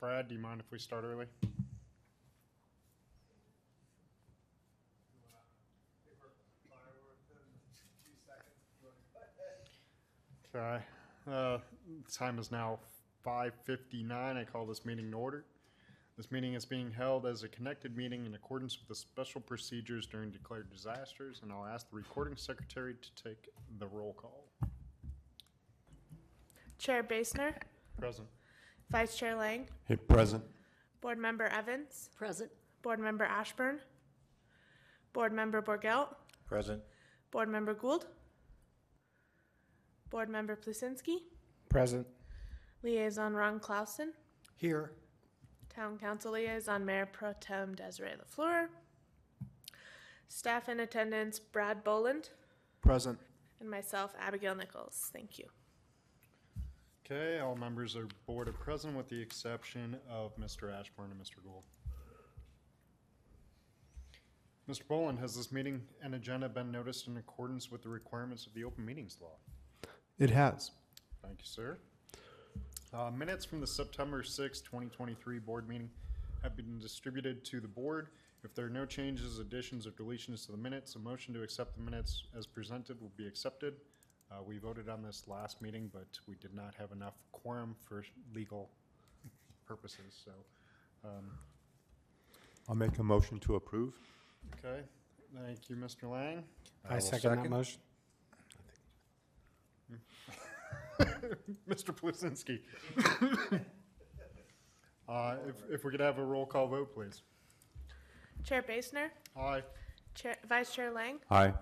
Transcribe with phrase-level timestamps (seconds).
[0.00, 1.26] Brad, do you mind if we start early?
[10.54, 10.84] Okay,
[11.28, 11.58] uh,
[12.12, 12.78] time is now
[13.24, 14.36] five fifty-nine.
[14.36, 15.44] I call this meeting to order.
[16.16, 20.06] This meeting is being held as a connected meeting in accordance with the special procedures
[20.06, 23.48] during declared disasters, and I'll ask the recording secretary to take
[23.80, 24.44] the roll call.
[26.78, 27.54] Chair Basner,
[27.98, 28.28] Present.
[28.90, 30.44] Vice Chair Lang, Here, present.
[31.00, 32.50] Board Member Evans, Present.
[32.82, 33.80] Board Member Ashburn,
[35.12, 36.08] Board Member Borgelt,
[36.46, 36.82] Present.
[37.30, 38.06] Board Member Gould,
[40.10, 41.18] Board Member Plusinski,
[41.68, 42.06] Present.
[42.82, 44.12] Liaison Ron Clausen,
[44.56, 44.92] Here.
[45.74, 48.68] Town Council Liaison Mayor Pro Tem Desiree LaFleur,
[50.28, 52.28] staff in attendance Brad Boland,
[52.80, 53.18] Present.
[53.60, 55.10] and myself Abigail Nichols.
[55.12, 55.46] Thank you.
[57.10, 60.72] Okay, all members are board are present with the exception of Mr.
[60.72, 61.44] Ashburn and Mr.
[61.44, 61.64] Gould.
[64.70, 64.88] Mr.
[64.88, 68.64] Boland, has this meeting and agenda been noticed in accordance with the requirements of the
[68.64, 69.36] open meetings law?
[70.18, 70.70] It has.
[71.22, 71.76] Thank you, sir.
[72.94, 75.90] Uh, minutes from the September sixth, twenty twenty-three board meeting
[76.42, 78.08] have been distributed to the board.
[78.44, 81.76] If there are no changes, additions, or deletions to the minutes, a motion to accept
[81.76, 83.74] the minutes as presented will be accepted.
[84.30, 88.04] Uh, we voted on this last meeting, but we did not have enough quorum for
[88.34, 88.70] legal
[89.66, 90.30] purposes, so,
[91.04, 91.30] um,
[92.68, 93.94] I'll make a motion to approve.
[94.64, 94.82] okay.
[95.44, 96.10] Thank you, Mr.
[96.10, 96.44] Lang.
[96.88, 97.50] I will second that second.
[97.50, 97.80] motion.
[101.68, 101.94] Mr.
[101.94, 102.60] Plusinski.
[105.06, 107.20] Uh, if, if we could have a roll call vote, please.
[108.42, 109.08] Chair Basner,
[109.38, 109.62] Aye.
[110.14, 111.52] Chair, Vice Chair Lang, Aye.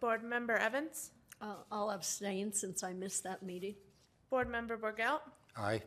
[0.00, 3.74] Board Member Evans, Uh, I'll abstain since I missed that meeting.
[4.30, 5.20] Board Member Borgelt,
[5.56, 5.82] Aye.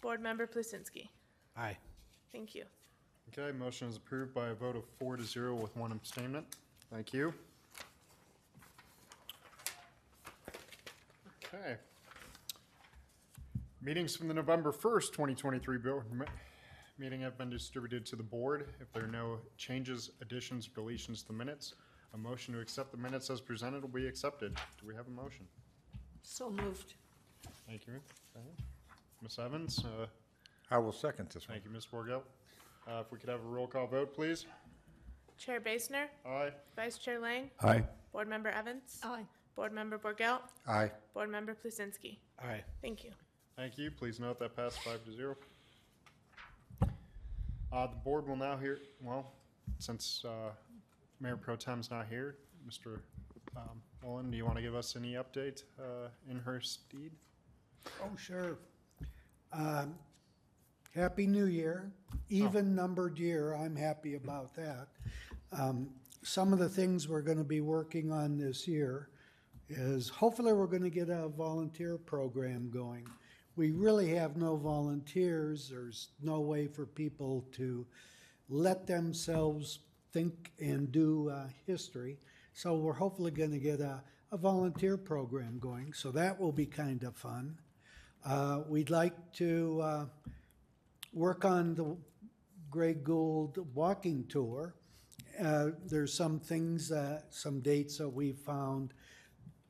[0.00, 1.08] Board Member Plusinski.
[1.56, 1.76] Aye.
[2.32, 2.64] Thank you.
[3.32, 6.46] Okay, motion is approved by a vote of four to zero with one abstainment.
[6.92, 7.32] Thank you.
[11.44, 11.76] Okay.
[13.80, 16.26] Meetings from the November 1st, 2023 board me-
[16.98, 18.68] meeting have been distributed to the board.
[18.80, 21.74] If there are no changes, additions, deletions to the minutes,
[22.14, 24.54] a motion to accept the minutes as presented will be accepted.
[24.80, 25.46] Do we have a motion?
[26.22, 26.94] So moved.
[27.68, 27.94] Thank you.
[29.22, 29.38] Ms.
[29.38, 30.06] Evans, uh,
[30.70, 31.54] I will second this one.
[31.56, 31.86] thank you, Ms.
[31.92, 32.22] Borgelt.
[32.88, 34.46] Uh, If we could have a roll call vote, please.
[35.38, 36.50] Chair Basner, Aye.
[36.76, 37.82] Vice Chair Lang, Aye.
[38.12, 39.24] Board Member Evans, Aye.
[39.54, 40.90] Board Member Borgelt, Aye.
[41.14, 42.18] Board Member Plusinski.
[42.42, 42.62] Aye.
[42.82, 43.10] Thank you.
[43.56, 43.90] Thank you.
[43.90, 45.36] Please note that passed five to zero.
[47.72, 49.32] Uh, the board will now hear, well,
[49.78, 50.50] since, uh,
[51.20, 52.36] Mayor Pro Tem's not here,
[52.68, 53.00] Mr.
[53.56, 57.12] um, Mullen, do you want to give us any update, uh, in her steed?
[58.02, 58.58] Oh, sure.
[59.52, 59.94] Um,
[60.94, 61.92] Happy New Year,
[62.30, 64.88] even numbered year, I'm happy about that.
[65.52, 65.90] Um,
[66.22, 69.10] Some of the things we're gonna be working on this year
[69.68, 73.06] is hopefully we're gonna get a volunteer program going.
[73.54, 77.86] We really have no volunteers, there's no way for people to
[78.48, 79.78] let themselves
[80.16, 82.16] think and do uh, history.
[82.54, 84.02] So we're hopefully gonna get a,
[84.32, 87.58] a volunteer program going, so that will be kind of fun.
[88.24, 90.04] Uh, We'd like to uh,
[91.12, 91.98] work on the
[92.70, 94.74] Greg Gould walking tour.
[95.38, 98.94] Uh, There's some things, uh, some dates that we found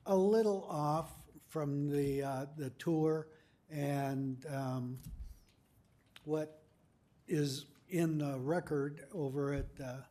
[0.06, 1.10] a little off
[1.48, 3.26] from the, uh, the tour
[3.68, 4.98] and um,
[6.22, 6.62] what
[7.26, 10.04] is in the record over at the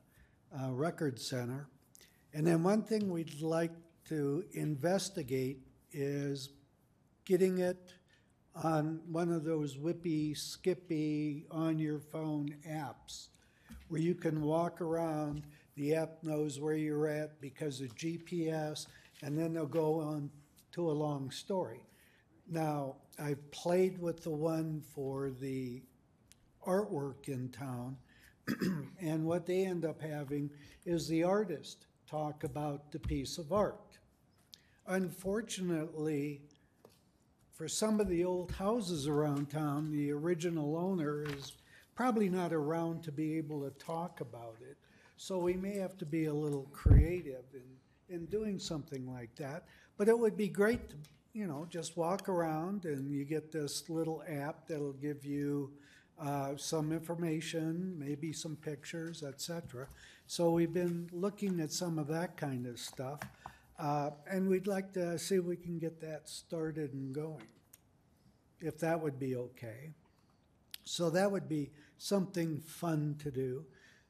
[0.62, 1.68] uh, Record Center.
[2.34, 3.72] And then one thing we'd like
[4.10, 5.60] to investigate
[5.92, 6.50] is
[7.26, 7.94] getting it
[8.64, 13.28] on one of those whippy, skippy, on your phone apps
[13.88, 15.44] where you can walk around,
[15.76, 18.88] the app knows where you're at because of GPS,
[19.22, 20.30] and then they'll go on
[20.72, 21.82] to a long story.
[22.50, 25.82] Now, I've played with the one for the
[26.66, 27.98] artwork in town,
[29.00, 30.50] and what they end up having
[30.86, 33.98] is the artist talk about the piece of art.
[34.88, 36.42] Unfortunately,
[37.52, 41.54] for some of the old houses around town, the original owner is
[41.96, 44.78] probably not around to be able to talk about it.
[45.18, 49.64] So we may have to be a little creative in, in doing something like that.
[49.98, 50.96] But it would be great to,
[51.34, 55.72] you know, just walk around and you get this little app that'll give you
[56.22, 59.88] uh, some information, maybe some pictures, etc.
[60.28, 63.20] So we've been looking at some of that kind of stuff.
[63.78, 67.44] Uh, and we'd like to see if we can get that started and going,
[68.60, 69.92] if that would be okay.
[70.86, 73.66] So that would be something fun to do.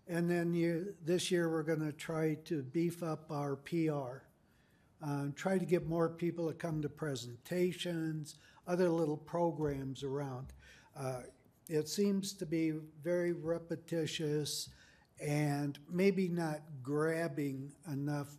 [0.08, 4.22] And then you, this year, we're going to try to beef up our PR.
[5.04, 8.36] Uh, try to get more people to come to presentations,
[8.68, 10.54] other little programs around.
[10.96, 11.22] Uh,
[11.68, 12.74] it seems to be
[13.04, 14.70] very repetitious
[15.20, 18.36] and maybe not grabbing enough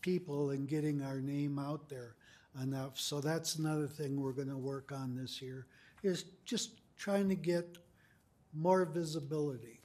[0.00, 2.16] people and getting our name out there
[2.60, 2.98] enough.
[2.98, 5.66] So that's another thing we're going to work on this year
[6.02, 7.78] is just trying to get
[8.52, 9.80] more visibility.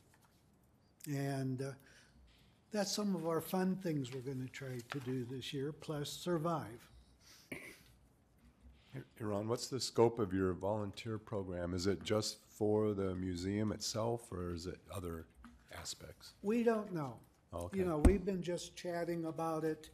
[1.07, 1.71] And uh,
[2.71, 6.09] that's some of our fun things we're going to try to do this year, plus
[6.09, 6.87] survive.
[9.20, 11.74] Ron, what's the scope of your volunteer program?
[11.74, 15.28] Is it just for the museum itself, or is it other
[15.78, 16.34] aspects?
[16.42, 17.16] We don't know.
[17.54, 17.80] Okay.
[17.80, 19.89] You know, we've been just chatting about it.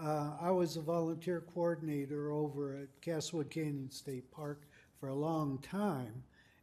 [0.00, 4.62] Uh, I was a volunteer coordinator over at Castlewood Canyon State Park
[5.00, 6.22] for a long time,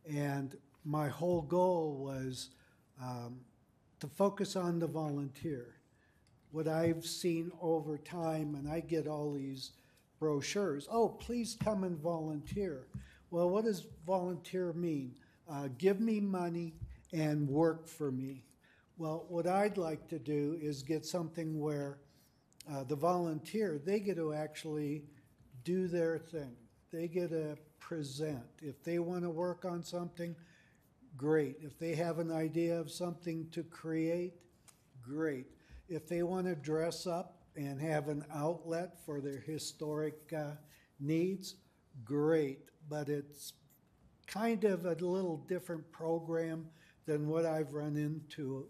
[0.10, 2.50] and my whole goal was
[3.02, 3.40] um,
[4.00, 5.75] to focus on the volunteer.
[6.52, 9.72] What I've seen over time, and I get all these
[10.25, 12.88] brochures, oh, please come and volunteer.
[13.29, 15.13] Well, what does volunteer mean?
[15.48, 16.74] Uh, give me money
[17.13, 18.44] and work for me.
[18.98, 22.00] Well, what I'd like to do is get something where
[22.67, 25.03] uh, the volunteer, they get to actually
[25.63, 26.55] do their thing.
[26.91, 28.41] They get to present.
[28.63, 30.36] If they want to work on something,
[31.15, 31.58] great.
[31.62, 34.34] If they have an idea of something to create,
[35.03, 35.46] great.
[35.88, 40.52] If they want to dress up and have an outlet for their historic uh,
[41.00, 41.56] needs,
[42.04, 42.60] great.
[42.90, 43.54] But it's
[44.28, 46.68] kind of a little different program
[47.06, 48.68] than what I've run into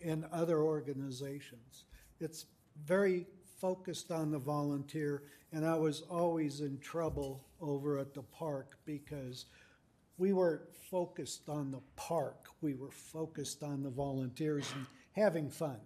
[0.00, 1.84] in other organizations.
[2.20, 2.46] It's
[2.84, 3.26] very
[3.60, 9.46] focused on the volunteer, and I was always in trouble over at the park because
[10.18, 12.46] we weren't focused on the park.
[12.60, 15.78] We were focused on the volunteers and having fun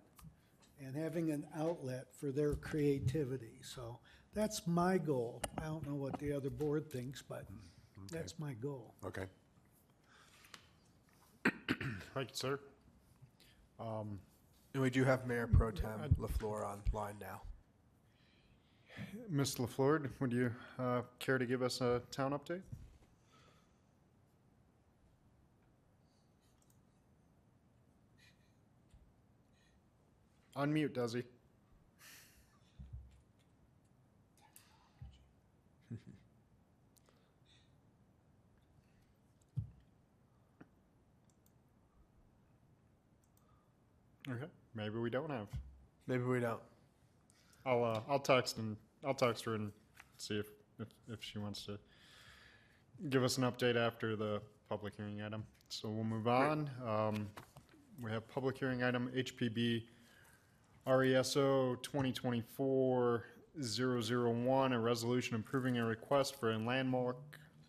[0.84, 3.60] and having an outlet for their creativity.
[3.62, 3.98] So
[4.34, 5.42] that's my goal.
[5.58, 7.44] I don't know what the other board thinks, but
[8.10, 8.94] that's my goal.
[9.04, 9.24] Okay.
[12.14, 12.60] Thank you, sir.
[13.78, 17.42] And we do have Mayor Pro Tem LaFleur online now.
[19.28, 19.56] Ms.
[19.56, 22.62] LaFleur, would you uh, care to give us a town update?
[30.58, 31.22] Unmute, Desi.
[44.30, 45.46] Okay, maybe we don't have.
[46.06, 46.60] Maybe we don't.
[47.64, 49.72] I'll uh, I'll text and I'll text her and
[50.18, 50.48] see if,
[50.78, 51.78] if if she wants to
[53.08, 55.44] give us an update after the public hearing item.
[55.70, 56.68] So we'll move on.
[56.86, 57.28] Um,
[58.02, 59.84] we have public hearing item HPB
[60.88, 67.18] RESO 2024-001, a resolution approving a request for a landmark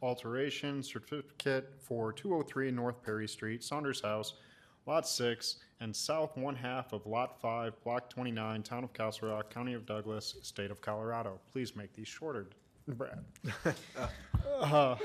[0.01, 4.35] alteration certificate for 203 North Perry Street, Saunders House,
[4.85, 9.53] Lot 6, and south one half of Lot 5, Block 29, Town of Castle Rock,
[9.53, 11.41] County of Douglas, State of Colorado.
[11.51, 12.47] Please make these shorter,
[12.87, 13.25] Brad.
[14.61, 14.95] Uh,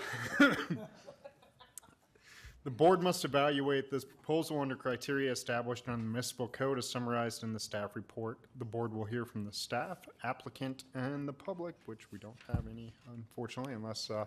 [2.64, 7.42] The board must evaluate this proposal under criteria established on the municipal code as summarized
[7.42, 8.38] in the staff report.
[8.58, 12.64] The board will hear from the staff, applicant, and the public, which we don't have
[12.70, 14.24] any, unfortunately, unless, uh,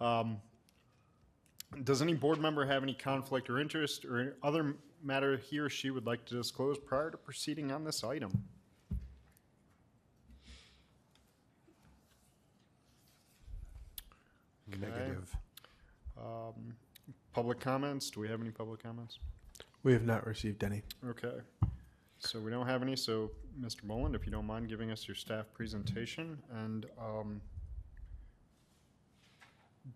[0.00, 0.40] um,
[1.84, 5.90] does any board member have any conflict or interest or other matter he or she
[5.90, 8.32] would like to disclose prior to proceeding on this item?
[14.78, 15.36] Negative.
[16.18, 16.74] Um,
[17.32, 18.10] Public comments?
[18.10, 19.18] Do we have any public comments?
[19.82, 20.82] We have not received any.
[21.06, 21.38] Okay.
[22.18, 23.84] So we don't have any, so Mr.
[23.84, 27.40] Boland, if you don't mind giving us your staff presentation, and, um,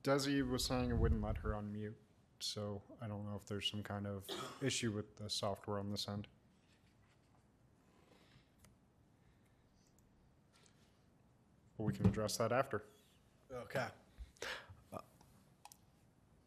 [0.03, 1.93] Desi was saying it wouldn't let her unmute,
[2.39, 4.25] so I don't know if there's some kind of
[4.63, 6.27] issue with the software on this end.
[11.77, 12.85] But we can address that after.
[13.53, 13.87] Okay.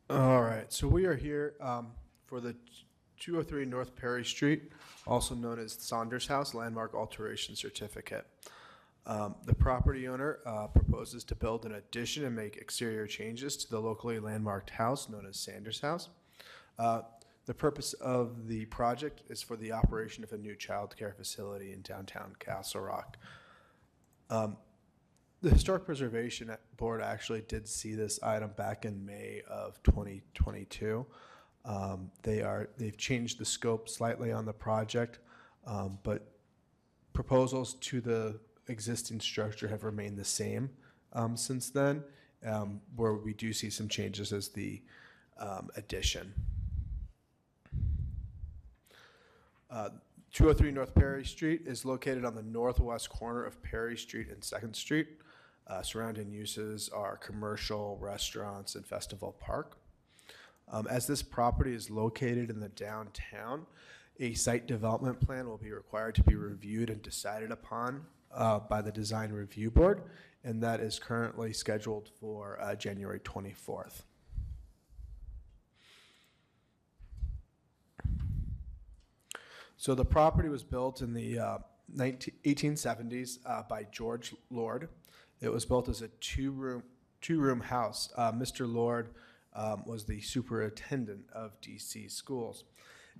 [0.09, 1.87] All right, so we are here um,
[2.27, 2.55] for the
[3.19, 4.71] 203 North Perry Street,
[5.05, 8.25] also known as Saunders House Landmark Alteration Certificate.
[9.05, 13.69] Um, The property owner uh, proposes to build an addition and make exterior changes to
[13.69, 16.07] the locally landmarked house known as Saunders House.
[16.79, 17.01] Uh,
[17.45, 21.81] The purpose of the project is for the operation of a new childcare facility in
[21.81, 23.17] downtown Castle Rock.
[25.43, 31.05] The Historic Preservation Board actually did see this item back in May of 2022.
[31.63, 35.19] Um, They are, they've changed the scope slightly on the project,
[35.67, 36.31] um, but
[37.13, 40.71] proposals to the existing structure have remained the same
[41.13, 42.03] um, since then,
[42.43, 44.81] um, where we do see some changes as the
[45.39, 46.33] um, addition.
[49.69, 49.89] Uh,
[50.33, 54.75] 203 North Perry Street is located on the northwest corner of Perry Street and Second
[54.75, 55.07] Street.
[55.67, 59.77] Uh, Surrounding uses are commercial, restaurants, and Festival Park.
[60.71, 63.65] Um, As this property is located in the downtown,
[64.19, 68.81] a site development plan will be required to be reviewed and decided upon uh, by
[68.81, 70.03] the Design Review Board,
[70.43, 74.03] and that is currently scheduled for uh, January 24th.
[79.75, 81.57] So the property was built in the uh,
[81.93, 84.89] 19, 1870s uh, by George Lord.
[85.41, 86.83] It was built as a two-room
[87.19, 88.09] two-room house.
[88.15, 88.71] Uh, Mr.
[88.71, 89.09] Lord
[89.55, 92.63] um, was the superintendent of DC schools.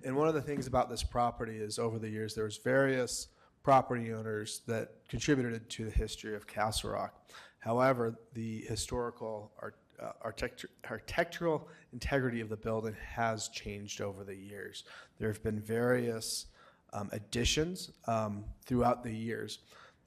[0.04, 3.28] And one of the things about this property is over the years there was various
[3.62, 7.28] property owners that contributed to the history of Castle Rock.
[7.58, 14.84] However, the historical art, uh, architectural integrity of the building has changed over the years.
[15.18, 16.46] There have been various
[16.92, 19.58] um, additions um, throughout the years.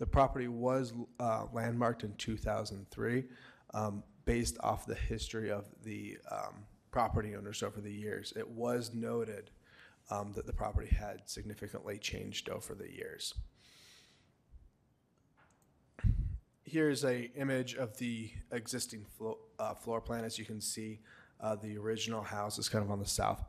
[0.02, 3.24] The property was uh, landmarked in 2003
[3.76, 8.34] um, based off the history of the um, property owners over the years.
[8.36, 9.52] It was noted
[10.10, 13.36] um, that the property had significantly changed over the years.
[16.64, 20.26] Here's a image of the existing flo- uh, floor plan.
[20.26, 20.98] As you can see,
[21.40, 23.44] uh, the original house is kind of on the south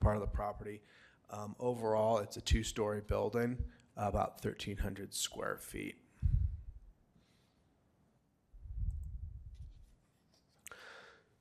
[0.00, 0.80] part of the property.
[1.30, 3.58] Um, overall, it's a two-story building,
[3.98, 5.96] about 1,300 square feet.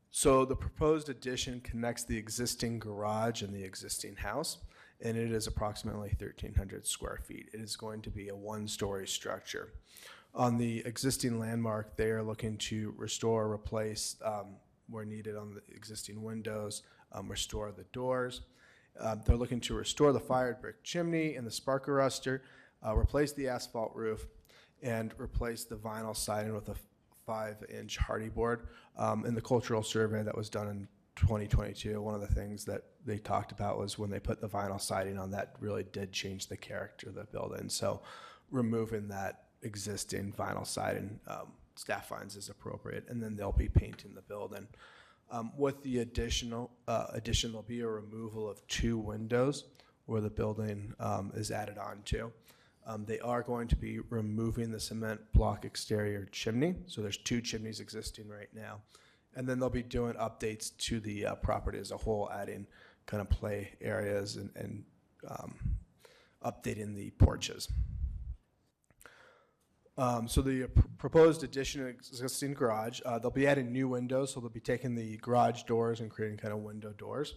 [0.09, 4.57] So the proposed addition connects the existing garage and the existing house,
[4.99, 7.49] and it is approximately 1,300 square feet.
[7.53, 9.73] It is going to be a one-story structure.
[10.33, 14.55] On the existing landmark, they are looking to restore, replace um,
[14.89, 18.41] where needed on the existing windows, um, restore the doors.
[18.99, 22.41] Uh, They're looking to restore the fired brick chimney and the spark arrestor,
[22.85, 24.27] uh, replace the asphalt roof,
[24.81, 26.75] and replace the vinyl siding with a
[27.25, 28.67] five-inch hardy board.
[28.97, 32.83] Um, In the cultural survey that was done in 2022, one of the things that
[33.05, 36.47] they talked about was when they put the vinyl siding on, that really did change
[36.47, 37.69] the character of the building.
[37.69, 38.01] So
[38.51, 44.13] removing that existing vinyl siding, um, staff finds is appropriate, and then they'll be painting
[44.13, 44.67] the building.
[45.29, 49.65] Um, With the additional, uh, addition, there'll be a removal of two windows
[50.05, 52.31] where the building um, is added on to.
[52.85, 57.41] Um, They are going to be removing the cement block exterior chimney, so there's two
[57.41, 58.81] chimneys existing right now.
[59.35, 62.65] And then they'll be doing updates to the uh, property as a whole, adding
[63.05, 64.83] kind of play areas and, and
[65.27, 65.55] um,
[66.43, 67.67] updating the porches.
[69.97, 74.33] Um, so the pr- proposed addition of existing garage, uh, they'll be adding new windows,
[74.33, 77.35] so they'll be taking the garage doors and creating kind of window doors.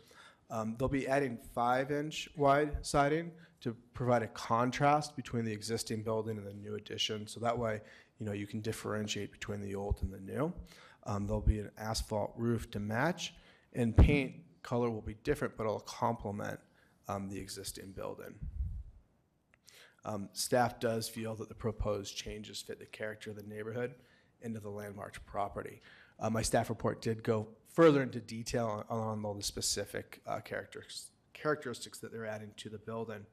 [0.51, 6.37] Um, they'll be adding five-inch wide siding to provide a contrast between the existing building
[6.39, 7.27] and the new addition.
[7.27, 7.81] So that way,
[8.19, 10.53] you know, you can differentiate between the old and the new.
[11.05, 13.35] Um, there'll be an asphalt roof to match,
[13.73, 16.61] and paint color will be different, but it'll complement
[17.09, 18.35] um, the existing building.
[20.05, 23.95] Um, Staff does feel that the proposed changes fit the character of the neighborhood
[24.43, 25.81] and of the landmarked property.
[26.19, 30.41] Uh, My staff report did go further into detail on on all the specific uh,
[30.41, 33.27] characteristics that they're adding to the building.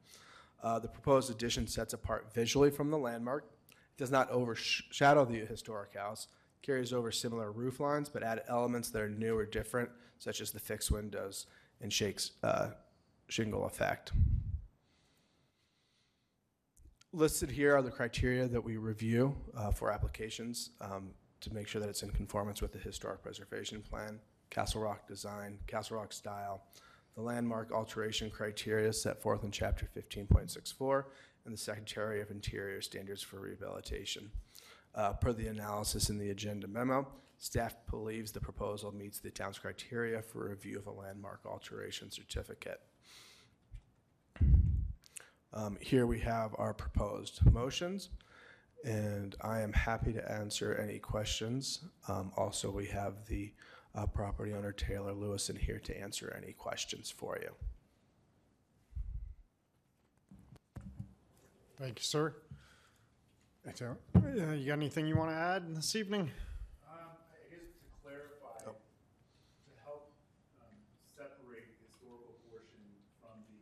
[0.62, 5.44] Uh, The proposed addition sets apart visually from the landmark, it does not overshadow the
[5.46, 6.28] historic house,
[6.62, 10.50] carries over similar roof lines, but add elements that are new or different, such as
[10.50, 11.46] the fixed windows
[11.80, 12.70] and shakes uh,
[13.28, 14.12] shingle effect.
[17.18, 21.10] Listed here are the criteria that we review uh, for applications um,
[21.40, 24.20] to make sure that it's in conformance with the historic preservation plan,
[24.50, 26.62] Castle Rock design, Castle Rock style,
[27.16, 31.06] the landmark alteration criteria set forth in chapter 15.64,
[31.44, 34.30] and the Secretary of Interior standards for rehabilitation.
[34.94, 37.04] Uh, Per the analysis in the agenda memo,
[37.38, 42.80] staff believes the proposal meets the town's criteria for review of a landmark alteration certificate.
[45.52, 48.10] Um, Here we have our proposed motions,
[48.84, 51.80] and I am happy to answer any questions.
[52.06, 53.52] Um, Also, we have the
[53.94, 57.54] uh, property owner Taylor Lewis in here to answer any questions for you.
[61.78, 62.34] Thank you, sir.
[63.74, 66.30] So, uh, you got anything you want to add this evening?
[66.88, 70.10] Um, I guess to clarify, to help,
[70.60, 70.72] um,
[71.04, 72.80] separate the historical portion
[73.20, 73.60] from the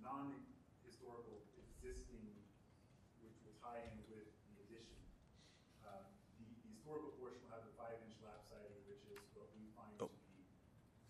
[0.00, 2.32] non-historical existing,
[3.20, 4.96] which will tie in with the addition.
[5.84, 6.00] Uh,
[6.40, 9.92] the, the historical portion will have the five-inch lap siding, which is what we find
[10.00, 10.48] to be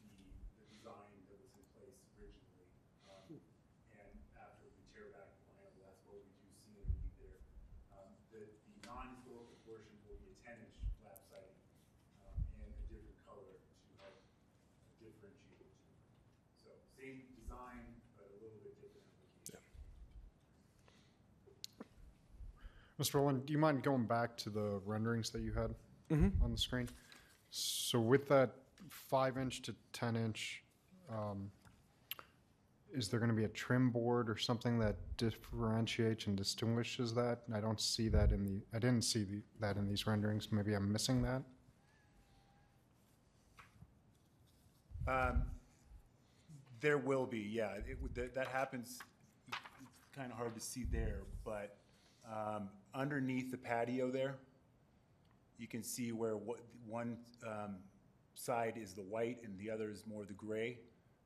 [0.03, 0.19] the,
[0.59, 2.67] the design that was in place originally.
[3.07, 3.39] Um,
[3.95, 7.39] and after we tear back the vinyl, that's what we do see underneath there.
[7.95, 11.59] Um, the, the non-historical portion will be a ten-inch lap siding,
[12.23, 14.19] um, and a different color to help
[15.03, 15.99] differentiate the two.
[16.63, 17.83] So same design,
[18.15, 19.59] but a little bit different application.
[23.01, 23.15] Mr.
[23.15, 25.75] Boland, do you mind going back to the renderings that you had
[26.43, 26.89] on the screen?
[27.51, 28.53] So with that
[28.91, 30.63] five inch to ten inch,
[31.11, 31.51] um,
[32.95, 37.41] is there going to be a trim board or something that differentiates and distinguishes that?
[37.55, 40.51] I don't see that in the, I didn't see the, that in these renderings.
[40.51, 41.43] Maybe I'm missing that.
[45.07, 45.43] Um,
[46.81, 47.73] There will be, yeah.
[47.89, 48.99] It would, that, that happens,
[49.49, 49.59] it's
[50.17, 51.77] kind of hard to see there, but,
[52.29, 54.37] um, underneath the patio there,
[55.59, 57.77] you can see where what, one, um,
[58.35, 60.79] side is the white and the other is more the gray.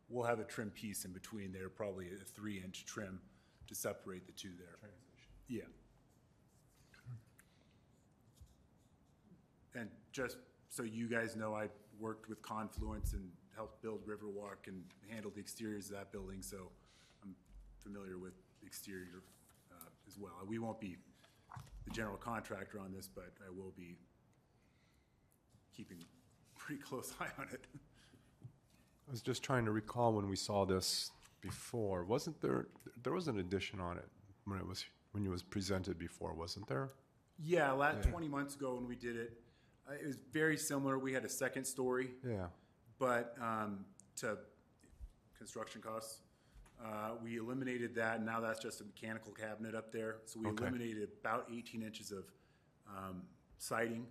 [0.09, 3.21] We'll have a trim piece in between there, probably a three-inch trim
[3.69, 4.77] to separate the two there.
[4.81, 5.01] Transition.
[5.49, 5.63] Yeah.
[9.81, 14.83] And just so you guys know, I worked with Confluence and helped build Riverwalk and
[15.09, 16.57] handled the exteriors of that building, so
[17.23, 17.35] I'm
[17.79, 18.33] familiar with
[18.65, 19.23] exterior
[19.71, 20.33] uh, as well.
[20.47, 20.97] We won't be
[21.85, 23.99] the general contractor on this, but I will be
[25.77, 25.99] keeping
[26.57, 27.67] pretty close eye on it.
[28.43, 32.05] I was just trying to recall when we saw this before.
[32.05, 32.69] Wasn't there,
[33.03, 34.09] there was an addition on it
[34.45, 36.91] when it was, when it was presented before, wasn't there?
[37.43, 39.33] Yeah, la twenty months ago when we did it,
[39.89, 40.99] uh, it was very similar.
[40.99, 42.11] We had a second story.
[42.27, 42.47] Yeah.
[42.99, 44.37] But um, to
[45.39, 46.21] construction costs,
[46.85, 50.17] uh, we eliminated that, and now that's just a mechanical cabinet up there.
[50.25, 50.63] So we Okay.
[50.65, 52.25] eliminated about 18 inches of
[52.89, 53.23] um,
[53.59, 54.07] siding.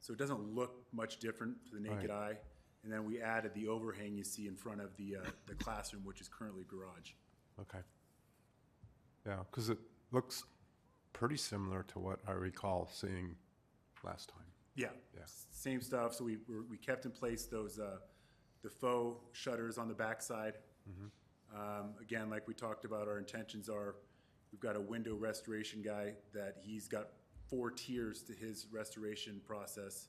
[0.00, 2.38] So it doesn't look much different to the naked eye.
[2.84, 6.04] And then we added the overhang you see in front of the, uh, the classroom,
[6.04, 7.12] which is currently garage.
[7.60, 7.80] Okay.
[9.26, 9.78] Yeah, because it
[10.12, 10.44] looks
[11.12, 13.34] pretty similar to what I recall seeing
[14.04, 14.46] last time.
[14.76, 15.22] Yeah, Yeah.
[15.26, 16.14] same stuff.
[16.14, 16.38] So we,
[16.70, 17.98] we kept in place those, uh,
[18.62, 20.54] the faux shutters on the backside.
[21.54, 23.96] Um, again, like we talked about, our intentions are,
[24.52, 27.08] we've got a window restoration guy that he's got
[27.48, 30.08] four tiers to his restoration process.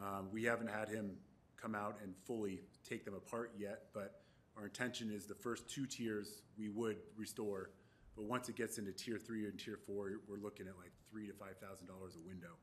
[0.00, 1.16] Um, we haven't had him
[1.60, 4.22] come out and fully take them apart yet, but
[4.56, 7.70] our intention is the first two tiers we would restore.
[8.16, 11.26] But once it gets into tier three and tier four, we're looking at like three
[11.26, 12.54] to five thousand dollars a window.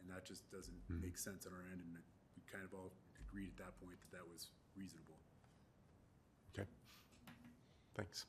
[0.00, 1.90] And that just doesn't make sense on our end, and
[2.34, 5.21] we kind of all agreed at that point that that was reasonable.
[7.94, 8.02] Okay.
[8.04, 8.26] Thanks.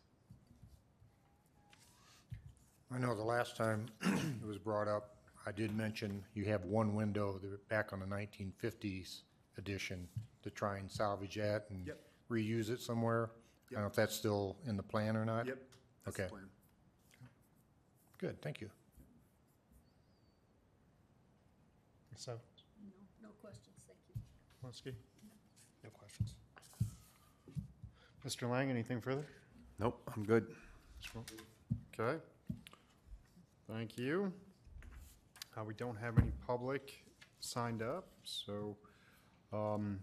[2.94, 6.94] I know the last time it was brought up, I did mention you have one
[6.96, 9.22] window the- back on the 1950s
[9.58, 10.08] edition
[10.44, 12.00] to try and salvage that and Yep.
[12.30, 13.32] reuse it somewhere.
[13.70, 15.48] I don't know if that's still in the plan or not?
[15.48, 15.58] Yep,
[16.06, 16.30] that's the Okay.
[16.30, 16.50] plan.
[18.20, 18.70] Good, thank you.
[22.16, 22.40] So,
[23.22, 24.22] No, no questions, thank you.
[24.64, 24.96] Walensky?
[25.84, 26.36] No questions.
[28.26, 28.50] Mr.
[28.50, 29.26] Lang, anything further?
[29.84, 30.48] Nope, I'm good.
[32.00, 32.18] Okay.
[33.70, 34.32] Thank you.
[35.58, 37.04] Uh, we don't have any public
[37.42, 38.78] signed up, so,
[39.52, 40.00] um,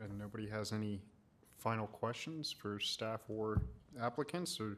[0.00, 1.00] and nobody has any
[1.56, 3.62] final questions for staff or
[3.98, 4.76] applicants, or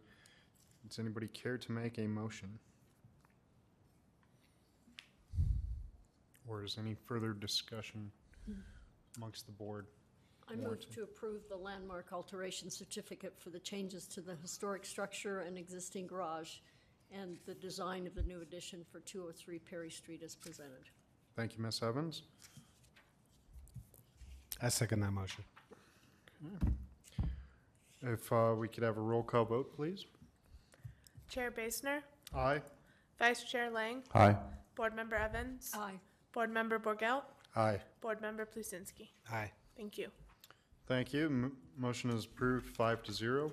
[0.89, 2.61] does anybody care to make a motion?
[6.47, 8.13] Or is any further discussion
[9.17, 9.87] amongst the board?
[10.53, 15.41] I move to approve the landmark alteration certificate for the changes to the historic structure
[15.41, 16.57] and existing garage
[17.11, 20.91] and the design of the new addition for 203 Perry Street as presented.
[21.37, 21.81] Thank you, Ms.
[21.83, 22.23] Evans.
[24.61, 25.45] I second that motion.
[28.03, 30.05] If uh, we could have a roll call vote, please.
[31.29, 32.01] Chair Basner,
[32.35, 32.61] Aye.
[33.19, 34.37] Vice Chair Lang, Aye.
[34.75, 35.99] Board Member Evans, Aye.
[36.33, 37.23] Board Member Borgelt,
[37.57, 37.81] Aye.
[38.01, 39.09] Board Member Plusinski.
[39.31, 39.51] Aye.
[39.77, 40.09] Thank you.
[40.93, 41.25] Thank you.
[41.25, 43.51] M- Motion is approved, five to zero.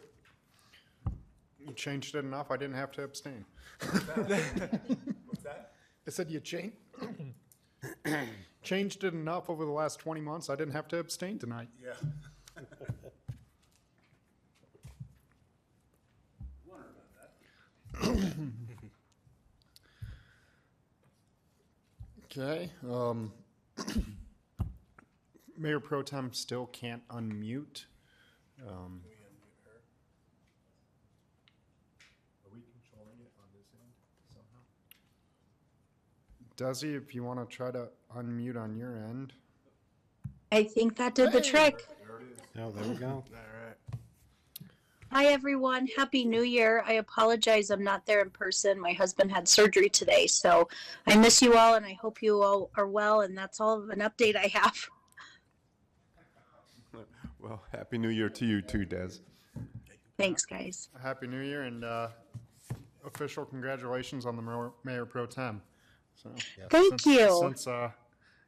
[1.58, 3.46] You changed it enough, I didn't have to abstain.
[3.80, 5.72] What's that?
[6.06, 6.76] I said you changed,
[8.62, 11.70] changed it enough over the last 20 months, I didn't have to abstain tonight.
[11.82, 11.94] Yeah.
[16.66, 18.50] Wonder about that.
[22.26, 23.32] Okay, um,
[25.60, 27.86] Mayor Pro Tem still can't unmute.
[28.66, 29.02] Um,
[36.56, 39.34] Desi, if you want to try to unmute on your end.
[40.52, 41.88] I think that did the trick.
[42.58, 43.08] Oh, there we go.
[43.08, 44.00] All right.
[45.12, 45.88] Hi, everyone.
[45.96, 46.84] Happy New Year.
[46.86, 48.80] I apologize I'm not there in person.
[48.80, 50.68] My husband had surgery today, so
[51.08, 53.22] I miss you all and I hope you all are well.
[53.22, 54.90] And that's all of an update I have.
[57.50, 59.14] Well, Happy New Year to you too, Des.
[60.20, 60.90] Thanks, guys.
[61.02, 62.10] Happy New Year and uh,
[63.04, 65.60] official congratulations on the Mayor- Mayor Pro Tem.
[66.14, 66.30] So,
[66.70, 67.40] Thank since- you.
[67.42, 67.90] Since, uh,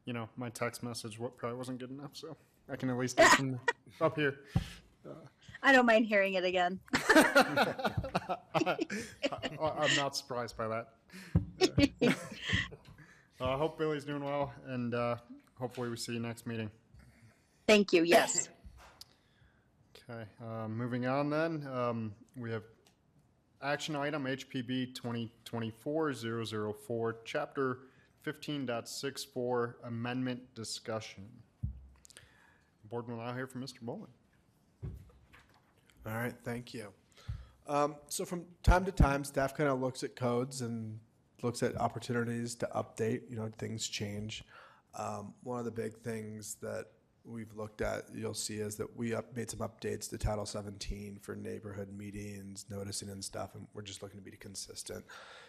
[0.05, 2.37] you know, my text message wa- probably wasn't good enough, so
[2.71, 3.59] I can at least listen
[4.01, 4.35] up here.
[5.63, 6.79] I don't mind hearing it again.
[6.93, 8.77] I-
[9.59, 10.89] I'm not surprised by that.
[13.39, 15.15] Uh, I hope Billy's doing well, and uh,
[15.59, 16.69] hopefully we see you next meeting.
[17.65, 18.03] Thank you.
[18.03, 18.49] Yes.
[20.11, 22.63] Okay, uh, moving on then, um, we have
[23.61, 27.79] action item HPB 2024-004, Chapter
[28.25, 31.29] 15.64 Amendment Discussion.
[32.89, 33.81] Board will now hear from Mr.
[33.81, 34.11] Boland.
[36.05, 36.91] All right, thank you.
[37.67, 40.99] Um, so from time to time, staff kind of looks at codes and
[41.41, 44.43] looks at opportunities to update, you know, things change.
[44.93, 46.87] Um, one of the big things that
[47.25, 51.19] we've looked at, you'll see is that we up, made some updates to Title 17
[51.21, 55.05] for neighborhood meetings, noticing and stuff, and we're just looking to be consistent.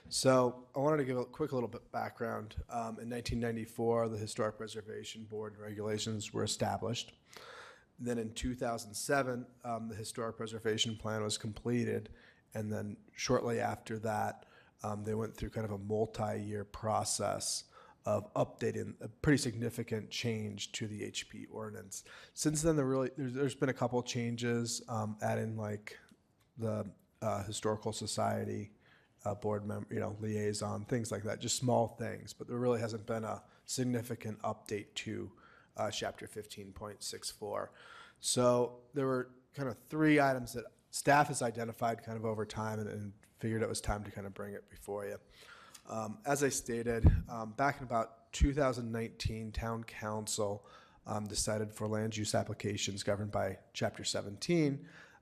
[0.09, 2.57] So I wanted to give a quick little bit background.
[2.71, 7.13] Um, in 1994, the Historic Preservation Board regulations were established.
[7.99, 12.09] Then in 2007, um, the historic preservation plan was completed,
[12.55, 14.47] and then shortly after that,
[14.83, 17.65] um, they went through kind of a multi-year process
[18.05, 22.05] of updating a pretty significant change to the HP ordinance.
[22.35, 25.99] Since then, there really there's, there's been a couple changes, um, adding like
[26.59, 26.85] the
[27.21, 28.73] uh, historical society
[29.25, 32.33] uh, board member, you know, liaison, things like that, just small things.
[32.33, 35.31] But there really hasn't been a significant update to
[35.77, 37.69] uh, chapter 15.64.
[38.21, 42.81] So there were kind of three items that staff has identified kind of over time
[42.81, 45.17] and, and figured it was time to kind of bring it before you.
[45.89, 50.65] Um, as I stated, um, back in about 2019, Town Council
[51.07, 54.79] um, decided for land use applications governed by Chapter 17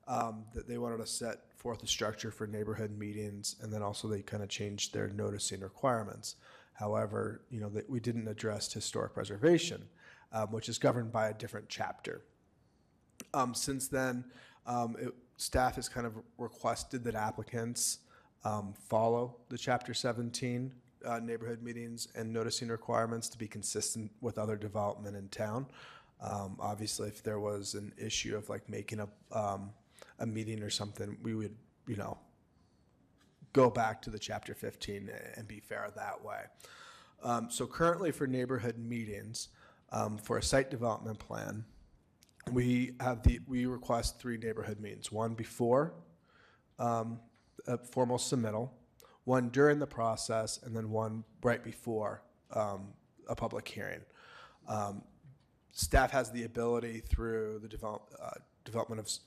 [0.07, 4.09] um, that they wanted to set forth a structure for neighborhood meetings, and then also
[4.09, 6.37] they kind of changed their noticing requirements.
[6.73, 9.85] However, you know that we didn't address historic preservation,
[10.33, 12.23] um, which is governed by a different chapter.
[13.35, 14.25] Um, since then,
[14.67, 17.99] um, it, staff has kind of requested that applicants
[18.45, 20.73] um, follow the Chapter 17
[21.05, 25.67] uh, neighborhood meetings and noticing requirements to be consistent with other development in town.
[26.21, 29.71] Um, obviously, if there was an issue of like making a um,
[30.19, 31.55] a meeting or something, we would,
[31.89, 32.19] you know,
[33.53, 36.43] go back to the Chapter 15 and be fair that way.
[37.23, 39.49] Um, so currently, for neighborhood meetings,
[39.93, 41.65] um, for a site development plan,
[42.53, 45.95] we have the, we request three neighborhood meetings, one before
[46.79, 47.19] um,
[47.67, 48.71] a formal submittal,
[49.25, 52.23] one during the process, and then one right before
[52.55, 52.89] um,
[53.29, 54.01] a public hearing.
[54.69, 55.03] Um,
[55.73, 58.31] Staff has the ability through the develop, uh,
[58.65, 59.21] development of, s-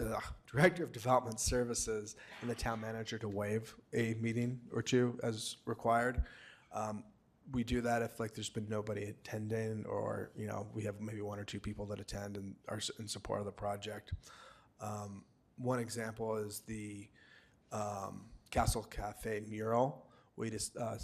[0.00, 5.18] uh, Director of Development Services and the town manager to waive a meeting or two
[5.22, 6.22] as required.
[6.72, 7.02] Um,
[7.52, 11.22] we do that if like there's been nobody attending or, you know, we have maybe
[11.22, 14.12] one or two people that attend and are in support of the project.
[14.80, 15.24] Um,
[15.58, 17.08] one example is the
[17.72, 20.06] um, Castle Cafe mural.
[20.36, 20.96] We just, uh,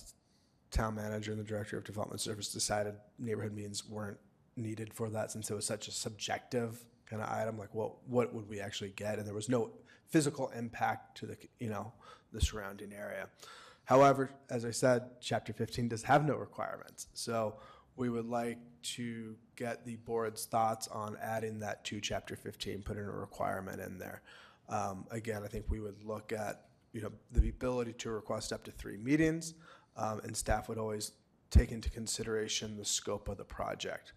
[0.70, 4.18] town manager and the director of development service decided neighborhood meetings weren't
[4.56, 8.34] needed for that since it was such a subjective kind of item, like what, what
[8.34, 9.18] would we actually get?
[9.18, 9.70] And there was no
[10.08, 11.92] physical impact to the, you know,
[12.32, 13.28] the surrounding area.
[13.84, 17.06] However, as I said, chapter 15 does have no requirements.
[17.14, 17.56] So
[17.94, 23.04] we would like to get the board's thoughts on adding that to chapter 15, putting
[23.04, 24.22] a requirement in there.
[24.68, 28.64] Um, again, I think we would look at, you know, the ability to request up
[28.64, 29.54] to three meetings,
[29.96, 31.12] um, and staff would always
[31.50, 34.12] take into consideration the scope of the project.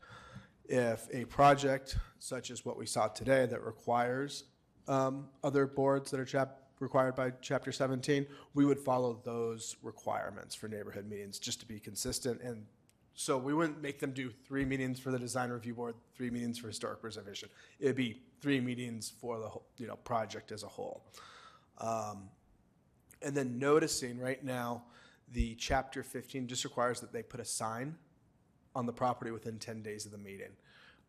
[0.66, 4.46] If a project such as what we saw today that requires
[4.88, 10.56] um, other boards that are chap, required by chapter 17, we would follow those requirements
[10.56, 12.42] for neighborhood meetings just to be consistent.
[12.42, 12.66] And
[13.14, 16.58] so we wouldn't make them do three meetings for the design review board, three meetings
[16.58, 17.50] for historic preservation.
[17.80, 21.04] It'd be three meetings for the whole, you know, project as a whole.
[21.80, 22.30] Um,
[23.22, 24.84] and then noticing right now,
[25.32, 27.96] The chapter 15 just requires that they put a sign
[28.74, 30.52] on the property within 10 days of the meeting.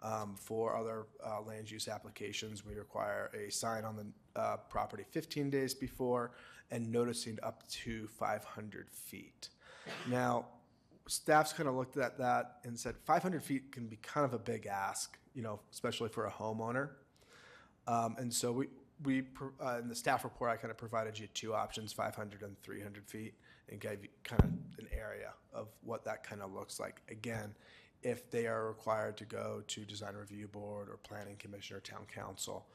[0.02, 5.04] Um, For other uh, land use applications, we require a sign on the uh, property
[5.10, 6.32] 15 days before
[6.70, 9.48] and noticing up to 500 feet.
[10.08, 10.46] Now,
[11.06, 14.38] staff's kind of looked at that and said 500 feet can be kind of a
[14.38, 16.90] big ask, you know, especially for a homeowner.
[17.90, 18.68] Um, and so we,
[19.02, 19.24] we,
[19.60, 23.08] uh, in the staff report, I kind of provided you two options, 500 and 300
[23.08, 23.34] feet,
[23.68, 27.02] and gave you kind of an area of what that kind of looks like.
[27.10, 27.52] Again,
[28.02, 32.06] if they are required to go to design review board or planning commission or town
[32.14, 32.66] council,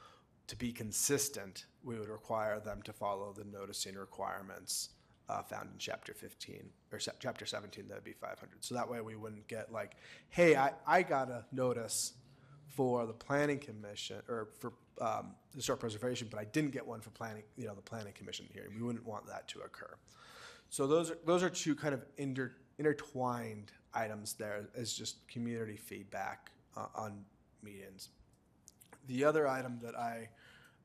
[0.48, 4.90] to be consistent, we would require them to follow the noticing requirements
[5.30, 7.88] uh, found in chapter 15 or se- chapter 17.
[7.88, 8.64] That'd be 500.
[8.64, 9.96] So that way we wouldn't get like,
[10.30, 12.14] hey, I, I got a notice
[12.68, 17.10] for the planning commission or for um, historic preservation, but I didn't get one for
[17.12, 17.44] planning.
[17.58, 18.72] You know, the planning commission hearing.
[18.76, 19.96] We wouldn't want that to occur.
[20.70, 25.78] So those are those are two kind of inter, intertwined items there as just community
[25.78, 27.24] feedback uh, on
[27.64, 28.10] meetings.
[29.08, 30.30] The other item that I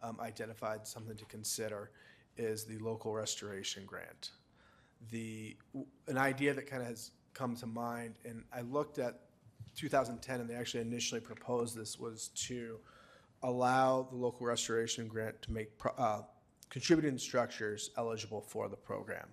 [0.03, 1.90] um, identified something to consider
[2.37, 4.31] is the local restoration grant.
[5.11, 5.57] The
[6.09, 9.20] an idea that kind of has come to mind, and I looked at
[9.77, 12.79] 2010, and they actually initially proposed this was to
[13.42, 16.22] allow the local restoration grant to make pro- uh,
[16.68, 19.29] contributing structures eligible for the program.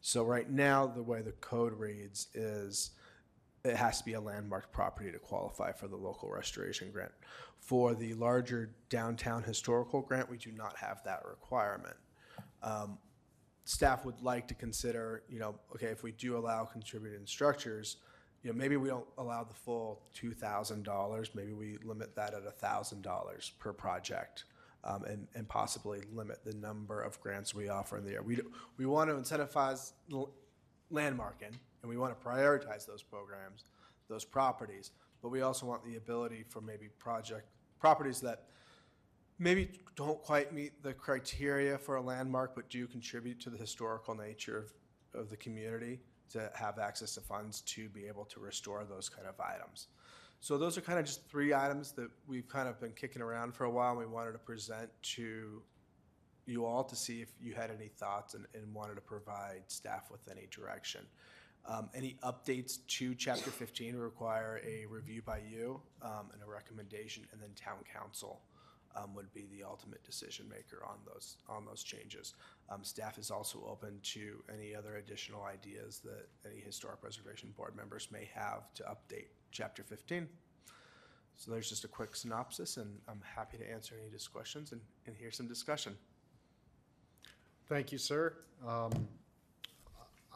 [0.00, 2.90] So right now, the way the code reads is
[3.64, 7.12] it has to be a landmark property to qualify for the local restoration grant.
[7.60, 11.96] For the larger downtown historical grant, we do not have that requirement.
[12.62, 12.98] Um,
[13.64, 17.98] staff would like to consider, you know, okay, if we do allow contributing structures,
[18.42, 22.34] you know, maybe we don't allow the full two thousand dollars, maybe we limit that
[22.34, 24.44] at thousand dollars per project.
[24.84, 28.22] Um, and, and possibly limit the number of grants we offer in the year.
[28.22, 28.40] We,
[28.78, 29.92] we want to incentivize
[30.92, 33.62] landmarking, and we want to prioritize those programs,
[34.08, 34.90] those properties,
[35.22, 37.46] but we also want the ability for maybe project,
[37.78, 38.46] properties that
[39.38, 44.16] maybe don't quite meet the criteria for a landmark, but do contribute to the historical
[44.16, 44.58] nature
[45.14, 46.00] of, of the community
[46.32, 49.88] to have access to funds to be able to restore those kind of items.
[50.40, 53.54] So those are kind of just three items that we've kind of been kicking around
[53.54, 53.90] for a while.
[53.90, 55.62] and We wanted to present to
[56.46, 60.10] you all to see if you had any thoughts and, and wanted to provide staff
[60.10, 61.02] with any direction.
[61.64, 67.24] Um, any updates to chapter 15 require a review by you um, and a recommendation,
[67.30, 68.40] and then town council
[68.96, 72.34] um, would be the ultimate decision maker on those on those changes.
[72.72, 77.76] Um, staff is also open to any other additional ideas that any historic preservation board
[77.76, 80.28] members may have to update chapter 15.
[81.36, 85.16] So there's just a quick synopsis, and I'm happy to answer any questions and, and
[85.16, 85.96] hear some discussion.
[87.66, 88.34] Thank you, sir.
[88.66, 88.92] Um,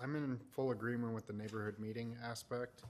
[0.03, 2.83] I'm in full agreement with the neighborhood meeting aspect.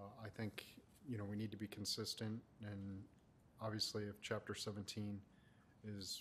[0.00, 0.64] Uh, I think,
[1.08, 3.02] you know, we need to be consistent, and
[3.60, 5.18] obviously if chapter 17
[5.98, 6.20] is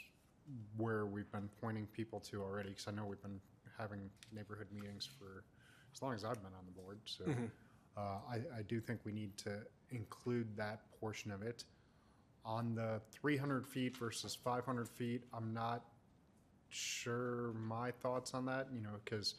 [0.78, 3.40] where we've been pointing people to already, because I know we've been
[3.78, 5.44] having neighborhood meetings for
[5.94, 7.24] as long as I've been on the board, so
[7.98, 9.60] uh, I, I do think we need to
[9.92, 11.64] include that portion of it.
[12.46, 15.86] On the 300 feet versus 500 feet, I'm not
[16.70, 19.36] sure my thoughts on that, you know, because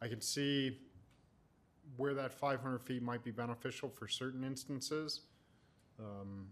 [0.00, 0.78] I can see
[1.96, 5.20] where that 500 feet might be beneficial for certain instances.
[5.98, 6.46] Um,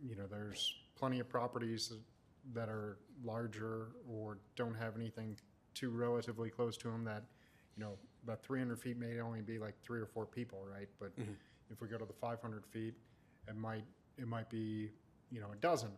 [0.00, 2.00] you know, there's plenty of properties that
[2.68, 5.36] are larger or don't have anything
[5.74, 7.24] too relatively close to them that,
[7.76, 7.92] you know,
[8.24, 10.88] about 300 feet may only be like three or four people, right?
[10.98, 11.12] But
[11.70, 12.94] if we go to the 500 feet,
[13.48, 13.84] it might
[14.18, 14.90] it might be
[15.30, 15.90] you know a dozen.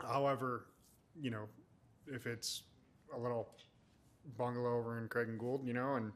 [0.00, 0.66] However,
[1.20, 1.44] you know,
[2.06, 2.62] if it's
[3.14, 3.48] a little
[4.36, 6.12] bungalow over in Craig and Gould, you know, and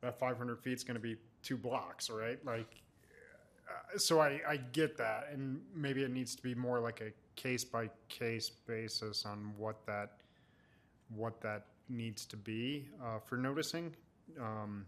[0.00, 2.44] that 500 feet is going to be two blocks, right?
[2.44, 2.82] Like,
[3.68, 7.12] uh, so I, I get that, and maybe it needs to be more like a
[7.36, 10.12] case by case basis on what that
[11.14, 13.94] what that needs to be uh, for noticing,
[14.40, 14.84] um,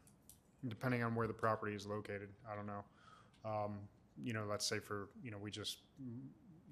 [0.67, 2.29] depending on where the property is located.
[2.51, 2.85] I don't know.
[3.45, 3.79] Um,
[4.23, 5.79] you know, let's say for you know we just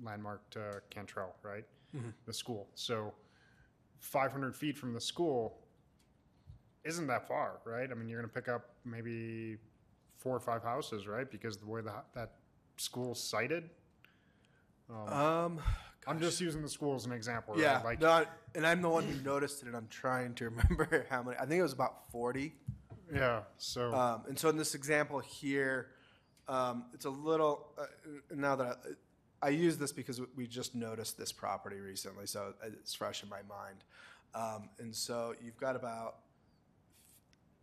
[0.02, 1.64] landmarked uh, Cantril, right?
[2.26, 2.68] The school.
[2.74, 3.14] So
[4.00, 5.58] 500 feet from the school
[6.84, 7.90] isn't that far, right?
[7.90, 9.56] I mean, you're going to pick up maybe
[10.18, 11.30] four or five houses, right?
[11.30, 12.32] Because the way the, that
[12.76, 13.70] school's sited.
[14.88, 15.60] Um,
[16.06, 17.62] I'm just using the school as an example, right?
[17.62, 21.06] yeah, Like, no, and I'm the one who noticed it, and I'm trying to remember
[21.10, 21.36] how many.
[21.38, 22.54] I think it was about 40.
[23.12, 23.40] yeah.
[23.58, 25.88] So Um, and so in this example here,
[26.48, 27.86] um, it's a little, uh,
[28.34, 28.78] now that
[29.42, 33.28] I, I use this because we just noticed this property recently, so it's fresh in
[33.28, 33.82] my mind.
[34.34, 36.16] Um, and so you've got about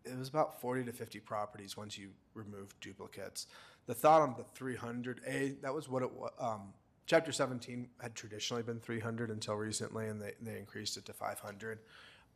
[0.05, 3.47] it was about 40 to 50 properties once you remove duplicates.
[3.85, 6.31] The thought on the 300, A, that was what it was.
[6.39, 6.73] Um,
[7.05, 11.79] chapter 17 had traditionally been 300 until recently, and they, they increased it to 500.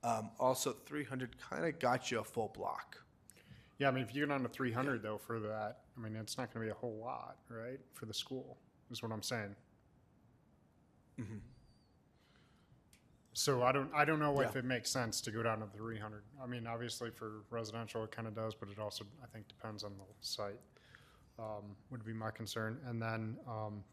[0.03, 2.97] Um, also, 300 kind of got you a full block.
[3.79, 6.15] Yeah, I mean, if you get on to three hundred though for that, I mean,
[6.15, 8.57] it's not gonna be a whole lot, right, for the school,
[8.89, 9.55] is what I'm saying.
[13.33, 14.59] So I don't, I don't know if Yeah.
[14.59, 16.23] it makes sense to go down to three hundred.
[16.41, 19.83] I mean, obviously for residential, it kind of does, but it also, I think, depends
[19.83, 20.59] on the site.
[21.37, 22.79] Um, would be my concern.
[22.87, 23.83] And then, um,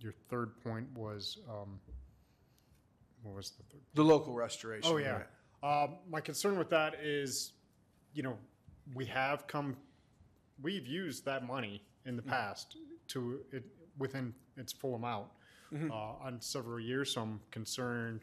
[0.00, 1.78] your third point was, um,
[3.22, 3.80] what was the third?
[3.94, 4.90] The local restoration.
[4.92, 5.22] Oh, yeah.
[5.62, 7.52] Um, my concern with that is,
[8.14, 8.36] you know,
[8.94, 9.76] we have come,
[10.62, 12.76] we've used that money in the past
[13.08, 13.64] to it
[13.98, 15.26] within its full amount
[15.90, 17.14] uh, on several years.
[17.14, 18.20] So I'm concerned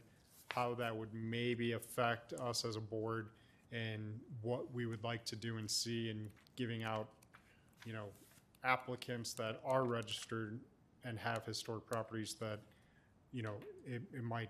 [0.51, 3.29] how that would maybe affect us as a board
[3.71, 7.09] and what we would like to do and see in giving out,
[7.85, 8.05] you know,
[8.63, 10.59] applicants that are registered
[11.05, 12.59] and have historic properties that,
[13.31, 14.49] you know, it, it might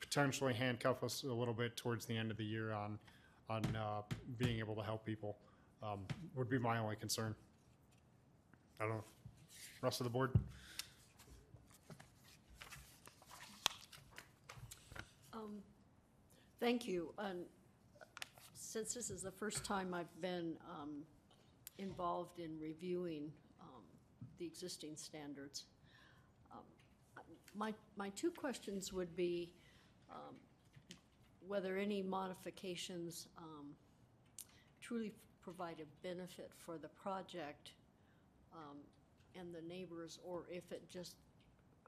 [0.00, 2.98] potentially handcuff us a little bit towards the end of the year on,
[3.48, 4.02] on uh,
[4.36, 5.36] being able to help people,
[5.82, 6.00] um,
[6.34, 7.34] would be my only concern.
[8.80, 9.04] I don't know.
[9.82, 10.32] Rest of the board?
[15.32, 15.62] Um,
[16.60, 17.12] Thank you.
[17.18, 17.44] And
[18.54, 21.04] since this is the first time I've been um,
[21.78, 23.30] involved in reviewing
[24.38, 25.64] the existing standards,
[26.52, 26.62] um,
[27.54, 29.52] my, my two questions would be
[30.10, 30.34] um,
[31.46, 33.66] whether any modifications um,
[34.80, 35.12] truly
[35.42, 37.72] provide a benefit for the project
[38.54, 38.76] um,
[39.38, 41.16] and the neighbors, or if it just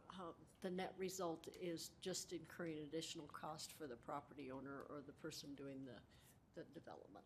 [0.08, 5.12] how the net result is just incurring additional cost for the property owner or the
[5.12, 7.24] person doing the, the development.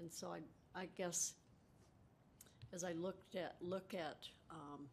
[0.00, 1.34] And so I, I guess,
[2.72, 4.86] as I looked at, look at, um,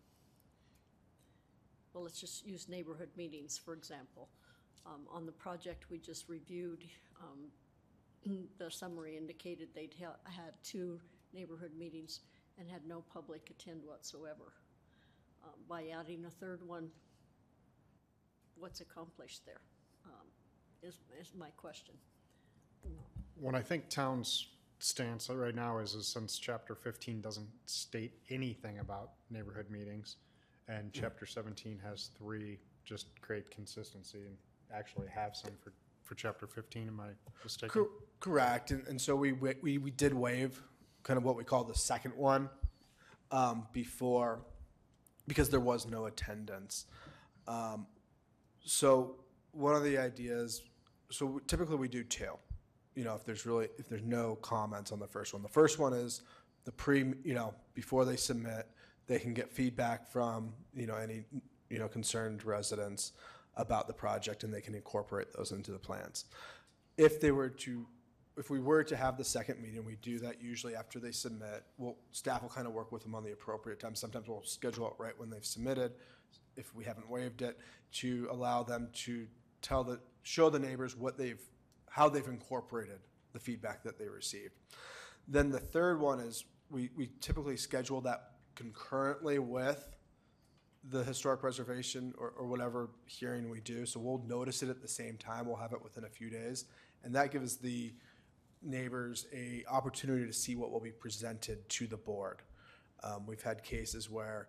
[1.94, 4.28] well, let's just use neighborhood meetings, for example.
[4.86, 6.84] Um, on the project we just reviewed,
[7.22, 7.52] um,
[8.58, 11.00] the summary indicated they'd ha- had two
[11.34, 12.20] neighborhood meetings
[12.58, 14.54] and had no public attend whatsoever.
[15.44, 16.90] Um, By adding a third one,
[18.58, 19.62] what's accomplished there?
[20.06, 20.28] Um,
[20.84, 21.96] Is, is my question.
[23.36, 24.48] When I think town's
[24.80, 30.18] stance right now is, is since chapter fifteen doesn't state anything about neighborhood meetings,
[30.68, 34.36] and chapter seventeen has three, just create consistency and
[34.74, 35.74] actually have some for,
[36.04, 37.10] for chapter fifteen, am I
[37.44, 37.70] mistaken?
[37.70, 40.62] Cor- Correct, and, and so we, wa- we, we did waive
[41.04, 42.50] kind of what we call the second one,
[43.32, 44.42] um, before,
[45.28, 46.86] because there was no attendance.
[47.48, 47.88] Um,
[48.64, 49.16] so
[49.52, 50.62] one of the ideas,
[51.10, 52.34] so typically we do two,
[53.00, 55.42] you know, if there's really, if there's no comments on the first one.
[55.42, 56.22] The first one is
[56.66, 58.68] the pre, you know, before they submit,
[59.08, 61.24] they can get feedback from, you know, any,
[61.70, 63.14] you know, concerned residents
[63.56, 66.26] about the project and they can incorporate those into the plans
[67.00, 67.88] if they were to,
[68.38, 71.64] if we were to have the second meeting, we do that usually after they submit.
[71.78, 73.96] Well, staff will kind of work with them on the appropriate time.
[73.96, 75.94] Sometimes we'll schedule it right when they've submitted,
[76.58, 77.58] if we haven't waived it,
[77.94, 79.28] to allow them to
[79.62, 81.40] tell the, show the neighbors what they've,
[81.90, 83.00] how they've incorporated
[83.34, 84.54] the feedback that they received.
[85.28, 89.96] Then the third one is, we, we typically schedule that concurrently with
[90.90, 93.86] the historic preservation or, or whatever hearing we do.
[93.86, 95.46] So we'll notice it at the same time.
[95.46, 96.66] We'll have it within a few days.
[97.04, 97.94] And that gives the
[98.62, 102.42] neighbors a opportunity to see what will be presented to the board.
[103.04, 104.48] Um, we've had cases where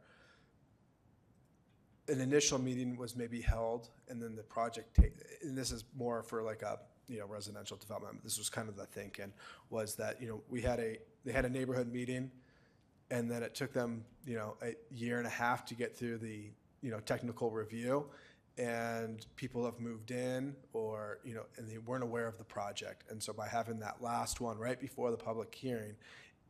[2.09, 5.13] an initial meeting was maybe held and then the project take,
[5.43, 6.79] and this is more for like a,
[7.11, 8.23] you know, residential development.
[8.23, 9.33] This was kind of the thinking
[9.69, 12.31] was that, you know, we had a, they had a neighborhood meeting
[13.11, 16.19] and then it took them, you know, a year and a half to get through
[16.19, 16.51] the,
[16.81, 18.07] you know, technical review.
[18.57, 23.05] And people have moved in or, you know, and they weren't aware of the project.
[23.11, 25.97] And so by having that last one right before the public hearing,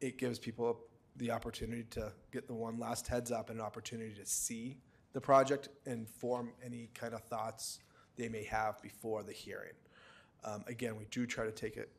[0.00, 0.80] it gives people
[1.16, 4.76] the opportunity to get the one last heads up and an opportunity to see
[5.12, 7.80] the project and form any kind of thoughts
[8.16, 9.72] they may have before the hearing.
[10.44, 11.90] Um, again, we do try to take it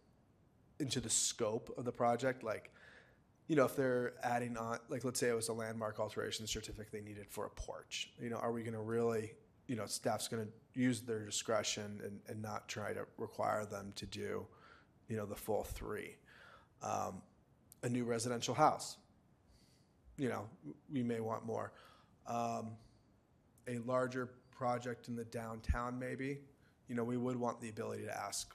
[0.79, 2.71] into the scope of the project, like,
[3.47, 6.91] you know, if they're adding on, like, let's say it was a landmark alteration certificate
[6.91, 9.33] they needed for a porch, you know, are we gonna really,
[9.67, 14.05] you know, staff's gonna use their discretion and, and not try to require them to
[14.05, 14.45] do,
[15.07, 16.15] you know, the full three?
[16.81, 17.21] Um,
[17.83, 18.97] a new residential house,
[20.17, 20.47] you know,
[20.91, 21.73] we may want more.
[22.27, 22.71] Um,
[23.67, 26.39] a larger project in the downtown, maybe,
[26.87, 28.53] you know, we would want the ability to ask,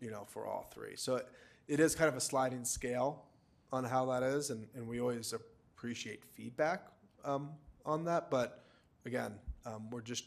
[0.00, 0.96] you know, for all three.
[0.96, 1.28] So it,
[1.68, 3.24] it is kind of a sliding scale
[3.72, 6.88] on how that is, and, and we always appreciate feedback
[7.24, 7.50] um,
[7.86, 8.30] on that.
[8.30, 8.64] But
[9.06, 10.24] again, um, we're just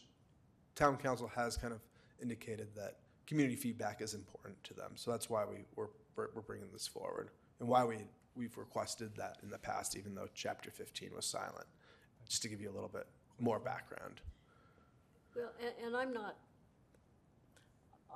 [0.74, 1.80] town council has kind of
[2.20, 6.68] indicated that community feedback is important to them, so that's why we we're, we're bringing
[6.72, 7.30] this forward,
[7.60, 7.98] and why we
[8.36, 11.66] we've requested that in the past, even though Chapter 15 was silent.
[12.28, 13.06] Just to give you a little bit
[13.38, 14.20] more background.
[15.36, 16.36] Well, and, and I'm not,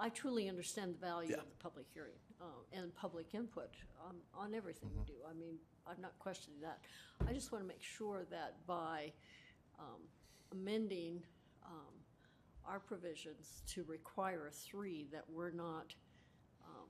[0.00, 1.38] I truly understand the value Yeah.
[1.42, 3.70] of the public hearing uh, and public input
[4.06, 5.14] on, on everything we do.
[5.28, 6.78] I mean, I'm not questioning that.
[7.28, 9.12] I just want to make sure that by
[9.78, 10.00] um,
[10.52, 11.22] amending
[11.64, 11.94] um,
[12.66, 15.94] our provisions to require a three, that we're not
[16.64, 16.88] um,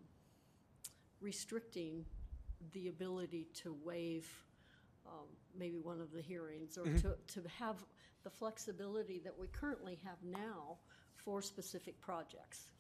[1.21, 2.05] restricting
[2.73, 4.29] the ability to waive
[5.07, 5.27] um,
[5.59, 7.77] maybe one of the hearings or to, to have
[8.25, 10.77] the flexibility that we currently have now
[11.17, 12.71] for specific projects.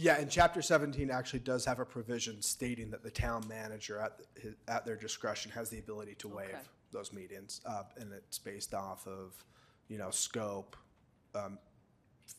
[0.00, 4.20] Yeah, and chapter seventeen actually does have a provision stating that the town manager at,
[4.40, 6.58] his- at their discretion has the ability to waive Okay.
[6.92, 7.60] those meetings.
[7.66, 9.34] Uh, and it's based off of,
[9.88, 10.76] you know, scope,
[11.34, 11.58] um,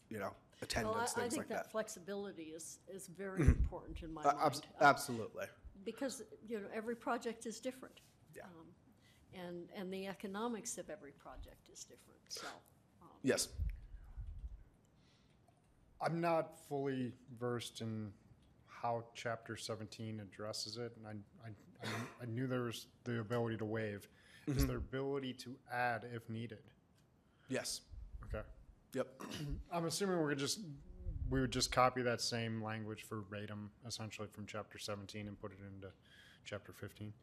[0.09, 1.71] you know, Well, I, attendance, I things think like that I think that.
[1.71, 4.73] flexibility is, is very important in my Uh, abs- mind.
[4.79, 5.45] uh, Absolutely.
[5.83, 7.99] Because, you know, every project is different.
[8.35, 8.43] Yeah.
[8.45, 8.67] Um,
[9.33, 12.47] And, and the economics of every project is different, so.
[13.01, 13.49] um, Yes.
[16.01, 18.11] I'm not fully versed in
[18.67, 21.51] how Chapter 17 addresses it, and I, I,
[21.83, 24.07] I I knew there was the ability to waive.
[24.47, 26.63] Is there ability to add if needed?
[27.49, 27.81] Yes.
[28.25, 28.43] Okay.
[28.93, 29.21] Yep.
[29.71, 30.59] I'm assuming we're just,
[31.29, 35.51] we would just copy that same language for Radom essentially from Chapter 17 and put
[35.51, 35.93] it into
[36.45, 37.13] Chapter 15.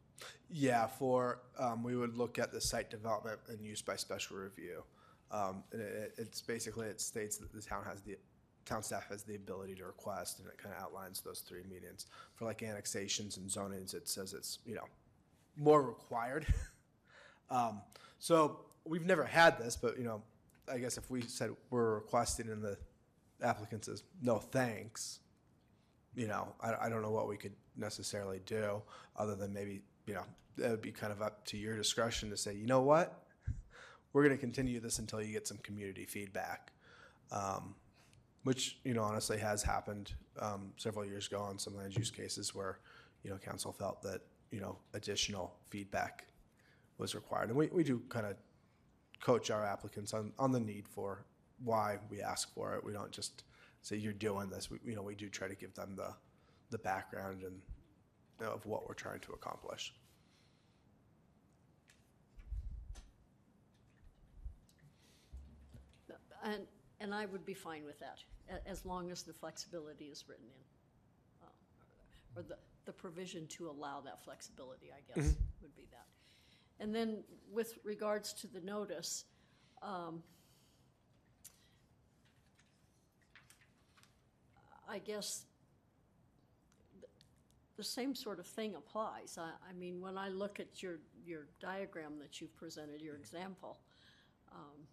[0.51, 4.85] Yeah, for, um, we would look at the site development and use by special review.
[5.31, 8.17] Um, and it, it's basically, it states that the town has the,
[8.67, 12.07] town staff has the ability to request, and it kind of outlines those three meetings.
[12.35, 14.85] For like annexations and zonings, it says it's, you know,
[15.57, 16.47] more required.
[17.49, 17.83] Um,
[18.19, 20.21] so we've never had this, but, you know,
[20.69, 22.77] I guess if we said we're requesting and the
[23.41, 25.21] applicant says, no, thanks,
[26.17, 28.83] you know, I, I don't know what we could necessarily do
[29.17, 30.25] other than maybe, you know,
[30.59, 33.23] it would be kind of up to your discretion to say, you know what?
[34.13, 36.73] We're going to continue this until you get some community feedback.
[37.31, 37.75] Um,
[38.47, 42.55] which, you know, honestly has happened um, several years ago on some land use cases
[42.55, 42.79] where,
[43.25, 44.21] you know, council felt that,
[44.53, 46.27] you know, additional feedback
[46.97, 47.49] was required.
[47.49, 48.37] And we, we do kind of
[49.21, 51.25] coach our applicants on, on the need for
[51.65, 52.85] why we ask for it.
[52.85, 53.43] We don't just
[53.83, 54.71] say you're doing this.
[54.71, 56.15] We, you know, we do try to give them the,
[56.71, 57.61] the background and
[58.39, 59.93] you know, of what we're trying to accomplish.
[66.45, 66.65] And,
[67.01, 68.19] and I would be fine with that,
[68.51, 71.47] a- as long as the flexibility is written in.
[71.47, 71.51] uh,
[72.41, 76.07] Or the, the provision to allow that flexibility, I guess, would be that.
[76.79, 79.25] And then with regards to the notice,
[79.83, 80.23] um,
[84.89, 85.45] I guess
[87.01, 87.11] th-
[87.77, 89.37] the same sort of thing applies.
[89.39, 93.81] I, I mean, when I look at your, your diagram that you've presented, your example,
[94.53, 94.87] um,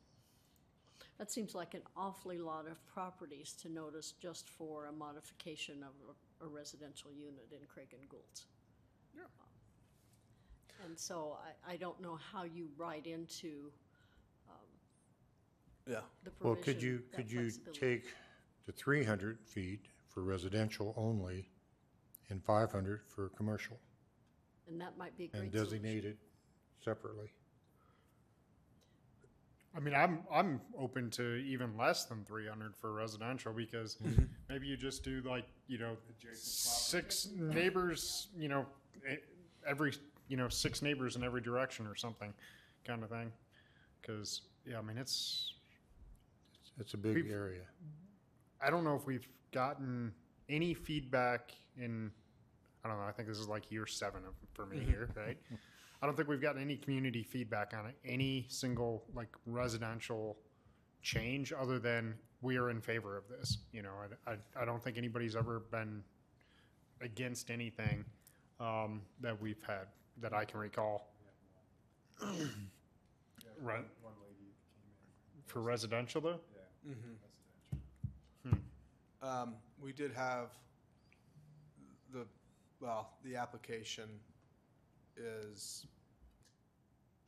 [1.18, 5.94] that seems like an awfully lot of properties to notice just for a modification of
[6.42, 8.46] a, a residential unit in Craig and Gould's.
[9.18, 9.26] Um,
[10.86, 11.38] And so
[11.68, 13.72] I, I don't know how you write into
[15.88, 16.02] Yeah.
[16.24, 16.74] the Well, provision.
[16.74, 17.80] could you, that could you flexibility.
[17.80, 18.14] take
[18.66, 21.50] the three hundred feet for residential only
[22.30, 23.78] and five hundred for commercial
[24.68, 25.82] And that might be a and great solution.
[25.84, 26.18] designate it
[26.84, 27.32] separately?
[29.76, 34.24] I mean, I'm I'm open to even less than 300 for residential because mm-hmm.
[34.50, 35.98] maybe you just do like you know
[36.34, 38.66] six neighbors, you know,
[39.12, 39.18] e-
[39.68, 39.94] every
[40.28, 42.34] you know six neighbors in every direction or something,
[42.86, 43.32] kind of thing.
[44.02, 45.54] Because yeah, I mean it's
[46.80, 47.64] It's a big area.
[48.66, 50.14] I don't know if we've gotten
[50.50, 52.12] any feedback in,
[52.84, 54.90] I don't know, I think this is like year seven of, for me mm-hmm.
[54.90, 55.38] here, right?
[56.04, 60.36] I don't think we've gotten any community feedback on any single like residential
[61.02, 63.60] change other than we are in favor of this.
[63.72, 63.94] You know,
[64.28, 66.04] I, I, I don't think anybody's ever been
[67.00, 68.04] against anything
[68.60, 69.88] um, that we've had
[70.20, 71.08] that I can recall.
[73.62, 73.86] Right.
[75.46, 76.40] For residential though?
[79.22, 80.50] Um, we did have
[82.12, 82.26] the,
[82.82, 84.10] well, the application
[85.18, 85.86] is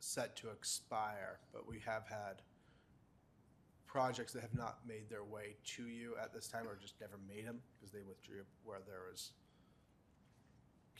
[0.00, 2.42] set to expire, but we have had
[3.86, 7.18] projects that have not made their way to you at this time or just never
[7.26, 9.32] made them because they withdrew where there was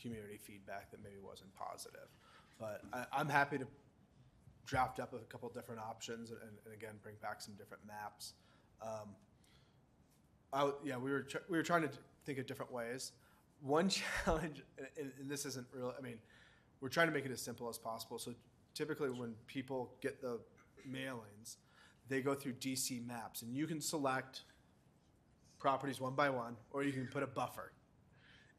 [0.01, 2.07] community feedback that maybe wasn't positive.
[2.59, 3.67] But I, I'm happy to
[4.65, 8.33] draft up a couple different options and, and again, bring back some different maps.
[8.81, 9.15] Um,
[10.53, 11.89] I, yeah, we were, tr- we were trying to
[12.25, 13.11] think of different ways.
[13.61, 13.89] One
[14.25, 14.63] challenge,
[14.97, 16.19] and, and this isn't real, I mean,
[16.81, 18.19] we're trying to make it as simple as possible.
[18.19, 18.33] So
[18.73, 20.39] typically when people get the
[20.89, 21.57] mailings,
[22.07, 24.41] they go through DC maps and you can select
[25.59, 27.71] properties one by one, or you can put a buffer.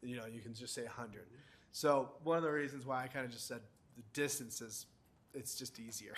[0.02, 1.26] You know, you can just say 100.
[1.72, 3.60] So one of the reasons why I kind of just said
[3.96, 4.86] the distances,
[5.34, 6.14] it's just easier.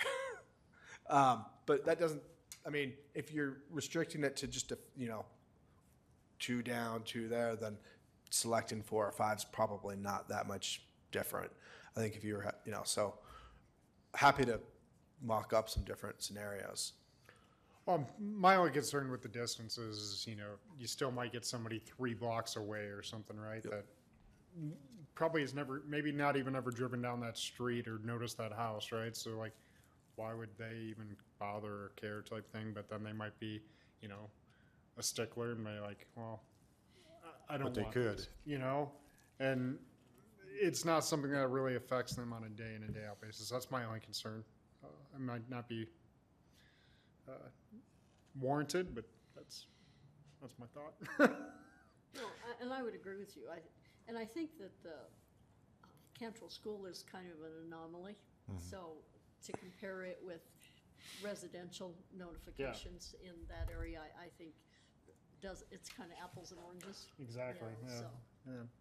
[1.09, 2.21] um, but that doesn't.
[2.65, 5.25] I mean, if you're restricting it to just a you know
[6.39, 7.77] two down, two there, then
[8.29, 11.51] selecting four or five is probably not that much different.
[11.95, 13.15] I think if you were, you know, so
[14.13, 14.59] happy to
[15.21, 16.93] mock up some different scenarios.
[17.85, 21.79] Well, my only concern with the distance is, you know, you still might get somebody
[21.79, 23.63] three blocks away or something, right?
[23.63, 23.85] That
[25.15, 28.91] probably has never, maybe not even ever driven down that street or noticed that house,
[28.91, 29.15] right?
[29.15, 29.53] So like,
[30.15, 32.71] why would they even bother or care type thing?
[32.73, 33.61] But then they might be,
[34.01, 34.29] you know,
[34.97, 36.41] a stickler and they're like, well,
[37.49, 38.17] I don't But they could.
[38.17, 38.91] this, you know?
[39.39, 39.77] And
[40.59, 43.49] it's not something that really affects them on a day in and day out basis.
[43.49, 44.43] That's my only concern.
[44.83, 45.87] Uh, it might not be
[47.27, 47.33] uh,
[48.39, 49.67] warranted, but that's
[50.41, 51.29] that's my thought.
[52.13, 53.43] No, I- and I would agree with you.
[53.49, 53.59] I,
[54.09, 55.87] and I think that the uh,
[56.19, 58.17] Cantril School is kind of an anomaly.
[58.59, 58.97] So
[59.45, 60.41] to compare it with
[61.23, 64.51] residential notifications in that area, I, I think
[65.41, 67.07] does, it's kind of apples and oranges.
[67.21, 67.69] exactly.
[67.87, 67.99] Yeah, Yeah.
[67.99, 68.05] so,
[68.47, 68.53] yeah.
[68.59, 68.80] I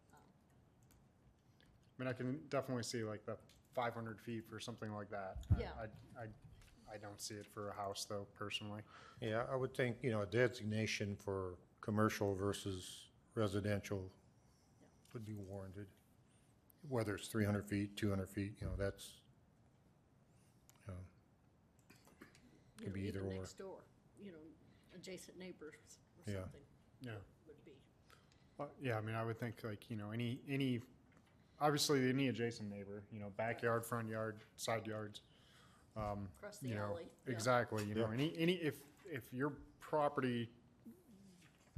[2.00, 3.36] mean, I can definitely see like the
[3.74, 5.36] 500 feet for something like that.
[5.54, 5.68] I- Yeah.
[5.78, 6.26] I, I,
[6.94, 8.80] I don't see it for a house though, personally.
[9.20, 14.10] Yeah, I would think, you know, a designation for commercial versus residential
[15.12, 15.86] would be warranted.
[16.88, 19.20] Whether it's three hundred feet, two hundred feet, you know, that's,
[20.86, 20.98] you know,
[22.20, 22.26] you
[22.78, 23.40] Could know, be either even or.
[23.40, 23.76] Next door,
[24.18, 24.38] you know,
[24.96, 25.74] adjacent neighbors
[26.26, 26.40] or Yeah.
[26.40, 26.60] something
[27.02, 27.12] Yeah.
[27.46, 27.72] would be.
[28.56, 30.80] Well, yeah, I mean, I would think like, you know, any, any,
[31.60, 35.20] obviously any adjacent neighbor, you know, backyard, front yard, side yards.
[35.96, 37.32] um, Across the you know, alley, yeah.
[37.32, 38.14] Exactly, you know, Yeah.
[38.14, 38.76] any, any, if,
[39.10, 40.48] if your property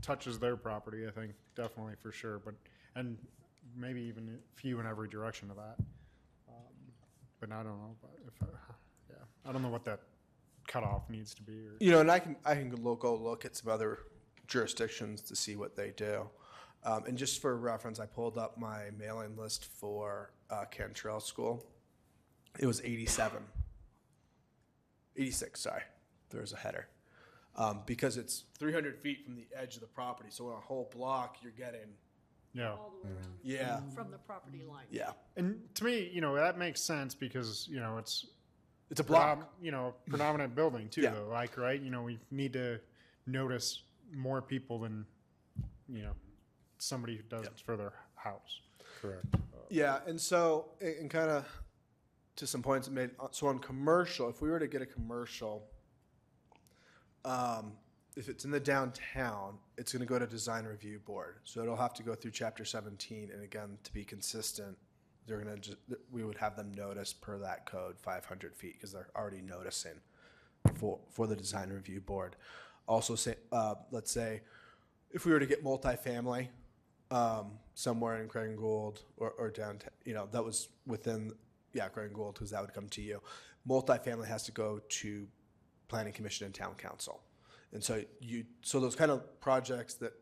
[0.02, 2.54] touches their property, I think definitely for sure, but,
[2.94, 3.16] and
[3.76, 5.76] maybe even a few in every direction of that.
[6.48, 6.54] Um,
[7.40, 8.46] But I don't know, but if, uh,
[9.10, 9.16] yeah,
[9.48, 10.00] I don't know what that
[10.68, 11.72] cutoff needs to be or.
[11.80, 13.98] You know, and I can I can go go look at some other
[14.46, 16.28] jurisdictions to see what they do.
[16.84, 21.64] Um, and just for reference, I pulled up my mailing list for uh, Cantril School.
[22.58, 23.42] It was 87.
[25.16, 25.82] 86, sorry.
[26.30, 26.88] There's a header.
[27.56, 30.30] Um, because it's 300 feet from the edge of the property.
[30.32, 31.90] So on a whole block, you're getting,
[32.54, 32.72] Yeah.
[32.72, 33.38] All the way around.
[33.42, 34.86] yeah, From the property line.
[34.90, 35.12] yeah.
[35.36, 38.26] And to me, you know, that makes sense because, you know, it's
[38.90, 39.38] It's a block.
[39.38, 41.10] predom- you know, predominant building too, Yeah.
[41.12, 41.28] though.
[41.28, 41.80] Like, right?
[41.80, 42.80] You know, we need to
[43.26, 45.06] notice more people than,
[45.88, 46.14] you know,
[46.82, 48.60] somebody who does it for their house.
[49.00, 49.26] correct.
[49.68, 51.46] Yeah, and so, and and kind of
[52.36, 55.64] to some points made, uh, so on commercial, if we were to get a commercial,
[57.24, 57.72] um,
[58.16, 61.36] if it's in the downtown, it's gonna go to design review board.
[61.44, 64.76] So it'll have to go through chapter seventeen, and again, to be consistent,
[65.26, 65.78] they're gonna just,
[66.10, 70.00] we would have them notice per that code five hundred feet, because they're already noticing
[70.74, 72.36] for, for the design review board.
[72.86, 74.42] Also say, uh, let's say,
[75.12, 76.48] if we were to get multifamily,
[77.12, 81.32] um, somewhere in Craig Gould or, or downtown, you know, that was within,
[81.74, 83.20] yeah, Craig Gould, because that would come to you.
[83.68, 85.28] Multifamily has to go to
[85.88, 87.20] Planning Commission and Town Council.
[87.72, 90.12] And so you, so those kind of projects that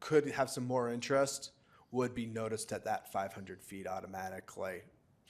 [0.00, 1.52] could have some more interest
[1.90, 4.82] would be noticed at that five hundred feet automatically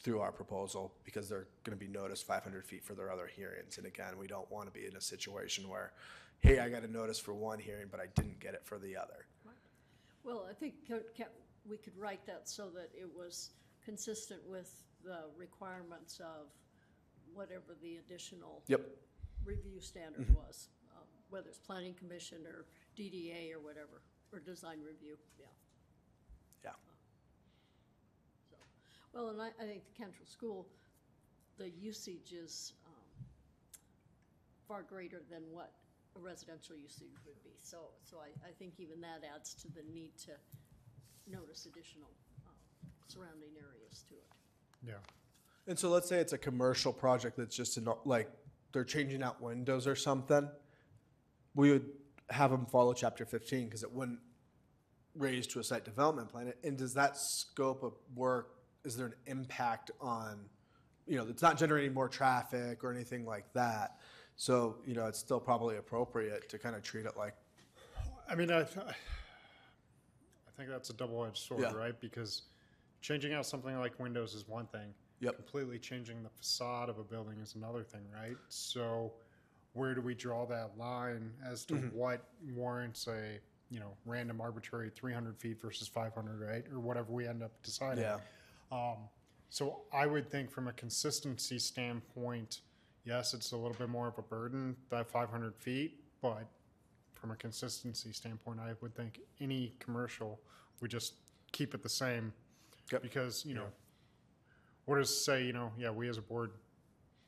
[0.03, 3.79] through our proposal, because they're gonna be noticed five hundred feet for their other hearings.
[3.79, 5.93] And again, we don't wanna be in a situation where,
[6.41, 8.97] hey, I got a notice for one hearing, but I didn't get it for the
[8.97, 9.27] other.
[10.25, 11.25] Well, I think ca-
[11.69, 13.51] we could write that so that it was
[13.85, 14.73] consistent with
[15.05, 16.49] the requirements of
[17.35, 18.81] whatever the additional Yep.
[19.45, 22.65] review standard was, um, whether it's planning commission or
[22.97, 24.01] DDA or whatever,
[24.33, 25.47] or design review, yeah.
[26.65, 26.73] Yeah.
[28.51, 28.57] So,
[29.13, 30.67] Well, and I, I think the Cantril School,
[31.59, 33.27] the usage is um,
[34.67, 35.73] far greater than what
[36.17, 37.51] a residential usage would be.
[37.61, 40.33] So, so I, I think even that adds to the need to
[41.27, 42.09] notice additional
[42.47, 42.51] uh,
[43.09, 44.31] surrounding areas to it.
[44.87, 44.95] Yeah.
[45.67, 48.31] And so let's say it's a commercial project that's just an, like
[48.73, 50.49] they're changing out windows or something.
[51.55, 51.87] We would
[52.31, 54.19] have them follow chapter 15 because it wouldn't
[55.17, 56.53] raise to a site development plan.
[56.63, 60.41] And does that scope of work, is there an impact on,
[61.07, 63.99] you know, it's not generating more traffic or anything like that?
[64.37, 67.35] So, you know, it's still probably appropriate to kind of treat it like,
[68.29, 68.65] I mean, I, I
[70.57, 71.73] think that's a double-edged sword, Yeah.
[71.73, 71.99] right?
[72.01, 72.43] Because
[73.01, 74.93] changing out something like windows is one thing.
[75.21, 75.37] Yep.
[75.37, 78.37] Completely changing the facade of a building is another thing, right?
[78.49, 79.13] So
[79.73, 81.97] where do we draw that line as to Mm-hmm.
[81.97, 82.25] what
[82.55, 83.39] warrants a,
[83.71, 86.65] you know, random arbitrary 300 feet versus 500, right?
[86.73, 88.05] Or whatever we end up deciding.
[88.05, 88.19] yeah.
[88.73, 88.97] Um,
[89.51, 92.61] so I would think from a consistency standpoint,
[93.05, 96.47] yes, it's a little bit more of a burden, that 500 feet, but
[97.13, 100.41] from a consistency standpoint, I would think any commercial,
[100.81, 101.15] we just
[101.53, 102.33] keep it the same.
[102.93, 103.03] Yep.
[103.03, 103.67] Because, you know,
[104.85, 106.51] what does it say, you know, yeah, we as a board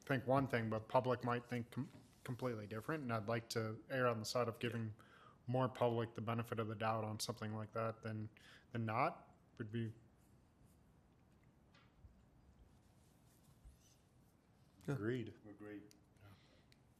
[0.07, 1.89] think one thing, but public might think com-
[2.24, 3.03] completely different.
[3.03, 4.91] And I'd like to err on the side of giving
[5.47, 8.29] more public the benefit of the doubt on something like that than,
[8.72, 9.24] than not,
[9.59, 9.91] would be
[14.89, 15.32] Agreed.
[15.51, 15.82] Agreed.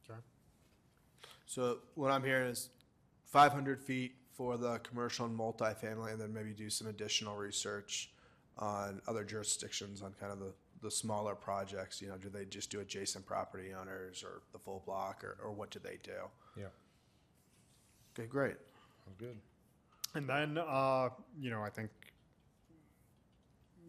[0.09, 0.19] Okay.
[1.45, 2.69] So what I'm hearing is
[3.25, 8.11] 500 feet for the commercial and multifamily, and then maybe do some additional research
[8.57, 12.01] on other jurisdictions on kind of the, the smaller projects.
[12.01, 15.51] You know, do they just do adjacent property owners or the full block, or, or
[15.51, 16.11] what do they do?
[16.57, 16.65] Yeah,
[18.17, 18.55] Okay, great.
[19.05, 19.37] sounds good.
[20.15, 21.09] And then, uh,
[21.39, 21.89] you know, I think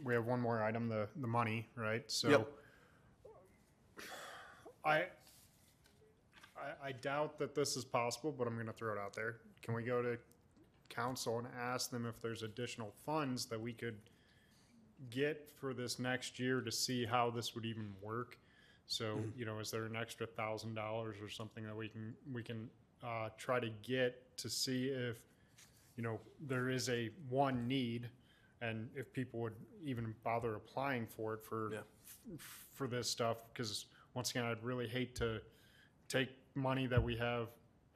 [0.05, 2.05] we have one more item, the, the money, right?
[2.11, 2.49] So Yep.
[4.89, 5.05] I,
[6.57, 9.37] I, I doubt that this is possible, but I'm gonna throw it out there.
[9.63, 10.17] Can we go to
[10.89, 13.97] council and ask them if there's additional funds that we could
[15.11, 18.39] get for this next year to see how this would even work?
[18.87, 22.43] So, you know, is there an extra thousand dollars or something that we can, we
[22.43, 22.71] can,
[23.05, 25.19] uh, try to get to see if,
[25.97, 26.19] you know,
[26.49, 28.09] there is a one need
[28.63, 31.79] and if people would even bother applying for it for, Yeah.
[32.35, 33.87] f- for this stuff, because
[34.19, 35.41] once again, I'd really hate to
[36.09, 37.51] take money that we have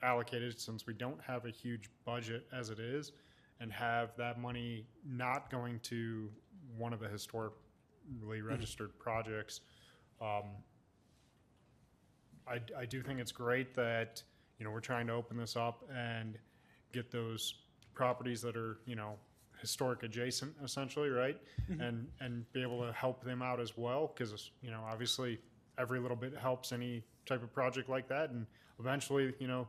[0.05, 3.11] allocated since we don't have a huge budget as it is
[3.59, 6.31] and have that money not going to
[6.79, 9.63] one of the historically registered projects.
[10.21, 10.45] Um,
[12.47, 14.23] I, I do think it's great that,
[14.61, 16.39] you know, we're trying to open this up and
[16.93, 17.55] get those
[17.95, 19.15] properties that are, you know,
[19.61, 21.37] historic adjacent essentially, right?
[21.81, 25.41] And, and be able to help them out as well, because, you know, obviously
[25.79, 28.31] every little bit helps any type of project like that.
[28.31, 28.47] And
[28.79, 29.69] eventually, you know,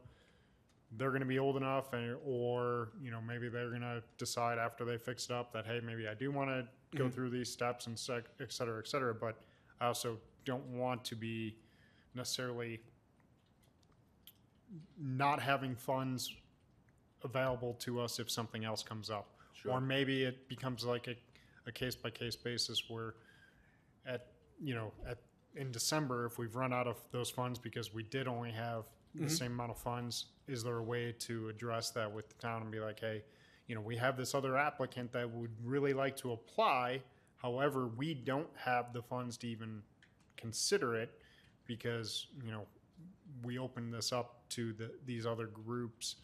[0.97, 4.59] they're going to be old enough and, or, you know, maybe they're going to decide
[4.59, 7.13] after they fix it up that, hey, maybe I do want to go mm-hmm.
[7.13, 9.13] through these steps and sec, et cetera, et cetera.
[9.15, 9.41] But
[9.81, 11.55] I also don't want to be
[12.13, 12.79] necessarily
[14.99, 16.35] not having funds
[17.23, 19.27] available to us if something else comes up.
[19.67, 21.15] Or maybe it becomes like a,
[21.65, 23.15] a case by case basis where
[24.05, 24.27] at,
[24.61, 25.17] you know, at,
[25.55, 28.85] in December, if we've run out of those funds because we did only have
[29.15, 32.63] the same amount of funds, is there a way to address that with the town
[32.63, 33.23] and be like, hey,
[33.67, 37.01] you know, we have this other applicant that would really like to apply.
[37.37, 39.83] However, we don't have the funds to even
[40.35, 41.11] consider it
[41.65, 42.65] because, you know,
[43.43, 46.15] we opened this up to the, these other groups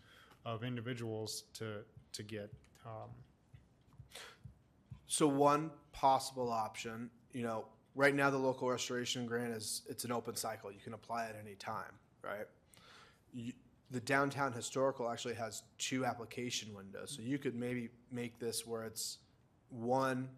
[0.46, 1.82] of individuals to,
[2.14, 2.52] to get,
[2.86, 3.10] um,
[5.08, 7.66] So one possible option, you know,
[7.96, 10.72] right now the local restoration grant is, it's an open cycle.
[10.72, 11.92] You can apply at any time,
[12.24, 12.48] right?
[13.34, 13.54] You,
[13.92, 18.84] the downtown historical actually has two application windows, so you could maybe make this where
[18.84, 19.18] it's
[19.70, 20.30] one,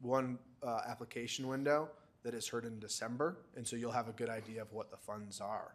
[0.00, 1.88] one, uh, application window
[2.22, 4.96] that is heard in December, and so you'll have a good idea of what the
[4.96, 5.74] funds are.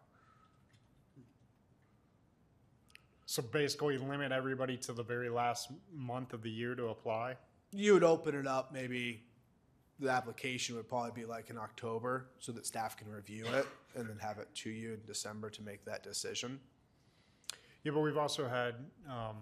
[3.26, 7.34] so basically limit everybody to the very last month of the year to apply.
[7.72, 9.24] You would open it up, maybe
[9.98, 14.08] the application would probably be like in October so that staff can review it and
[14.08, 16.60] then have it to you in December to make that decision.
[17.82, 18.74] Yeah, but we've also had,
[19.08, 19.36] um,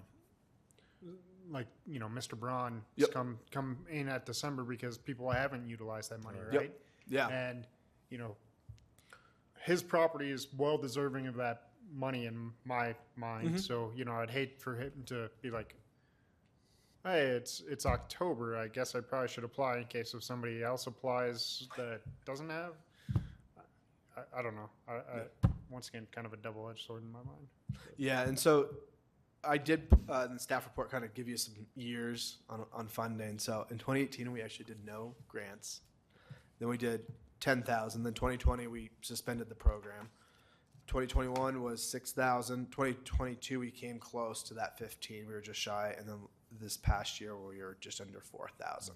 [1.51, 2.39] like, you know, Mr.
[2.39, 3.11] Braun Yep.
[3.11, 6.61] come, come in at December because people haven't utilized that money, Yep.
[6.61, 6.73] right?
[7.09, 7.29] Yeah.
[7.29, 7.67] And,
[8.11, 8.37] you know,
[9.61, 13.49] his property is well deserving of that money in my mind.
[13.49, 13.57] Mm-hmm.
[13.59, 15.75] So, you know, I'd hate for him to be like,
[17.05, 18.57] hey, it's, it's October.
[18.57, 22.73] I guess I probably should apply in case if somebody else applies that doesn't have.
[24.17, 24.71] I, I don't know.
[24.89, 27.47] I, I, once again, kind of a double-edged sword in my mind.
[27.97, 28.69] Yeah, and so
[29.43, 32.89] I did, uh, in the staff report, kind of give you some years on, on
[32.89, 33.39] funding.
[33.39, 35.81] So in 2018, we actually did no grants.
[36.59, 37.03] Then we did
[37.41, 38.03] 10,000.
[38.03, 40.09] Then 2020, we suspended the program.
[40.87, 42.71] 2021 was 6,000.
[42.71, 45.27] 2022, we came close to that 15.
[45.27, 45.95] We were just shy.
[45.99, 46.19] And then
[46.61, 48.95] this past year, where we were just under 4,000.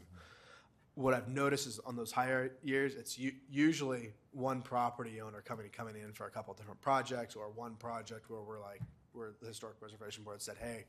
[0.95, 5.69] What I've noticed is on those higher years, it's u- usually one property owner coming,
[5.71, 8.81] coming in for a couple different projects or one project where we're like,
[9.13, 10.85] where the Historic Preservation Board said, hey,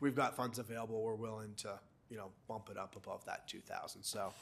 [0.00, 1.02] we've got funds available.
[1.02, 1.78] We're willing to,
[2.10, 4.02] you know, bump it up above that 2,000.
[4.02, 4.32] So,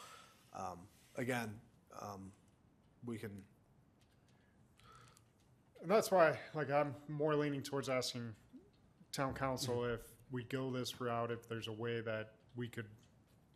[0.55, 0.79] um,
[1.17, 1.55] again,
[2.01, 2.33] um,
[3.05, 3.31] we can,
[5.83, 8.35] And that's why, like, I'm more leaning towards asking
[9.11, 10.01] town council if
[10.33, 12.87] we go this route, if there's a way that we could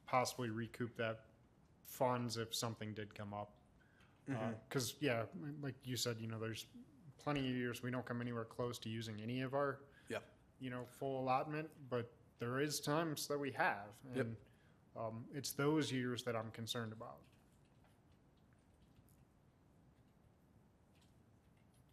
[0.06, 1.20] possibly recoup that
[1.84, 3.50] funds if something did come up.
[4.68, 5.22] Because, yeah,
[5.62, 6.66] like you said, you know, there's
[7.22, 10.22] plenty of years we don't come anywhere close to using any of our, Yep.
[10.60, 13.86] you know, full allotment, but there is times that we have.
[14.14, 14.26] Yep.
[14.26, 14.36] And
[14.96, 17.18] um, it's those years that I'm concerned about.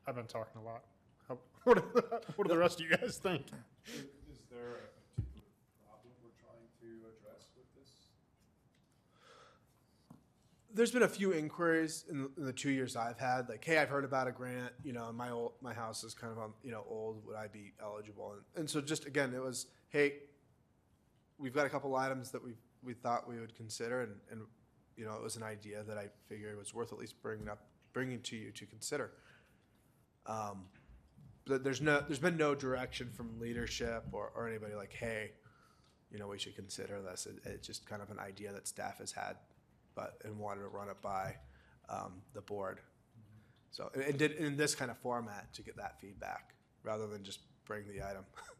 [0.07, 0.83] I've been talking a lot.
[1.29, 2.01] How, what, do,
[2.35, 3.45] what do the rest of you guys think?
[3.85, 5.47] Is there a particular
[5.85, 7.89] problem we're trying to address with this?
[10.73, 13.89] There's been a few inquiries in, in the two years I've had, like, hey, I've
[13.89, 16.71] heard about a grant, you know, my old, my house is kind of on, you
[16.71, 17.25] know, old.
[17.25, 18.33] Would I be eligible?
[18.33, 20.15] And, and so just again, it was, hey,
[21.37, 22.53] we've got a couple items that we
[22.83, 24.41] we thought we would consider, and and
[24.97, 27.59] you know, it was an idea that I figured was worth at least bringing up,
[27.93, 29.11] bringing to you to consider.
[30.25, 30.65] Um,
[31.45, 35.31] but there's no, there's been no direction from leadership or, or anybody like, hey,
[36.11, 37.25] you know, we should consider this.
[37.25, 39.35] It, it's just kind of an idea that staff has had,
[39.95, 41.35] but and wanted to run it by
[41.89, 42.79] um, the board.
[43.71, 47.23] So and, and did in this kind of format to get that feedback rather than
[47.23, 48.25] just bring the item.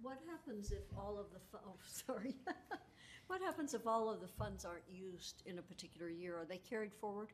[0.00, 1.74] What happens if all of the, fu- oh,
[2.06, 2.36] sorry.
[3.26, 6.38] What happens if all of the funds aren't used in a particular year?
[6.38, 7.28] Are they carried forward?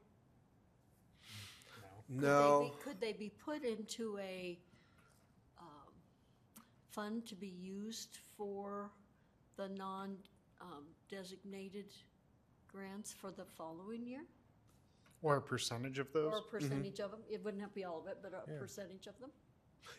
[2.09, 4.59] Could they no, be- Could they be put into a
[5.57, 5.93] um,
[6.91, 8.91] fund to be used for
[9.57, 9.69] the
[10.61, 11.87] Um, non-designated
[12.71, 14.25] grants for the following year?
[15.23, 16.33] Or a percentage of those?
[16.33, 16.51] Or a mm-hmm.
[16.51, 17.21] percentage of them?
[17.31, 19.31] It wouldn't have to be all of it, but a percentage of them?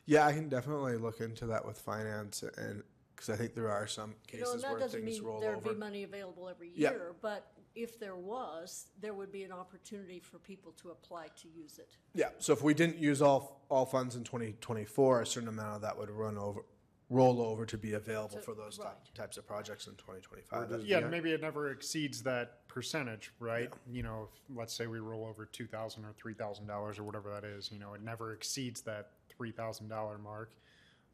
[0.06, 2.84] yeah, I can definitely look into that with finance and
[3.16, 5.28] because I think there are some You know, cases and that where doesn't things mean
[5.28, 5.74] roll there'd over.
[5.74, 6.91] be money available every Yeah.
[6.91, 11.47] year, but if there was, there would be an opportunity for people to apply to
[11.47, 11.95] use it.
[12.14, 15.76] Yeah, so if we didn't use all, all funds in twenty twenty-four, a certain amount
[15.76, 16.66] of that would run over,
[17.10, 18.93] roll over to be available To- for those ty- right.
[19.14, 20.84] types of projects in twenty twenty-five.
[20.86, 23.72] Yeah, maybe it never exceeds that percentage, right?
[23.91, 27.03] You know, if, let's say we roll over two thousand or three thousand dollars or
[27.03, 30.51] whatever that is, you know, it never exceeds that three thousand dollar mark.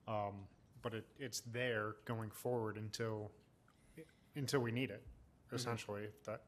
[0.07, 0.47] Um,
[0.81, 3.29] but it, it's there going forward until,
[4.35, 5.03] until we need it,
[5.53, 6.41] essentially, if that,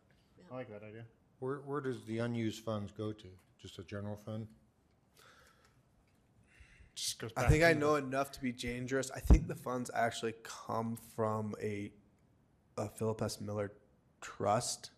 [0.51, 1.03] I like that idea.
[1.39, 3.27] Where, where does the unused funds go to?
[3.61, 4.47] Just a general fund?
[6.95, 9.09] Just goes I think I know enough to be dangerous.
[9.11, 11.91] I think the funds actually come from a,
[12.77, 13.41] a Philip S.
[13.41, 13.71] Miller
[14.21, 14.91] trust.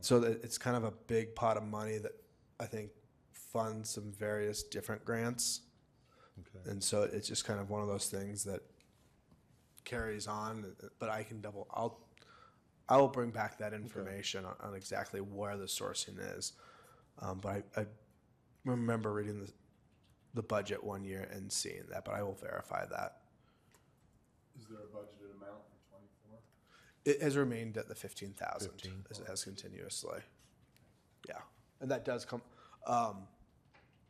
[0.00, 2.12] So that it's kind of a big pot of money that
[2.60, 2.90] I think
[3.32, 5.62] funds some various different grants.
[6.38, 6.70] Okay.
[6.70, 8.60] And so it's just kind of one of those things that
[9.84, 10.64] carries on,
[10.98, 12.00] but I can double, I'll,
[12.88, 16.52] I will bring back that information on, on exactly where the sourcing is.
[17.18, 17.86] Um, but I, I
[18.64, 19.52] remember reading the,
[20.34, 23.18] the budget one year and seeing that, but I will verify that.
[24.58, 26.38] Is there a budgeted amount for twenty-four?
[27.04, 29.04] It has remained at the fifteen thousand 15.
[29.10, 30.20] as, as continuously.
[31.28, 31.38] Yeah,
[31.80, 32.42] and that does come,
[32.86, 33.18] um,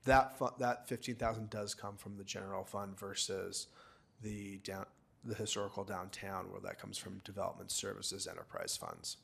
[0.04, 3.66] that fu- that fifteen thousand does come from the general fund versus
[4.22, 4.86] the down,
[5.24, 9.16] the historical downtown where that comes from development services enterprise funds.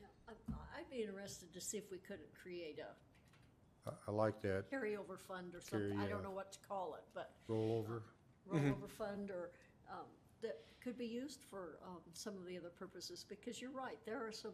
[0.00, 0.32] Yeah, I-
[0.78, 4.70] I'd be interested to see if we couldn't create a I, I like that.
[4.70, 5.96] carryover fund or something.
[5.96, 8.02] Carry, I don't uh, know what to call it, but Rollover?
[8.50, 9.50] rollover fund or,
[9.90, 10.06] um,
[10.42, 14.18] that could be used for, um, some of the other purposes, because you're right, there
[14.26, 14.52] are some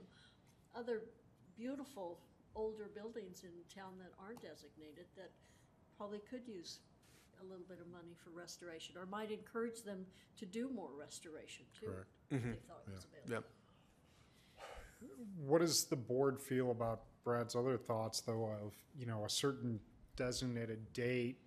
[0.77, 1.03] other
[1.57, 2.19] beautiful
[2.55, 5.31] older buildings in town that aren't designated that
[5.97, 6.81] probably could use
[7.41, 10.07] a little bit of money for restoration, or might encourage them
[10.39, 11.87] to do more restoration too.
[11.87, 12.09] Correct.
[12.31, 13.35] If they thought it was available.
[13.35, 13.45] Yep.
[15.37, 19.81] What does the board feel about Brad's other thoughts, though, of, you know, a certain
[20.17, 21.39] designated date?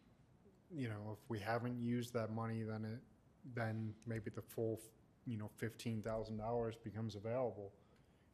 [0.74, 3.00] You know, if we haven't used that money, then it,
[3.56, 4.82] then maybe the full,
[5.26, 7.72] you know, fifteen thousand dollars becomes available.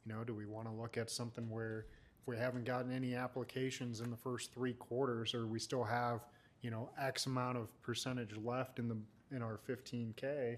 [0.05, 1.85] You know, do we want to look at something where
[2.21, 6.21] if we haven't gotten any applications in the first three quarters, or we still have,
[6.61, 8.97] you know, X amount of percentage left in the,
[9.35, 10.57] in our fifteen K?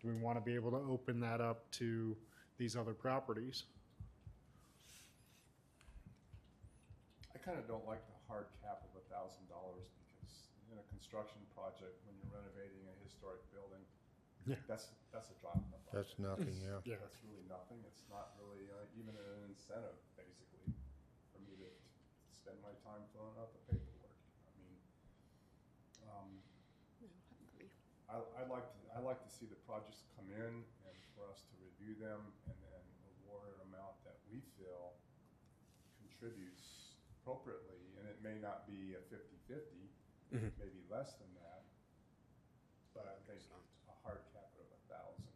[0.00, 2.16] do we want to be able to open that up to
[2.58, 3.64] these other properties?
[7.44, 11.40] Kind of don't like the hard cap of a thousand dollars because in a construction
[11.56, 13.82] project, when you're renovating a historic building,
[14.46, 14.60] Yeah.
[14.68, 15.96] that's, that's a drop in the bucket.
[15.96, 16.78] That's nothing, yeah.
[16.86, 17.00] Yeah.
[17.02, 17.80] That's really nothing.
[17.88, 20.68] It's not really uh, even an incentive, basically,
[21.34, 21.70] for me to
[22.36, 24.16] spend my time filling out the paperwork.
[24.46, 24.76] I mean,
[26.08, 26.28] um,
[28.08, 31.40] I, I like to, I like to see the projects come in and for us
[31.50, 32.84] to review them and then
[33.24, 34.94] award an amount that we feel
[36.02, 36.59] contributes
[37.34, 37.78] appropriately.
[37.98, 39.86] And it may not be a 50-50,
[40.34, 40.50] Mhm.
[40.58, 41.62] maybe less than that.
[42.94, 43.40] But I think
[43.88, 45.30] a hard cap of a thousand.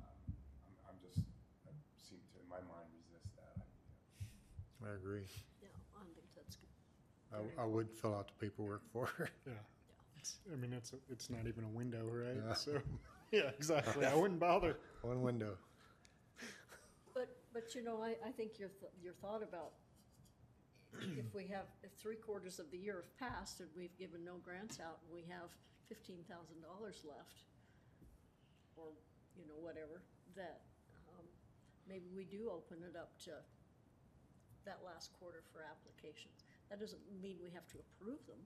[0.00, 0.34] Um,
[0.64, 1.18] I'm, I'm just,
[1.66, 4.92] I seem to, in my mind, resist that idea.
[4.92, 5.28] I agree.
[5.60, 6.68] Yeah, I think that's good.
[7.58, 9.28] I, I would fill out the paperwork for her.
[9.46, 9.52] Yeah.
[10.18, 12.36] It's, I mean, it's, a- it's not even a window, right?
[12.36, 12.52] Yeah.
[12.54, 12.82] So,
[13.32, 14.04] yeah, exactly.
[14.04, 14.76] I wouldn't bother.
[15.02, 15.56] One window.
[17.14, 19.72] But, but you know, I, I think your, th- your thought about
[21.16, 24.36] if we have, if three quarters of the year have passed and we've given no
[24.44, 25.48] grants out and we have
[25.88, 27.46] fifteen thousand dollars left,
[28.76, 28.90] or,
[29.36, 30.02] you know, whatever,
[30.36, 30.60] that,
[31.14, 31.26] um,
[31.88, 33.30] maybe we do open it up to
[34.64, 36.44] that last quarter for applications.
[36.70, 38.38] That doesn't mean we have to approve them.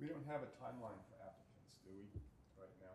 [0.00, 2.20] We don't have a timeline for applicants, do we,
[2.58, 2.94] right now?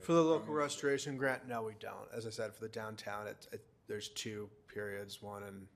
[0.00, 2.08] For the local restoration grant, no, we don't.
[2.14, 5.66] As I said, for the downtown, it, it, there's two periods, one in,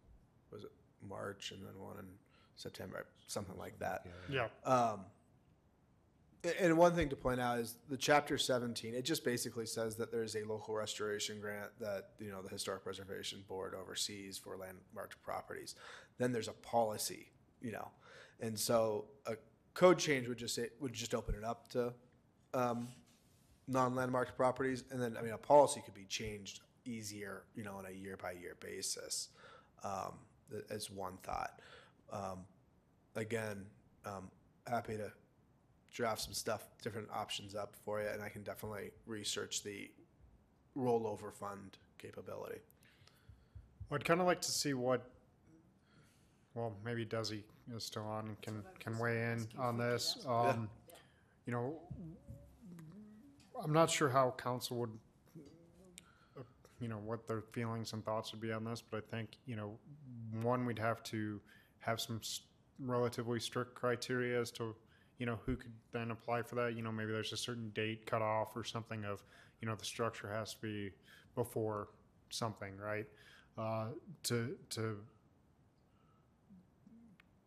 [0.52, 0.70] was it
[1.08, 2.06] March and then one in
[2.56, 4.06] September, something like that.
[4.30, 4.48] Yeah.
[4.64, 5.00] Um,
[6.60, 10.12] and one thing to point out is the chapter 17, it just basically says that
[10.12, 15.20] there's a local restoration grant that, you know, the Historic Preservation Board oversees for landmarked
[15.22, 15.74] properties.
[16.18, 17.88] Then there's a policy, you know,
[18.40, 19.34] and so a
[19.74, 21.92] code change would just say, would just open it up to,
[22.54, 22.88] um,
[23.68, 24.84] non-landmarked properties.
[24.90, 28.16] And then, I mean, a policy could be changed easier, you know, on a year
[28.16, 29.30] by year basis.
[29.82, 30.35] Um, th-
[30.70, 31.60] as one thought.
[32.12, 32.44] Um,
[33.14, 33.64] again,
[34.04, 34.30] um,
[34.66, 35.10] happy to
[35.92, 39.90] draft some stuff, different options up for you, and I can definitely research the
[40.76, 42.60] rollover fund capability.
[43.90, 45.08] I'd kind of like to see what,
[46.54, 47.42] well, maybe Desi
[47.74, 50.18] is still on and can, can weigh in on this.
[50.26, 50.68] Um,
[51.46, 51.80] you know,
[53.62, 54.90] I'm not sure how council would,
[56.36, 56.42] uh,
[56.80, 59.56] you know, what their feelings and thoughts would be on this, but I think, you
[59.56, 59.78] know,
[60.42, 61.40] one, we'd have to
[61.80, 62.40] have some s-
[62.78, 64.74] relatively strict criteria as to,
[65.18, 66.76] you know, who could then apply for that.
[66.76, 69.22] You know, maybe there's a certain date cut off or something of,
[69.60, 70.90] you know, the structure has to be
[71.34, 71.88] before
[72.30, 73.06] something, right?
[73.56, 73.86] Uh,
[74.24, 74.98] to, to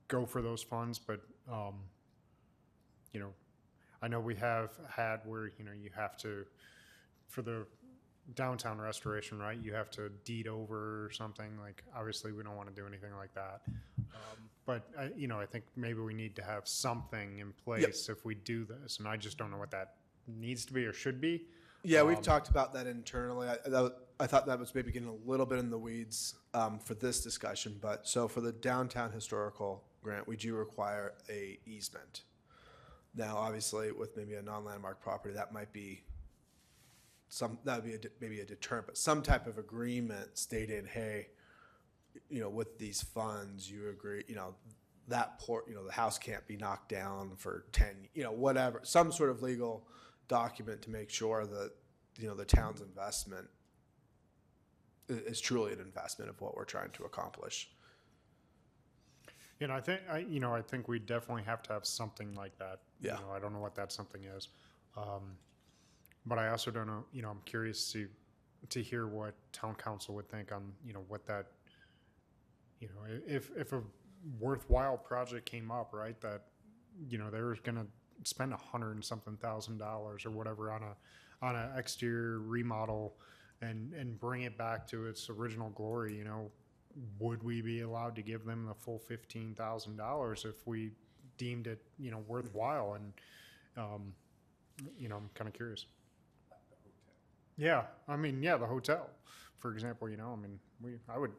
[0.07, 1.21] go for those funds, but,
[1.51, 1.75] um,
[3.13, 3.29] you know,
[4.01, 6.45] I know we have had where, you know, you have to,
[7.27, 7.65] for the
[8.35, 12.73] downtown restoration, right, you have to deed over or something, like, obviously, we don't want
[12.73, 13.61] to do anything like that.
[13.67, 18.07] Um, But, I, you know, I think maybe we need to have something in place
[18.07, 19.95] if we do this, and I just don't know what that
[20.27, 21.47] needs to be or should be.
[21.81, 23.47] Yeah, we've talked about that internally.
[23.47, 26.77] I, that, I thought that was maybe getting a little bit in the weeds um,
[26.77, 32.23] for this discussion, but so for the downtown historical grant, we do require a easement.
[33.15, 36.03] Now, obviously, with maybe a non-landmark property, that might be
[37.29, 41.27] some that would be a, maybe a deterrent, but some type of agreement stating, hey,
[42.29, 44.55] you know, with these funds, you agree, you know,
[45.07, 48.81] that port, you know, the house can't be knocked down for ten, you know, whatever,
[48.83, 49.87] some sort of legal
[50.27, 51.71] document to make sure that,
[52.17, 53.47] you know, the town's investment
[55.09, 57.71] i- is truly an investment of what we're trying to accomplish.
[59.59, 62.33] You know, I think, I, you know, I think we definitely have to have something
[62.33, 62.79] like that.
[63.01, 63.15] Yeah.
[63.19, 64.47] You know, I don't know what that something is.
[64.95, 65.35] Um,
[66.25, 68.07] but I also don't know, you know, I'm curious to,
[68.69, 71.47] to hear what town council would think on, you know, what that,
[72.79, 73.81] you know, if, if a
[74.39, 76.43] worthwhile project came up, right, that,
[77.09, 77.87] you know, they were gonna
[78.23, 83.15] spend a hundred and something thousand dollars or whatever on a, on a exterior remodel
[83.61, 86.51] and, and bring it back to its original glory, you know,
[87.19, 90.91] would we be allowed to give them the full fifteen thousand dollars if we
[91.37, 92.95] deemed it, you know, worthwhile?
[92.95, 93.13] And,
[93.77, 94.13] um,
[94.97, 95.85] you know, I'm kind of curious.
[97.59, 99.09] Yeah, I mean, yeah, the hotel,
[99.57, 101.31] for example, you know, I mean, we, I would,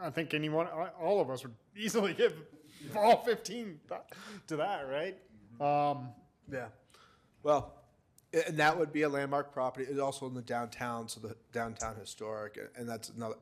[0.00, 0.66] I think anyone,
[1.00, 2.34] all of us would easily give
[2.96, 3.78] all fifteen
[4.48, 5.16] to that, right?
[5.60, 6.08] Um,
[6.50, 6.66] Yeah.
[7.44, 7.74] Well,
[8.32, 9.86] and that would be a landmark property.
[9.88, 13.36] It's also in the downtown, so the downtown historic, and that's another.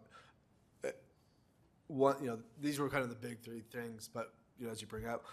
[1.86, 4.80] One, you know, these were kind of the big three things, but you know, as
[4.80, 5.24] you bring up,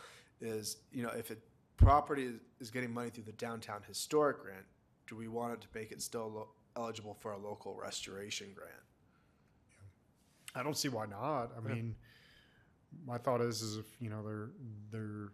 [0.42, 1.36] is you know, if a
[1.78, 4.66] property is, is getting money through the downtown historic grant,
[5.08, 6.48] do we want it to make it still
[6.78, 8.72] eligible for a local restoration grant?
[10.56, 11.52] I don't see why not.
[11.58, 11.96] I mean,
[13.06, 14.50] my thought is, is if you know they're
[14.92, 15.32] they're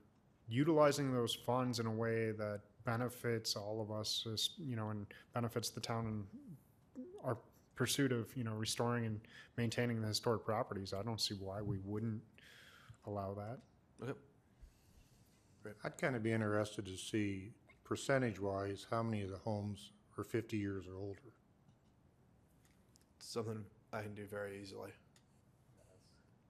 [0.48, 5.06] utilizing those funds in a way that benefits all of us, as, you know, and
[5.34, 7.38] benefits the town and our
[7.76, 9.20] pursuit of you know restoring and
[9.58, 10.94] maintaining the historic properties.
[10.94, 12.22] I don't see why we wouldn't
[13.06, 13.60] allow that.
[14.02, 14.18] Okay.
[15.86, 17.52] I'd kind of be interested to see
[17.86, 21.20] percentage-wise, how many of the homes are fifty years or older?
[23.20, 24.92] Something I can do very easily.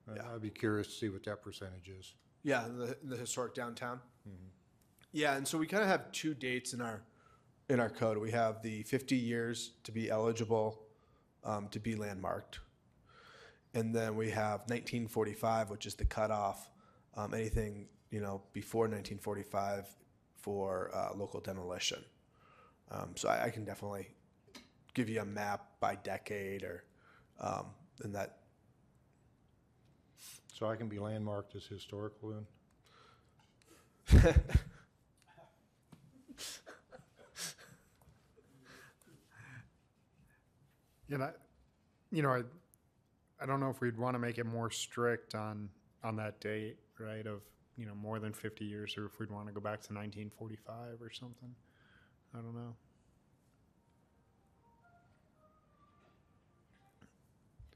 [0.08, 0.34] I- Yeah.
[0.34, 2.14] I'd be curious to see what that percentage is.
[2.42, 4.00] Yeah, in the, in the historic downtown.
[5.12, 7.02] Yeah, and so we kind of have two dates in our
[7.70, 8.18] in our code.
[8.18, 10.82] We have the 50 years to be eligible
[11.44, 12.58] um, to be landmarked,
[13.74, 16.68] and then we have 1945, which is the cutoff.
[17.14, 19.86] Um, anything you know before 1945
[20.34, 22.04] for uh, local demolition.
[22.90, 24.08] Um, so I, I can definitely
[24.94, 26.84] give you a map by decade or
[27.40, 27.66] um,
[28.02, 28.38] and that
[30.52, 32.44] So I can be landmarked as historical
[34.10, 34.34] then?
[41.10, 41.30] And I,
[42.10, 42.42] you know, I,
[43.40, 45.68] I don't know if we'd want to make it more strict on
[46.02, 47.26] on that date, right?
[47.26, 47.42] Of
[47.76, 50.30] you know more than fifty years, or if we'd want to go back to nineteen
[50.30, 51.54] forty five or something.
[52.34, 52.74] I don't know.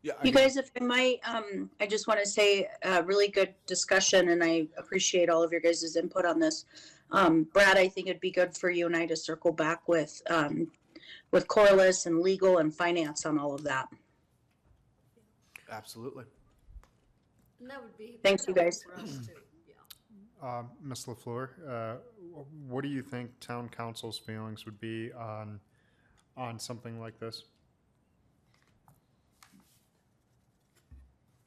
[0.02, 0.14] yeah.
[0.20, 3.54] I You guys, if I might, um, I just want to say a really good
[3.66, 6.64] discussion and I appreciate all of your guys' input on this.
[7.10, 10.20] Um, Brad, I think it'd be good for you and I to circle back with,
[10.30, 10.70] um,
[11.30, 13.88] with Corliss and legal and finance on all of that.
[15.70, 16.24] absolutely.
[17.60, 18.18] And that would be.
[18.22, 18.82] Thanks, you guys.
[18.82, 19.32] For us too,
[19.66, 19.74] yeah.
[20.42, 21.06] Uh, Ms.
[21.06, 21.96] LaFleur, uh,
[22.68, 25.58] what do you think town council's feelings would be on
[26.36, 27.44] on something like this?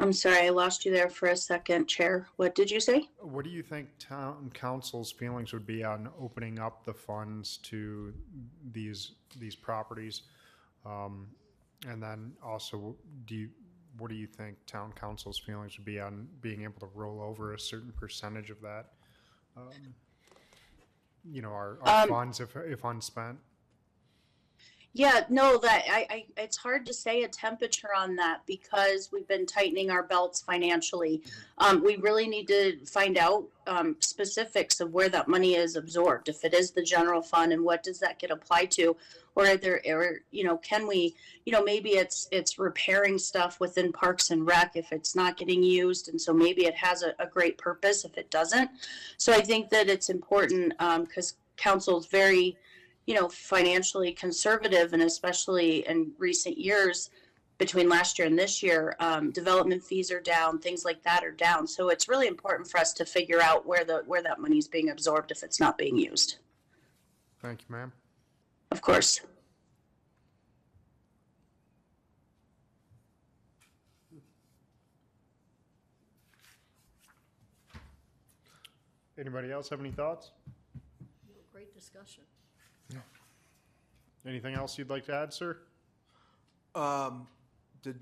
[0.02, 2.28] I'm sorry, I lost you there for a second, Chair.
[2.38, 3.08] What did you say?
[3.20, 8.12] What do you think town council's feelings would be on opening up the funds to
[8.74, 10.24] these, these properties?
[10.88, 11.28] Um,
[11.88, 12.96] and then also,
[13.28, 13.50] do you,
[14.02, 17.54] what do you think town council's feelings would be on being able to roll over
[17.54, 18.88] a certain percentage of that?
[19.56, 19.70] um,
[21.24, 23.38] You know, our, our Um, funds if, if unspent?
[24.94, 29.28] Yeah, no, that I, I, it's hard to say a temperature on that because we've
[29.28, 31.22] been tightening our belts financially.
[31.60, 36.28] Um, we really need to find out um, specifics of where that money is absorbed.
[36.28, 38.98] If it is the general fund, and what does that get applied to,
[39.36, 41.16] or are there, or you know, can we,
[41.46, 45.64] you know, maybe it's it's repairing stuff within Parks and Rec if it's not getting
[45.64, 48.70] used, and so maybe it has a, a great purpose if it doesn't.
[49.16, 52.58] So I think that it's important because council is very
[53.12, 57.10] you know, financially conservative, and especially in recent years,
[57.58, 61.32] between last year and this year, um, development fees are down, things like that are
[61.32, 61.68] down.
[61.68, 64.70] So it's really important for us to figure out where the where that money is
[64.70, 66.38] being absorbed if it's not being used.
[67.42, 67.92] Thank you, ma'am.
[68.72, 69.20] Of course.
[79.20, 80.32] Anybody else have any thoughts?
[81.52, 82.24] Great discussion.
[84.26, 85.58] Anything else you'd like to add, sir?
[86.76, 87.28] Um,
[87.82, 88.00] did,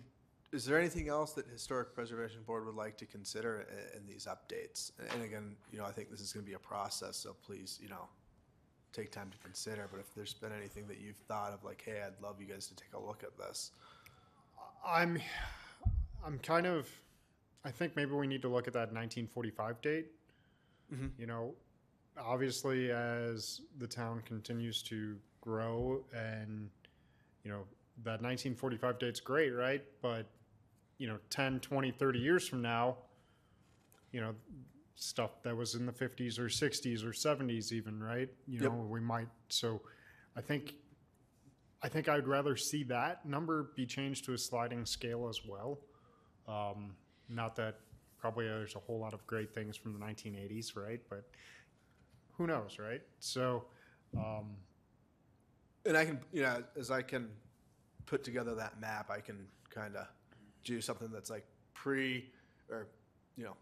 [0.52, 4.28] is there anything else that Historic Preservation Board would like to consider i- in, these
[4.28, 4.92] updates?
[5.14, 7.90] And again, you know, I think this is gonna be a process, so please, you
[7.90, 8.08] know,
[8.92, 12.02] take time to consider, but if there's been anything that you've thought of, like, hey,
[12.06, 13.72] I'd love you guys to take a look at this.
[14.86, 15.20] I'm,
[16.26, 16.90] I'm kind of,
[17.64, 20.08] I think maybe we need to look at that 1945 date.
[20.94, 21.12] Mhm.
[21.20, 21.54] You know,
[22.18, 26.70] obviously, as the town continues to grow, and
[27.44, 27.64] you know,
[28.04, 29.84] that 1945 date's great, right?
[30.02, 30.26] But
[30.98, 32.98] you know, 10, 20, 30 years from now,
[34.12, 34.36] you know,
[34.96, 38.30] stuff that was in the 50s or 60s or 70s, even, right?
[38.48, 38.72] You Yep.
[38.72, 39.30] know, we might.
[39.50, 39.82] So,
[40.36, 40.76] I think
[41.82, 45.80] I think I'd rather see that number be changed to a sliding scale as well.
[46.48, 46.96] Um,
[47.30, 47.80] not that
[48.20, 51.00] probably there's a whole lot of great things from the 1980s, right?
[51.10, 51.24] But
[52.38, 53.02] who knows, right?
[53.20, 53.66] So,
[54.18, 54.58] um,
[55.86, 57.30] And I can, you know, as I can
[58.06, 60.08] put together that map, I can kind of
[60.64, 62.30] do something that's like pre
[62.70, 62.88] or,
[63.38, 63.56] you know,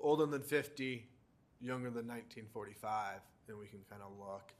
[0.00, 1.06] older than 50,
[1.60, 4.52] younger than 1945, and we can kind of look.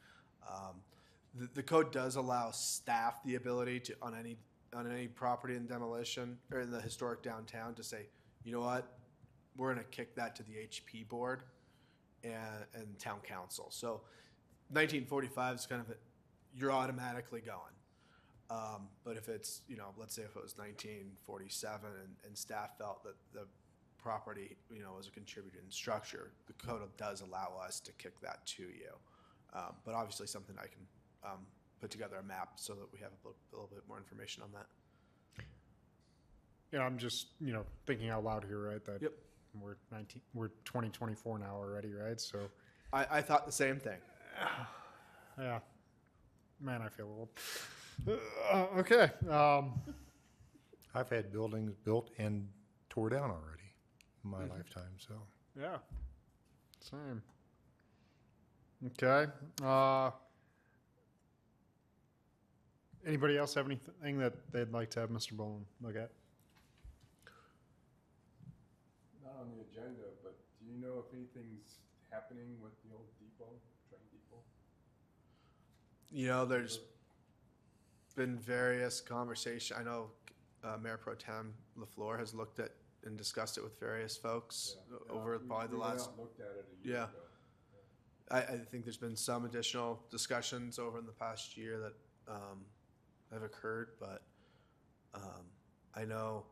[0.48, 0.80] Um,
[1.34, 4.36] the, the code does allow staff the ability to, on any,
[4.74, 8.06] on any property in demolition or in the historic downtown to say,
[8.44, 8.98] you know what,
[9.56, 11.42] we're going to kick that to the HP board
[12.22, 13.66] and, and town council.
[13.70, 14.02] So
[14.70, 15.94] 1945 is kind of a,
[16.56, 17.60] you're automatically going.
[18.50, 22.36] Um, but if it's, you know, let's say if it was nineteen forty-seven and, and
[22.36, 23.46] staff felt that the
[23.98, 28.44] property, you know, was a contributing structure, the code does allow us to kick that
[28.46, 28.92] to you.
[29.54, 30.86] Um, but obviously something I can,
[31.24, 31.46] um,
[31.80, 34.42] put together a map so that we have a little, a little bit more information
[34.42, 34.66] on that.
[36.72, 38.84] Yeah, I'm just, you know, thinking out loud here, right?
[38.84, 39.12] That Yep.
[39.60, 42.20] we're 19, we're 2024 now already, right?
[42.20, 42.48] So,
[42.92, 43.98] I, I thought the same thing.
[45.38, 45.60] yeah,
[46.64, 47.28] man, I feel old.
[48.50, 49.10] Uh, okay.
[49.30, 49.74] Um,
[50.94, 52.48] I've had buildings built and
[52.88, 53.70] tore down already
[54.24, 55.14] in my lifetime, so.
[55.58, 55.76] yeah,
[56.80, 57.22] same.
[58.86, 59.30] Okay.
[59.62, 60.10] Uh,
[63.06, 65.32] anybody else have anything that they'd like to have Mr.
[65.32, 66.10] Bowen look at?
[69.22, 71.78] Not on the agenda, but do you know if anything's
[72.10, 73.08] happening with the old
[76.14, 76.78] You know, there's
[78.14, 79.76] been various conversation.
[79.80, 80.10] I know
[80.62, 82.70] uh, Mayor Pro Tem LaFleur has looked at
[83.04, 86.10] and discussed it with various folks Yeah, o- over we- probably the we went last.
[86.10, 87.02] and Looked at it a year Yeah.
[87.04, 87.12] ago.
[88.30, 92.60] I, I think there's been some additional discussions over in the past year that um,
[93.32, 94.22] have occurred, but
[95.14, 95.42] um,
[95.96, 96.44] I know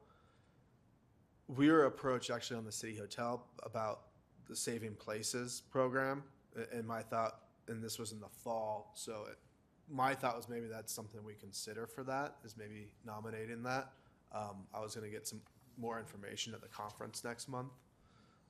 [1.47, 4.01] we were approached actually on the city hotel about
[4.49, 6.25] the Saving Places program,
[6.57, 9.39] a- and my thought, and this was in the fall, so it,
[9.93, 13.93] my thought was maybe that's something we consider for that is maybe nominating that.
[14.35, 15.41] Um, I was going to get some
[15.79, 17.73] more information at the conference next month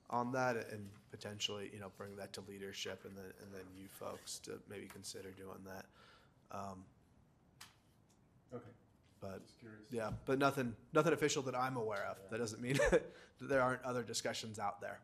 [0.09, 3.87] on that and potentially, you know, bring that to leadership and then, and then you
[3.89, 5.85] folks to maybe consider doing that.
[6.51, 6.83] Um,
[8.55, 8.69] Okay,
[9.19, 12.17] but just yeah, but nothing, nothing official that I'm aware of.
[12.29, 13.03] That doesn't mean that
[13.41, 14.99] there aren't other discussions out there.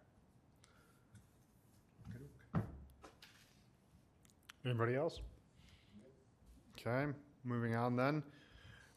[4.65, 5.21] Anybody else?
[6.85, 7.11] Okay,
[7.43, 8.23] moving on then.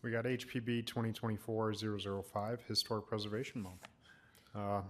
[0.02, 3.80] We got HPB 2024-005, Historic Preservation Month.
[4.54, 4.82] Uh,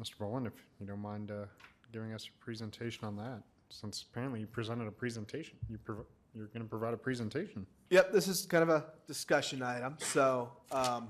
[0.00, 0.18] Mr.
[0.18, 1.46] Bowen, if you don't mind uh,
[1.92, 5.56] giving us a presentation on that, since apparently you presented a presentation.
[5.68, 7.66] You prov- You're going to provide a presentation.
[7.90, 11.08] Yep, this is kind of a discussion item, so, um,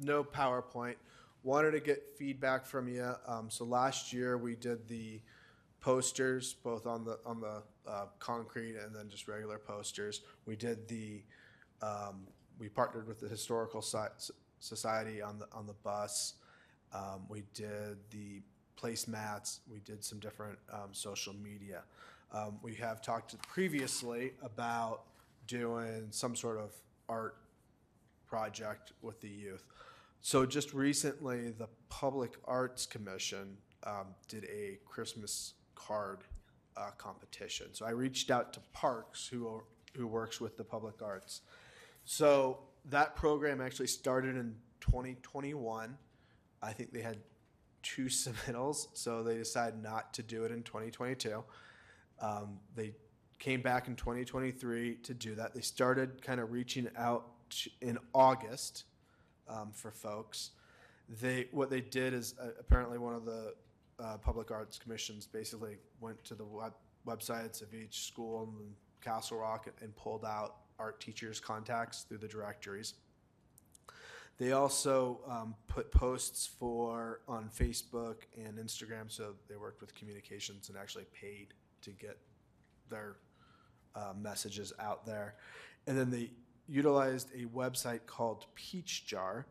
[0.00, 0.96] no PowerPoint.
[1.42, 3.12] Wanted to get feedback from you.
[3.26, 5.20] Um, so last year we did the
[5.80, 10.22] posters, both on the, on the, uh, concrete and then just regular posters.
[10.46, 11.22] We did the,
[11.82, 12.26] um,
[12.58, 16.34] we partnered with the Historical Si- Society on the, on the bus.
[16.92, 18.42] Um, we did the
[18.80, 19.60] placemats.
[19.70, 21.82] We did some different, um, social media.
[22.32, 25.04] Um, we have talked previously about
[25.46, 26.72] doing some sort of
[27.08, 27.36] art
[28.26, 29.64] project with the youth.
[30.20, 36.24] So just recently, the Public Arts Commission um, did a Christmas card
[36.76, 37.68] uh, competition.
[37.72, 39.62] So I reached out to Parks, who
[39.96, 41.40] who works with the Public Arts.
[42.04, 42.60] So
[42.90, 45.96] that program actually started in 2021.
[46.62, 47.18] I think they had
[47.82, 51.42] two submittals, so they decided not to do it in 2022.
[52.20, 52.94] Um, they
[53.38, 55.54] came back in 2023 to do that.
[55.54, 57.26] They started kind of reaching out
[57.80, 58.84] in August
[59.48, 60.50] um, for folks.
[61.08, 63.54] They what they did is uh, apparently one of the
[64.02, 66.72] uh, public arts commissions basically went to the web,
[67.06, 72.28] websites of each school in Castle Rock and pulled out art teachers' contacts through the
[72.28, 72.94] directories.
[74.38, 80.68] They also um, put posts for on Facebook and Instagram, so they worked with communications
[80.68, 82.18] and actually paid to get
[82.88, 83.16] their
[83.96, 85.34] uh, messages out there.
[85.88, 86.30] And then they
[86.68, 89.44] utilized a website called Peachjar,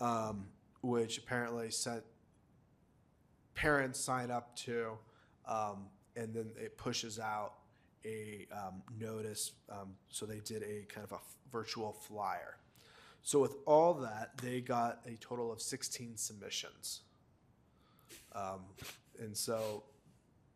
[0.00, 0.46] um,
[0.80, 2.02] which apparently sent
[3.54, 4.92] parents sign up to,
[5.46, 5.86] um,
[6.16, 7.54] and then it pushes out
[8.04, 9.52] a um, notice.
[9.70, 12.56] Um, so they did a kind of a f- virtual flyer.
[13.22, 17.00] So with all that, they got a total of 16 submissions.
[18.34, 18.60] Um,
[19.18, 19.84] and so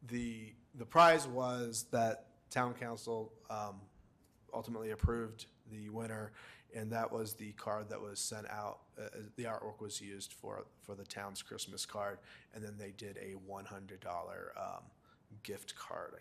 [0.06, 3.80] the the prize was that town council um,
[4.52, 6.32] ultimately approved the winner,
[6.74, 8.80] and that was the card that was sent out.
[9.00, 12.18] Uh, the artwork was used for for the town's Christmas card,
[12.54, 14.82] and then they did a one hundred dollar um,
[15.42, 16.14] gift card.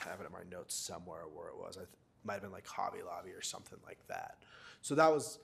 [0.00, 1.76] I have it in my notes somewhere where it was.
[1.76, 1.88] I th-
[2.24, 4.38] might have been like Hobby Lobby or something like that.
[4.82, 5.38] So that was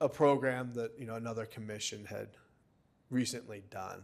[0.00, 2.28] a program that you know another commission had
[3.10, 4.02] recently done.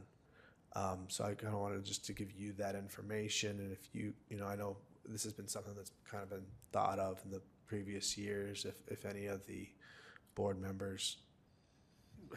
[0.74, 4.14] Um, so I kind of wanted just to give you that information, and if you,
[4.30, 7.30] you know, I know this has been something that's kind of been thought of in
[7.30, 7.42] the
[7.72, 8.66] previous years.
[8.66, 9.66] If if any of the
[10.34, 11.16] board members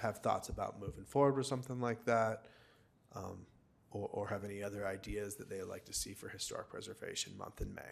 [0.02, 2.46] have thoughts about moving forward with something like that,
[3.14, 3.40] um,
[3.92, 7.38] or, or have any other ideas that they would like to see for Historic Preservation
[7.38, 7.92] Month in May.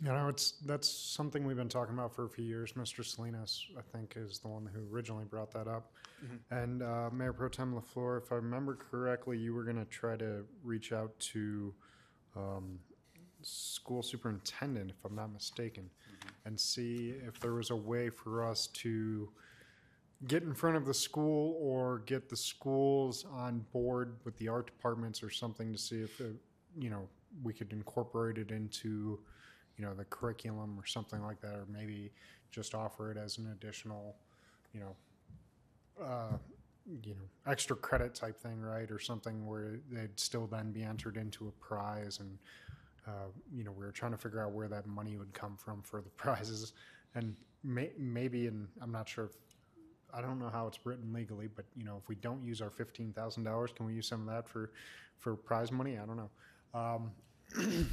[0.00, 2.72] You know, it's, that's something we've been talking about for a few years.
[2.72, 3.04] Mr.
[3.04, 5.92] Salinas, I think, is the one who originally brought that up.
[6.50, 10.16] And uh, Mayor Pro Tem LaFleur, if I remember correctly, you were going to try
[10.16, 11.74] to reach out to
[12.36, 12.78] um,
[13.42, 15.90] school superintendent, if I'm not mistaken,
[16.44, 19.28] and see if there was a way for us to
[20.26, 24.66] get in front of the school or get the schools on board with the art
[24.66, 26.24] departments or something to see if, uh,
[26.78, 27.06] you know,
[27.42, 29.18] we could incorporate it into,
[29.76, 32.10] you know, the curriculum or something like that, or maybe
[32.50, 34.16] just offer it as an additional,
[34.72, 34.96] you know,
[36.02, 36.36] uh,
[37.04, 38.90] you know, extra credit type thing, right?
[38.90, 42.38] Or something where they'd still then be entered into a prize and,
[43.08, 45.80] uh, you know, we were trying to figure out where that money would come from
[45.82, 46.74] for the prizes.
[47.14, 49.32] And may, maybe, and I'm not sure if,
[50.12, 52.70] I don't know how it's written legally, but you know, if we don't use our
[52.70, 54.70] fifteen thousand dollars, can we use some of that for,
[55.18, 55.98] for prize money?
[55.98, 56.30] I don't know.
[56.74, 57.10] Um,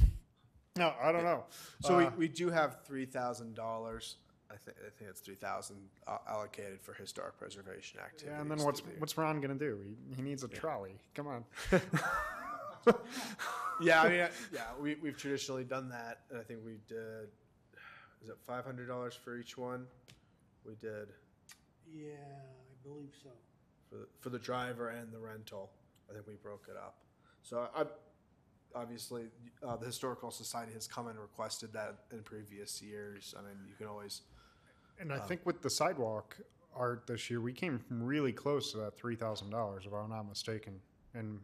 [0.76, 1.44] no, I don't know.
[1.82, 4.16] So we, Uh, we do have three thousand dollars.
[4.50, 5.76] I think I think it's three thousand
[6.06, 8.34] uh, allocated for historic preservation activities.
[8.34, 9.80] Yeah, and then what's what's Ron gonna do?
[9.84, 10.98] He, he needs a trolley.
[11.14, 11.44] Come on.
[13.80, 17.28] Yeah, I mean, yeah, we we've traditionally done that, and I think we did.
[18.22, 19.86] Is it five hundred dollars for each one?
[20.64, 21.08] We did
[21.92, 23.28] Yeah, I believe so.
[23.88, 25.70] for the, for the driver and the rental.
[26.08, 26.96] I think we broke it up.
[27.42, 27.84] So I,
[28.74, 29.24] obviously,
[29.66, 33.34] uh, the historical society has come and requested that in previous years.
[33.38, 34.22] I mean, you can always.
[34.98, 36.36] And I think with the sidewalk
[36.74, 40.26] art this year, we came really close to that three thousand dollars, if I'm not
[40.28, 40.80] mistaken.
[41.14, 41.40] And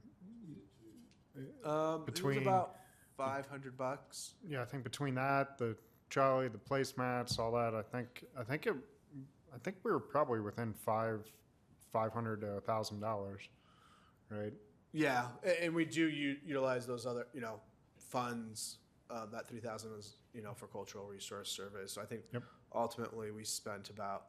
[1.64, 2.76] Um, Between- it was about
[3.16, 4.34] five hundred bucks.
[4.46, 5.76] yeah, I think between that, the
[6.10, 8.74] Charlie, the placemats, all that, I think I think it,
[9.54, 11.24] I think we were probably within five,
[11.92, 13.42] five hundred to a thousand dollars,
[14.30, 14.52] right?
[14.92, 15.28] Yeah,
[15.62, 17.60] and we do u- utilize those other, you know,
[17.98, 18.78] funds.
[19.10, 21.92] Uh, that three thousand is, you know, for cultural resource surveys.
[21.92, 22.42] So I think Yep.
[22.74, 24.28] ultimately we spent about,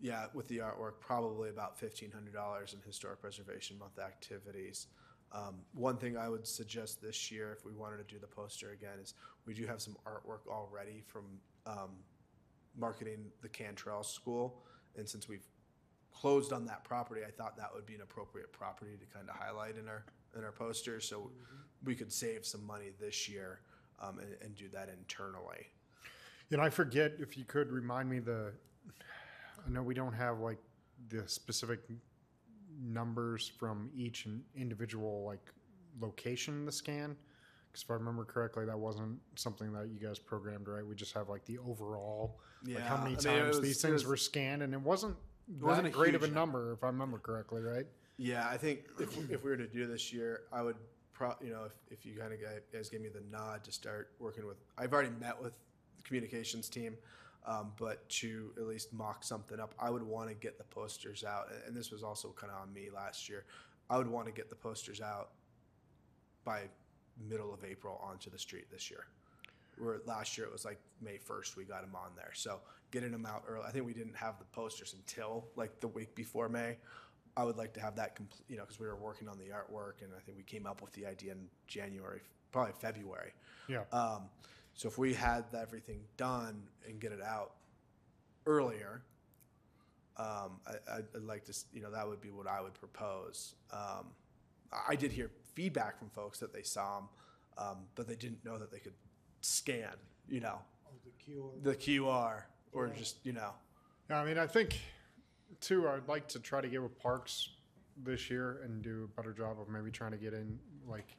[0.00, 4.86] yeah, with the artwork, probably about fifteen hundred dollars in historic preservation month activities.
[5.34, 8.70] Um, one thing I would suggest this year, if we wanted to do the poster
[8.70, 9.14] again, is
[9.46, 11.24] we do have some artwork already from
[11.66, 11.90] um,
[12.78, 14.62] marketing the Cantril School,
[14.96, 15.46] and since we've
[16.12, 19.34] closed on that property, I thought that would be an appropriate property to kind of
[19.34, 20.04] highlight in our
[20.36, 21.30] in our poster, so
[21.84, 23.60] we could save some money this year
[24.00, 25.68] um, and, and do that internally.
[26.50, 28.52] And I forget if you could remind me the.
[29.66, 30.58] I know we don't have like
[31.08, 31.80] the specific
[32.82, 35.50] numbers from each in- individual like
[36.00, 37.16] location in the scan.
[37.70, 40.86] Because if I remember correctly, that wasn't something that you guys programmed, right?
[40.86, 43.92] We just have like the overall, like how many I mean, times was- these things
[43.94, 45.16] was- were scanned, and it wasn't
[45.48, 47.86] It wasn't great of a huge number, if I remember correctly, right?
[48.16, 50.76] Yeah, I think if, if we were to do this year, I would
[51.12, 52.38] pro, you know, if, if you kind of
[52.72, 55.58] guys gave me the nod to start working with, I've already met with
[55.96, 56.96] the communications team,
[57.46, 61.24] um, but to at least mock something up, I would want to get the posters
[61.24, 61.50] out.
[61.66, 63.44] and- this was also kind of on me last year.
[63.90, 65.32] I would want to get the posters out
[66.44, 66.68] by
[67.28, 69.06] middle of April onto the street this year.
[69.76, 72.30] Where last year it was like May first we got them on there.
[72.34, 72.60] So
[72.90, 73.64] getting them out early.
[73.66, 76.78] I think we didn't have the posters until like the week before May.
[77.36, 79.46] I would like to have that complete, you know, because we were working on the
[79.46, 82.20] artwork, and I think we came up with the idea in January,
[82.52, 83.32] probably February.
[83.66, 83.82] Yeah.
[83.92, 84.28] Um,
[84.74, 87.52] so if we had everything done and get it out
[88.46, 89.02] earlier,
[90.16, 93.54] um, I, I'd, I'd like to, you know, that would be what I would propose.
[93.72, 94.06] Um,
[94.88, 97.08] I did hear feedback from folks that they saw them,
[97.58, 98.94] um, but they didn't know that they could
[99.40, 99.94] scan,
[100.28, 101.62] you know, Oh, the QR.
[101.62, 102.42] the QR
[102.72, 103.50] or just, you know.
[104.10, 104.78] Yeah, I mean, I think
[105.60, 105.88] too.
[105.88, 107.48] I'd like to try to get with parks
[108.04, 111.16] this year and do a better job of maybe trying to get in like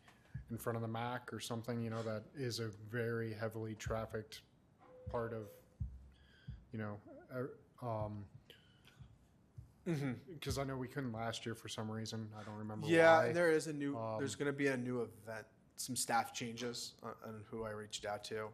[0.51, 1.81] in front of the Mac or something.
[1.81, 4.41] You know, that is a very heavily trafficked
[5.09, 5.47] part of
[6.75, 6.97] you know.
[7.33, 8.25] Uh, um,
[10.33, 12.27] because I know we couldn't last year for some reason.
[12.39, 12.87] I don't remember.
[12.87, 13.27] Yeah, why.
[13.27, 13.95] and there is a new.
[13.95, 15.45] Um, there's going to be a new event.
[15.77, 18.47] Some staff changes on, on who I reached out to,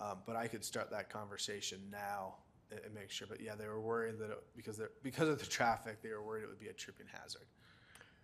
[0.00, 2.36] um, but I could start that conversation now
[2.70, 3.26] and, and make sure.
[3.28, 6.44] But yeah, they were worried that it, because because of the traffic, they were worried
[6.44, 7.46] it would be a tripping hazard.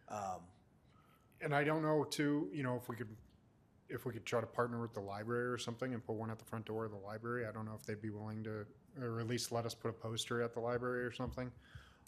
[0.09, 0.41] Um,
[1.41, 3.09] and I don't know too, you know, if we could,
[3.89, 6.39] if we could try to partner with the library or something and put one at
[6.39, 7.47] the front door of the library.
[7.47, 8.67] I don't know if they'd be willing to,
[9.01, 11.51] or at least let us put a poster at the library or something.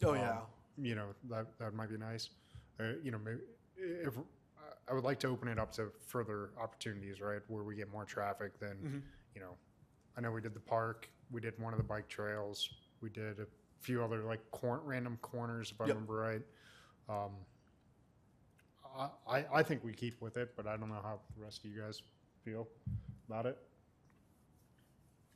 [0.05, 0.41] oh Um, yeah,
[0.79, 2.31] You know, that, that might be nice.
[2.81, 3.41] Uh, you know, maybe
[3.79, 4.15] if,
[4.89, 7.41] I would like to open it up to further opportunities, right?
[7.49, 8.99] Where we get more traffic than, Mm-hmm.
[9.35, 9.57] you know,
[10.17, 12.69] I know we did the park, we did one of the bike trails,
[13.03, 13.47] we did a
[13.81, 15.95] few other like cor- random corners, if I Yep.
[15.95, 16.43] remember right.
[17.09, 17.33] Um,
[18.97, 21.65] I, I, I think we keep with it, but I don't know how the rest
[21.65, 22.03] of you guys
[22.45, 22.67] feel
[23.29, 23.59] about it.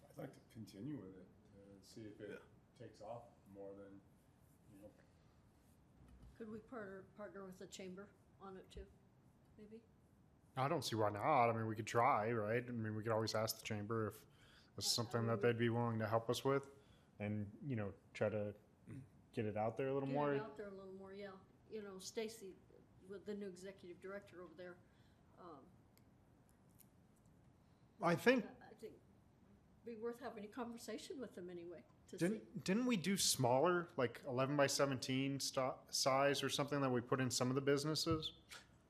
[0.04, 2.40] I'd like to continue with it, to see if it
[2.80, 3.22] takes off
[3.54, 3.92] more than,
[4.74, 4.88] you know,
[6.38, 8.06] Could we partner, partner with the chamber
[8.42, 8.86] on it too,
[9.58, 9.82] maybe?
[10.56, 11.48] I don't see why not.
[11.48, 12.64] I mean, we could try, right?
[12.66, 14.14] I mean, we could always ask the chamber if
[14.78, 16.62] it's something that they'd be willing to help us with
[17.18, 18.54] and, you know, try to
[19.34, 20.34] get it out there a little Get more.
[20.34, 21.28] it out there a little more, yeah.
[21.72, 22.54] You know, Stacy,
[23.10, 24.76] with the new executive director over there,
[25.40, 25.58] um,
[28.02, 28.92] I think, I I think
[29.84, 32.24] be worth having a conversation with them anyway, to see.
[32.24, 37.00] didn't, didn't we do smaller, like 11 by 17 sto- size or something that we
[37.00, 38.32] put in some of the businesses?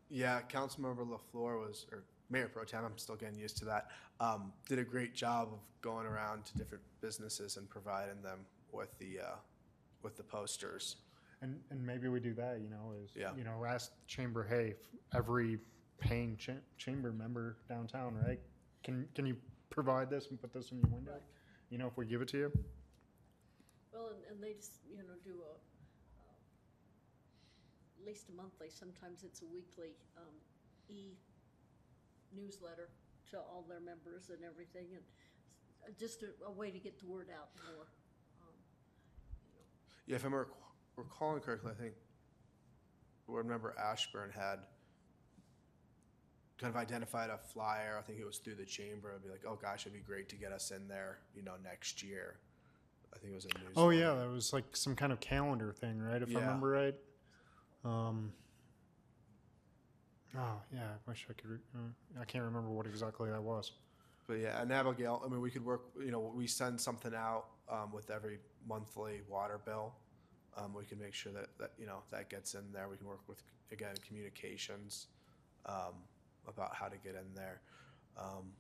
[0.09, 3.88] Yeah, Councilmember LaFleur was, or Mayor Pro Tem, I'm still getting used to that,
[4.20, 8.40] um, did a great job of going around to different businesses and providing them
[8.72, 9.36] with the, uh,
[10.02, 10.97] with the posters.
[11.42, 13.34] And, and maybe we do that, you know, is, Yeah.
[13.34, 14.88] you know, ask the chamber, hey, f-
[15.18, 15.58] every
[15.98, 18.38] paying cha- chamber member downtown, right?
[18.84, 19.36] Can, can you
[19.70, 21.12] provide this and put this in your window?
[21.12, 21.22] Right.
[21.70, 22.52] You know, if we give it to you?
[23.92, 25.52] Well, and, and they just, you know, do a,
[26.20, 26.36] uh,
[28.00, 30.34] at least a monthly, sometimes it's a weekly, um,
[32.32, 32.90] e-newsletter
[33.30, 35.02] to all their members and everything, and
[35.98, 37.86] just a, a way to get the word out more.
[38.42, 38.52] um,
[39.46, 39.64] you know.
[40.06, 40.48] Yeah, if I'm rec-
[41.01, 41.94] recalling correctly, I think
[43.27, 44.59] board member Ashburn had
[46.59, 47.97] kind of identified a flyer.
[47.98, 49.10] I think it was through the chamber.
[49.10, 51.55] It'd be like, oh gosh, it'd be great to get us in there, you know,
[51.64, 52.36] next year.
[53.14, 53.72] I think it was a news.
[53.77, 56.22] Oh yeah, that was like some kind of calendar thing, right?
[56.22, 56.94] If I remember right.
[57.85, 58.32] Um.
[60.36, 61.51] Oh yeah, I wish I could.
[61.51, 63.72] Re- uh, I can't remember what exactly that was.
[64.31, 67.47] But yeah, and Abigail, I mean, we could work, you know, we send something out
[67.68, 69.93] um, with every monthly water bill.
[70.56, 72.89] Um, we can make sure that, that, you know, that gets in there.
[72.89, 75.06] We can work with, again, communications
[75.66, 75.94] um,
[76.47, 77.60] about how to get in there.
[78.18, 78.52] Um,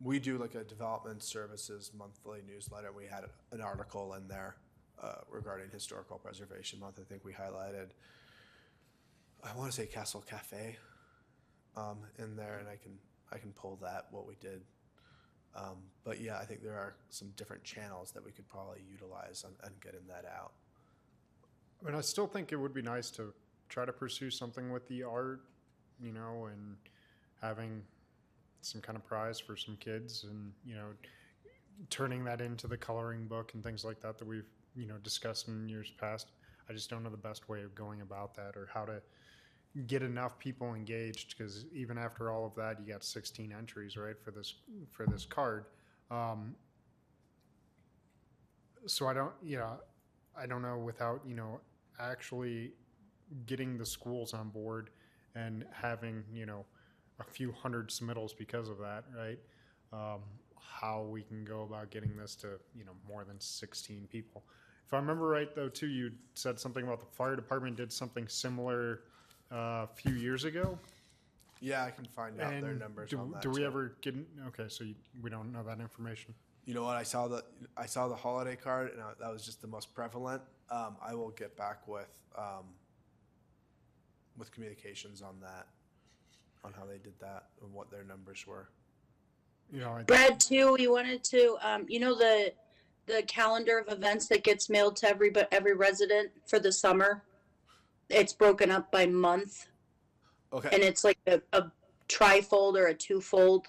[0.00, 2.92] we do like a development services monthly newsletter.
[2.92, 4.56] We had an article in there
[5.02, 6.98] uh, regarding historical preservation month.
[7.00, 7.90] I think we highlighted,
[9.42, 10.76] I want to say Castle Cafe
[11.76, 12.92] um, in there, and I can
[13.32, 14.62] I can pull that what we did.
[15.56, 19.44] Um, but yeah, I think there are some different channels that we could probably utilize
[19.44, 20.52] and, and getting that out.
[21.84, 23.34] I mean, I still think it would be nice to
[23.68, 25.42] try to pursue something with the art,
[26.00, 26.76] you know, and
[27.42, 27.82] having
[28.62, 30.86] some kind of prize for some kids, and you know,
[31.90, 35.48] turning that into the coloring book and things like that that we've you know discussed
[35.48, 36.28] in years past.
[36.70, 39.02] I just don't know the best way of going about that or how to
[39.86, 44.18] get enough people engaged because even after all of that, you got 16 entries, right,
[44.22, 44.54] for this
[44.90, 45.66] for this card.
[46.10, 46.54] Um,
[48.86, 49.78] so I don't, you know,
[50.38, 51.60] I don't know without you know
[51.98, 52.72] actually
[53.46, 54.90] getting the schools on board
[55.34, 56.64] and having you know
[57.20, 59.38] a few hundred submittals because of that, right?
[59.92, 60.20] Um,
[60.58, 64.42] how we can go about getting this to you know more than 16 people.
[64.86, 68.28] If I remember right, though, too, you said something about the fire department did something
[68.28, 69.00] similar
[69.50, 70.78] uh, a few years ago.
[71.60, 73.40] Yeah, I can find out their numbers do, on that.
[73.40, 73.66] do we too.
[73.66, 74.14] ever get?
[74.48, 76.34] Okay, so you, we don't know that information.
[76.66, 76.96] You know what?
[76.96, 77.42] I saw the
[77.76, 80.42] I saw the holiday card, and I, that was just the most prevalent.
[80.70, 82.64] Um, I will get back with um,
[84.38, 85.66] with communications on that,
[86.64, 88.68] on how they did that and what their numbers were.
[89.72, 92.52] You know, I, Brad, too, we wanted to, um, you know, the,
[93.06, 97.22] the calendar of events that gets mailed to every, but every resident for the summer.
[98.10, 99.66] It's broken up by month
[100.52, 100.68] Okay.
[100.72, 101.70] and Okay, it's like a, a
[102.08, 103.66] trifold or a twofold.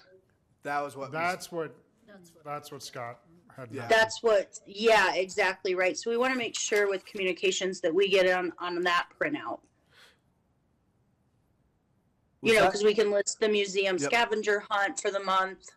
[0.62, 1.12] that was what.
[1.12, 1.74] that's what
[2.06, 2.44] That's what.
[2.44, 3.20] that's what Scott
[3.56, 3.70] had.
[3.70, 3.82] Yeah.
[3.82, 4.00] mentioned.
[4.00, 5.96] That's what, yeah, exactly right.
[5.96, 9.60] So we want to make sure with communications that we get on, on that printout.
[12.42, 14.10] You know, that- because we can list the museum Yep.
[14.10, 15.70] scavenger hunt for the month.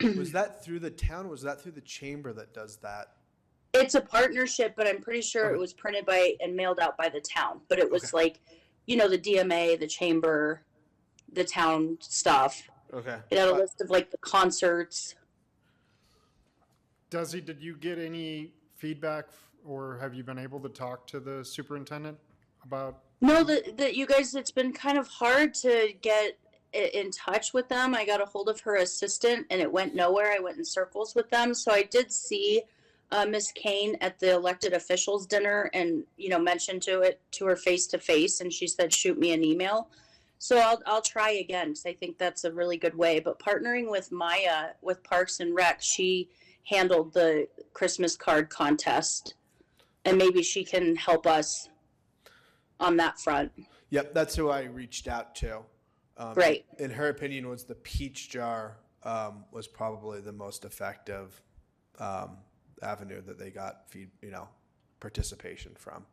[0.16, 1.26] was that through the town?
[1.26, 3.14] Or was that through the chamber that does that?
[3.74, 5.58] It's a partnership, but I'm pretty sure it Okay.
[5.60, 7.60] was printed by and mailed out by the town.
[7.68, 8.16] But it was Okay.
[8.16, 8.40] like,
[8.86, 10.62] you know, the DMA, the chamber,
[11.32, 12.62] the town stuff.
[12.92, 13.18] Okay.
[13.30, 15.14] It had a list of like the concerts.
[17.10, 19.26] Desi, did you get any feedback
[19.64, 22.18] or have you been able to talk to the superintendent
[22.64, 22.98] about?
[23.20, 26.38] No, that that you guys, it's been kind of hard to get
[26.72, 27.94] in touch with them.
[27.94, 30.32] I got a hold of her assistant, and it went nowhere.
[30.32, 31.54] I went in circles with them.
[31.54, 32.62] So I did see
[33.10, 37.46] uh, Miss Kane at the elected officials dinner, and you know, mentioned to it to
[37.46, 39.88] her face to face, and she said, "Shoot me an email."
[40.38, 43.18] So I'll I'll try again because I think that's a really good way.
[43.18, 46.28] But partnering with Maya with Parks and Rec, she
[46.68, 49.34] handled the Christmas card contest,
[50.04, 51.68] and maybe she can help us
[52.78, 53.50] on that front.
[53.90, 55.60] Yep, that's who I reached out to.
[56.16, 56.66] Um, Great.
[56.78, 58.72] In her opinion, was the Peachjar
[59.02, 61.40] um, was probably the most effective
[61.98, 62.36] um,
[62.82, 64.48] avenue that they got feed, you know,
[65.00, 66.04] participation from.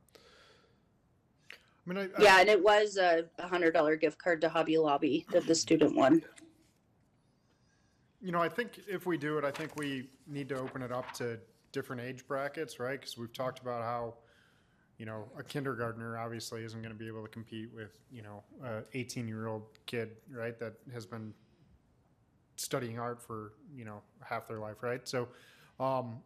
[1.52, 4.50] I mean, I, I- Yeah, and it was a a hundred dollar gift card to
[4.50, 6.24] Hobby Lobby that the student won.
[8.26, 10.92] You know, I think if we do it, I think we need to open it
[10.92, 11.38] up to
[11.72, 13.00] different age brackets, right?
[13.00, 14.16] Because we've talked about how,
[14.98, 18.42] you know, a kindergartner obviously isn't going to be able to compete with, you know,
[18.66, 20.58] a 18 year old kid, right?
[20.58, 21.36] That has been
[22.56, 25.08] studying art for, you know, half their life, right?
[25.08, 25.28] So,
[25.80, 26.18] um,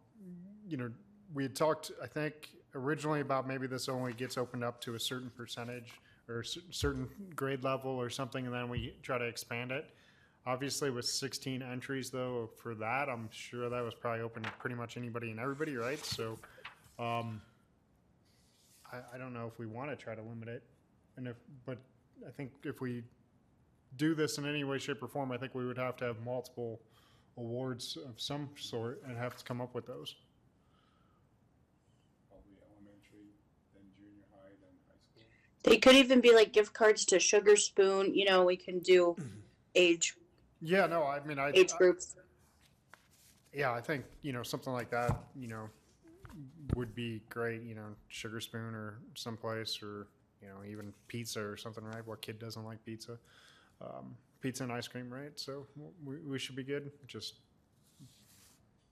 [0.66, 0.90] you know,
[1.34, 4.98] we had talked, I think, originally about maybe this only gets opened up to a
[4.98, 5.92] certain percentage
[6.30, 9.84] or a certain grade level or something, and then we try to expand it.
[10.46, 14.76] Obviously, with 16 entries though for that, I'm sure that was probably open to pretty
[14.76, 16.02] much anybody and everybody, right?
[16.04, 16.38] So,
[16.98, 17.42] um,
[18.90, 20.62] I, I don't know if we want to try to limit it,
[21.16, 21.36] and if,
[21.66, 21.78] but
[22.26, 23.02] I think if we
[23.96, 26.20] do this in any way, shape, or form, I think we would have to have
[26.24, 26.80] multiple
[27.36, 30.14] awards of some sort and have to come up with those.
[32.28, 33.28] Probably elementary,
[33.74, 35.22] then junior high, then high school.
[35.64, 38.14] They could even be like gift cards to Sugar Spoon.
[38.14, 39.16] You know, we can do
[39.74, 40.14] age
[40.60, 42.16] Yeah, no, I mean, I, age I- groups.
[43.52, 45.68] yeah, I think you know something like that, you know,
[46.76, 47.62] would be great.
[47.62, 50.06] You know, Sugar Spoon or someplace, or
[50.42, 52.06] you know, even pizza or something, right?
[52.06, 53.18] What kid doesn't like pizza?
[53.80, 55.32] Um, pizza and ice cream, right?
[55.38, 55.66] So
[56.04, 56.90] we, we should be good.
[57.06, 57.40] Just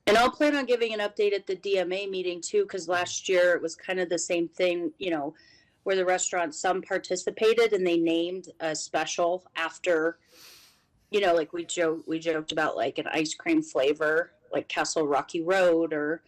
[0.06, 3.54] And I'll plan on giving an update at the DMA meeting too, because last year
[3.54, 5.34] it was kind of the same thing, you know,
[5.84, 10.18] where the restaurants, some participated and they named a special after,
[11.10, 15.06] you know, like we joke, we joked about like an ice cream flavor, like Castle
[15.06, 16.22] Rocky Road or,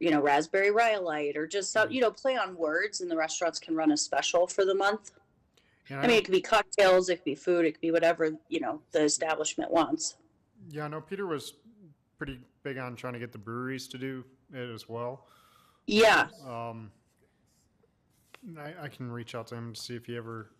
[0.00, 3.58] you know, Raspberry Rhyolite or just some, you know, play on words and the restaurants
[3.58, 5.12] can run a special for the month.
[5.88, 8.30] and I mean, it could be cocktails, it could be food, it could be whatever,
[8.48, 10.16] you know, the establishment wants.
[10.70, 11.54] yeah, no, Peter was
[12.18, 15.26] pretty big on trying to get the breweries to do it as well.
[15.86, 16.28] Yeah.
[16.46, 16.90] Um,
[18.58, 20.50] I, I can reach out to him to see if he ever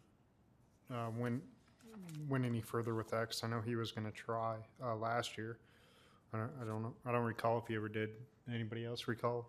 [0.92, 1.42] uh, went
[2.28, 5.36] went any further with that because I know he was going to try uh, last
[5.36, 5.58] year.
[6.32, 6.94] I don't, I don't know.
[7.06, 8.10] I don't recall if he ever did.
[8.52, 9.46] Anybody else recall?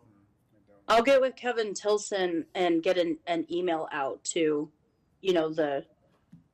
[0.87, 4.69] I'll get with Kevin Tilson and get an, an email out to,
[5.21, 5.85] you know, the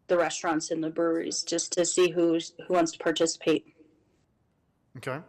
[0.07, 3.73] the restaurants and the breweries just to see who's who wants to participate.
[4.97, 5.19] Okay.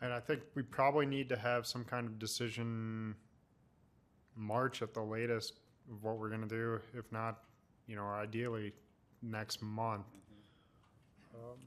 [0.00, 3.14] And I think we probably need to have some kind of decision
[4.36, 5.60] March at the latest
[5.90, 6.80] of what we're going to do.
[6.94, 7.38] If not,
[7.88, 8.72] you know, ideally
[9.22, 10.06] next month.
[11.34, 11.58] Um,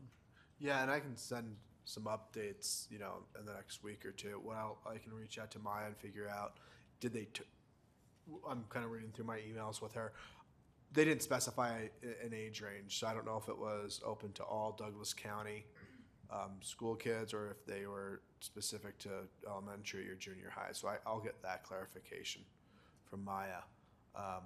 [0.59, 4.39] Yeah, and I can send some updates, you know, in the next week or two.
[4.43, 6.53] Well, I can reach out to Maya and figure out
[6.99, 7.25] did they.
[7.25, 7.43] T-
[8.47, 10.13] I'm kind of reading through my emails with her.
[10.93, 11.87] They didn't specify
[12.23, 15.65] an age range, so I don't know if it was open to all Douglas County
[16.31, 19.09] um, school kids or if they were specific to
[19.47, 20.71] elementary or junior high.
[20.71, 22.43] So I, I'll get that clarification
[23.09, 23.63] from Maya.
[24.15, 24.43] Um,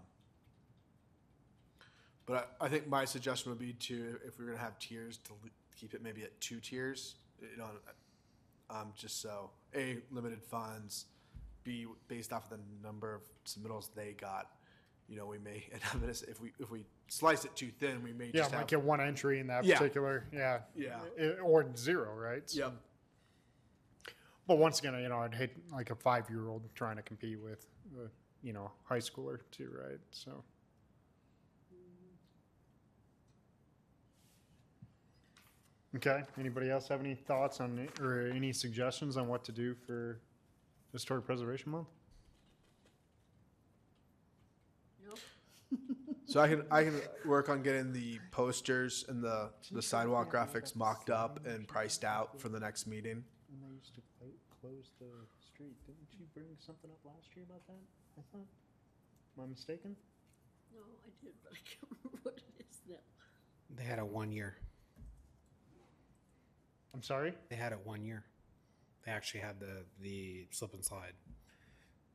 [2.26, 5.32] but I, I think my suggestion would be to, if we're gonna have tiers, to
[5.76, 7.70] keep it maybe at two tiers, you know,
[8.70, 11.06] um, just so, A, limited funds,
[11.64, 14.50] B, based off of the number of submittals they got,
[15.08, 18.12] you know, we may end up if we, if we slice it too thin, we
[18.14, 18.68] may yeah, just might have.
[18.68, 19.78] get one entry in that Yeah.
[19.78, 20.26] particular.
[20.34, 20.60] Yeah.
[20.76, 20.98] Yeah.
[21.20, 22.50] I- or zero, right?
[22.50, 22.74] So- Yep.
[24.48, 27.66] But once again, you know, I'd hate like a five-year-old trying to compete with,
[27.98, 28.08] uh,
[28.44, 30.00] you know, high schooler too, right?
[30.12, 30.44] So.
[35.96, 36.24] Okay.
[36.40, 40.20] Anybody else have any thoughts on it or any suggestions on what to do for
[40.92, 41.88] Historic Preservation Month?
[46.28, 50.76] So I can, I can work on getting the posters and the, the sidewalk graphics
[50.76, 53.24] mocked up and priced out for the next meeting.
[53.48, 54.02] When they used to
[54.60, 55.06] close the
[55.40, 57.80] street, didn't you bring something up last year about that?
[58.18, 58.48] I thought.
[59.38, 59.96] Am I mistaken?
[60.74, 62.96] No, I did, but I can't remember what it is now.
[63.78, 64.58] They had a one year.
[66.96, 67.34] I'm sorry.
[67.50, 68.24] They had it one year.
[69.06, 71.12] They actually had the the slip and slide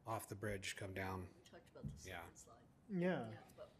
[0.07, 2.17] off the bridge come down, We talked about the Yeah.
[2.17, 2.99] second slide.
[2.99, 3.21] Yeah.
[3.31, 3.71] Yeah, but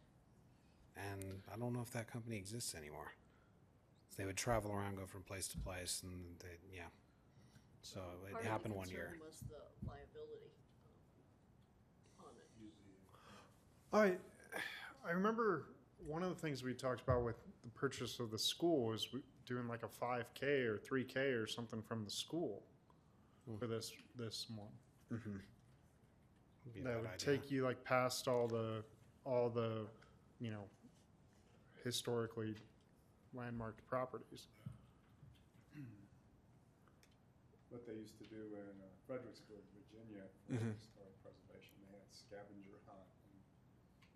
[0.95, 3.11] and I don't know if that company exists anymore.
[4.15, 6.83] They would travel around, go from place to place, and they yeah.
[7.81, 9.17] So it part of the happened one concern year.
[9.25, 10.51] Was the liability
[12.19, 12.25] um,
[13.95, 14.21] on it.
[15.03, 15.65] I I remember
[16.05, 19.23] one of the things we talked about with the purchase of the school was we-
[19.51, 22.63] doing like a 5K or 3K or something from the school
[23.59, 24.69] for this this one.
[25.09, 27.37] Would be a that would idea.
[27.37, 28.83] take you like past all the
[29.25, 29.87] all the
[30.39, 30.63] you know
[31.83, 32.55] historically
[33.33, 34.47] landmarked properties.
[37.71, 40.75] what they used to do in uh, Fredericksburg, Virginia, for Mhm.
[40.75, 41.79] historic preservation.
[41.87, 43.07] They had scavenger hunt.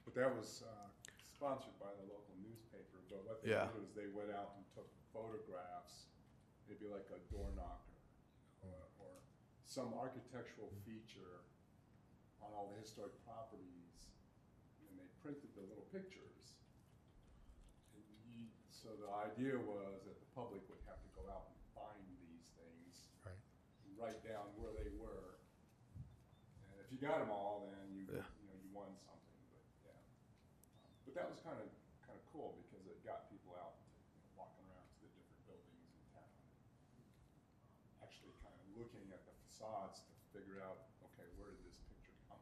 [0.04, 0.90] But that was uh,
[1.24, 3.72] sponsored by the local newspaper, but what they Yeah.
[3.72, 6.12] did was they went out and took photographs,
[6.68, 7.96] maybe like a door knocker
[8.68, 9.12] or, or
[9.64, 11.40] some architectural feature
[12.44, 14.12] on all the historic properties,
[14.84, 16.60] and they printed the little pictures.
[17.96, 21.58] And you, so the idea was that the public would have to go out and
[21.72, 23.08] find these things.
[23.24, 23.40] Right.
[23.88, 25.40] and Write down where they were.
[26.70, 28.28] And if you got them all, then you, Yeah.
[28.38, 29.98] you know, you won something, but, yeah.
[30.86, 31.66] Um, But that was kind of,
[32.06, 35.10] kind of cool because it got people out, to, you know, walking around to the
[35.18, 36.30] different buildings in town.
[38.06, 42.14] Actually kind of looking at the facades to figure out, okay, where did this picture
[42.30, 42.38] come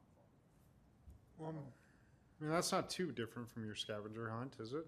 [1.37, 1.47] from?
[1.47, 1.63] Um,
[2.39, 4.85] I mean, that's not too different from your scavenger hunt, is it?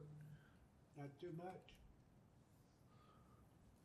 [0.98, 1.74] Not too much.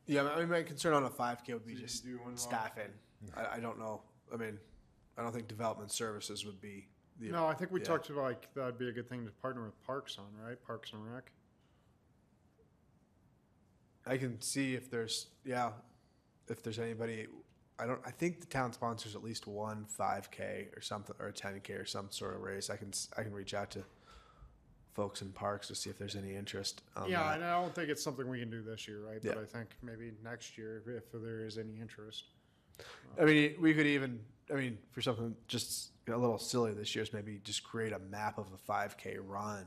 [0.06, 2.18] Yeah, I mean, my concern on a five K would be So you just do
[2.18, 2.36] one, Ron?
[2.36, 2.90] staffing.
[3.36, 4.02] I, I don't know.
[4.32, 4.58] I mean,
[5.16, 6.88] I don't think development services would be
[7.20, 7.30] the.
[7.30, 7.86] No, I think we yeah.
[7.86, 10.56] talked about like that'd be a good thing to partner with Parks on, right?
[10.66, 11.30] Parks and Rec.
[14.06, 15.70] I can see if there's yeah,
[16.48, 17.26] if there's anybody.
[17.80, 18.00] I don't.
[18.04, 21.60] I think the town sponsors at least one five K or something or a ten
[21.60, 22.70] K or some sort of race.
[22.70, 23.84] I can I can reach out to
[24.94, 26.82] folks in parks to see if there's any interest.
[26.96, 27.36] On yeah, that.
[27.36, 29.20] and I don't think it's something we can do this year, right?
[29.22, 32.24] But I think maybe next year, if, if there is any interest.
[33.20, 34.20] I mean, we could even,
[34.50, 37.98] I mean, for something just a little silly this year is maybe just create a
[37.98, 39.64] map of a 5K run.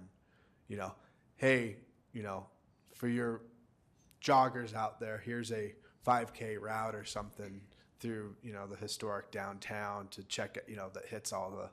[0.68, 0.94] You know,
[1.38, 1.78] hey,
[2.12, 2.46] you know,
[2.94, 3.42] for your
[4.22, 5.74] joggers out there, here's a
[6.06, 7.62] 5K route or something
[8.04, 11.70] through, you know, the historic downtown to check it, you know, that hits all the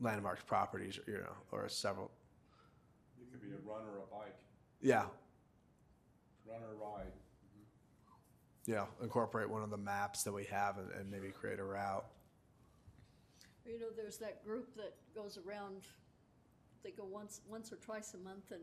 [0.00, 2.12] landmarks properties, you know, or several.
[3.20, 4.36] It could be a run or a bike,
[4.80, 5.06] Yeah.
[6.46, 7.12] run or ride.
[8.66, 8.86] Yeah.
[9.02, 12.06] Incorporate one of the maps that we have and, and maybe create a route.
[13.66, 15.88] You know, there's that group that goes around,
[16.84, 18.62] they go once, once or twice a month and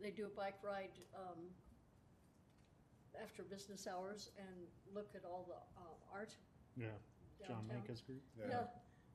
[0.00, 1.38] they do a bike ride, um,
[3.20, 6.34] after business hours and look at all the, uh, art
[6.76, 6.88] Yeah,
[7.40, 7.68] John downtown.
[7.68, 8.22] Manka's group.
[8.38, 8.64] Yeah,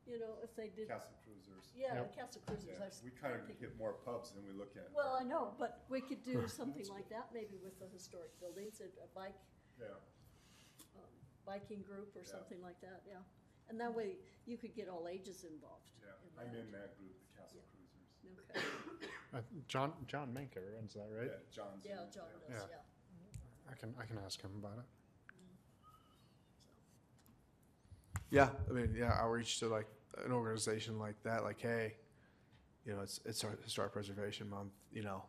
[0.05, 1.71] you know, if they did, Castle Cruisers.
[1.75, 2.15] yeah, Yep.
[2.15, 4.75] Castle Cruisers, Yeah, I was we kind of thinking- hit more pubs than we look
[4.77, 4.91] at.
[4.93, 8.79] Well, I know, but we could do something like that, maybe with the historic buildings,
[8.81, 9.35] a, a bike,
[9.79, 9.87] Yeah,
[10.95, 11.09] um,
[11.45, 12.27] biking group or Yeah.
[12.31, 13.21] something like that, yeah.
[13.69, 14.15] And that way,
[14.45, 15.91] you could get all ages involved.
[16.01, 17.67] yeah, in I'm in that group, the Castle Yeah.
[17.73, 18.47] Cruisers.
[18.49, 21.27] Okay, Uh, John John Manka runs that, right?
[21.27, 21.83] Yeah, John's.
[21.85, 22.55] in yeah, it, John Yeah.
[22.55, 22.77] does, yeah.
[23.69, 24.85] I can I can ask him about it.
[28.29, 29.87] Yeah, I mean, yeah, outreach to like
[30.25, 31.95] an organization like that, like, hey,
[32.85, 35.23] you know, it's it's our historic preservation month, you know,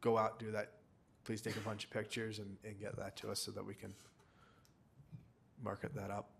[0.00, 0.72] go out, do that.
[1.24, 3.74] Please take a bunch of pictures and, and get that to us so that we
[3.74, 3.92] can
[5.62, 6.30] market that up.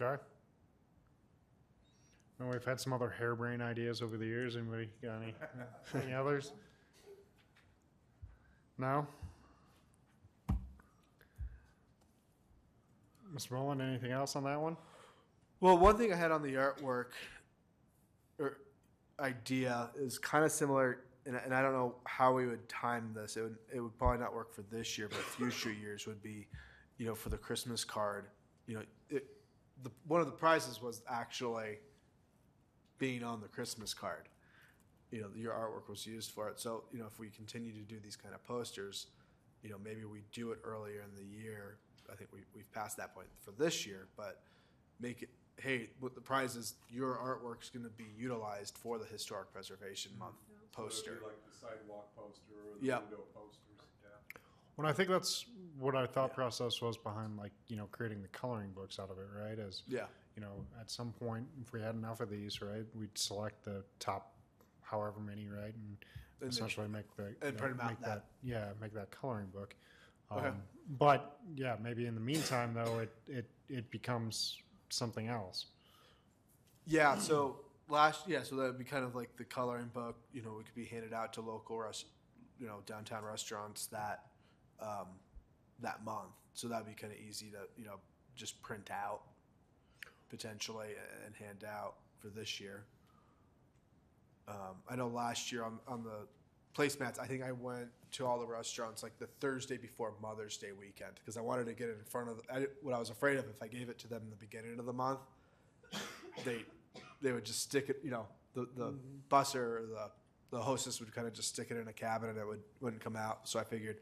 [0.00, 0.22] Okay.
[2.38, 4.56] And we've had some other harebrained ideas over the years.
[4.56, 5.34] Anybody got any
[6.02, 6.52] any others?
[8.80, 9.06] No.
[13.30, 13.50] Ms.
[13.50, 14.74] Rowland, anything else on that one?
[15.60, 17.08] Well, one thing I had on the artwork
[18.38, 18.56] or
[19.20, 23.36] idea is kind of similar, and, and I don't know how we would time this.
[23.36, 26.46] It would it would probably not work for this year, but future years would be,
[26.96, 28.28] you know, for the Christmas card.
[28.66, 29.26] You know, it,
[29.82, 31.80] the one of the prizes was actually
[32.98, 34.30] being on the Christmas card.
[35.10, 36.60] You know, your artwork was used for it.
[36.60, 39.06] So, you know, if we continue to do these kind of posters,
[39.62, 41.78] you know, maybe we do it earlier in the year.
[42.10, 44.42] I think we, we've passed that point for this year, but
[45.00, 45.28] make it,
[45.60, 50.36] hey, what the prize is, your artwork's gonna be utilized for the Historic Preservation Month
[50.46, 51.18] So it'd be poster.
[51.24, 53.02] Like the sidewalk poster or the Yep.
[53.02, 54.40] window posters, yeah.
[54.76, 55.44] Well, I think that's
[55.78, 56.34] what our thought Yeah.
[56.36, 59.58] process was behind, like you know, creating the coloring books out of it, right?
[59.58, 60.06] As Yeah,
[60.36, 63.84] you know, at some point, if we had enough of these, right, we'd select the
[63.98, 64.36] top,
[64.90, 65.96] however many, right, and,
[66.40, 69.74] then- essentially make the and print 'em out make that- yeah, make that coloring book.
[70.30, 70.56] Um, Okay.
[70.98, 75.66] But yeah, maybe in the meantime, though, it it it becomes something else.
[76.86, 80.58] yeah, so last, yeah, so that'd be kind of like the coloring book, you know,
[80.58, 82.06] it could be handed out to local rest,
[82.58, 84.26] you know, downtown restaurants that,
[84.80, 85.20] um,
[85.78, 86.32] that month.
[86.54, 88.00] So that'd be kind of easy to, you know,
[88.34, 89.22] just print out
[90.28, 92.84] potentially and hand out for this year.
[94.48, 96.26] Um, I know last year on, on the
[96.76, 100.72] placemats, I think I went to all the restaurants like the Thursday before Mother's Day
[100.72, 102.36] weekend because I wanted to get it in front of.
[102.38, 104.36] The, I, what I was afraid of if I gave it to them in the
[104.36, 105.20] beginning of the month,
[106.44, 106.64] they
[107.22, 108.00] they would just stick it.
[108.02, 108.94] You know, the the
[109.30, 110.10] busser or the
[110.56, 113.02] the hostess would kind of just stick it in a cabinet and it would wouldn't
[113.02, 113.48] come out.
[113.48, 113.98] So I figured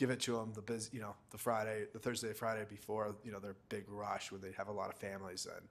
[0.00, 3.30] give it to them the biz, you know, the Friday, the Thursday, Friday before, you
[3.30, 5.68] know, their big rush when they have a lot of families and,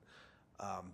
[0.60, 0.92] um,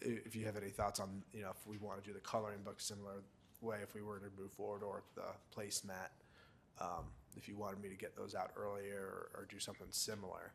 [0.00, 2.62] if you have any thoughts on, you know, if we want to do the coloring
[2.64, 3.22] book similar
[3.60, 5.22] way, if we were to move forward or the
[5.56, 6.10] placemat,
[6.80, 7.04] um,
[7.36, 10.52] if you wanted me to get those out earlier or, or do something similar.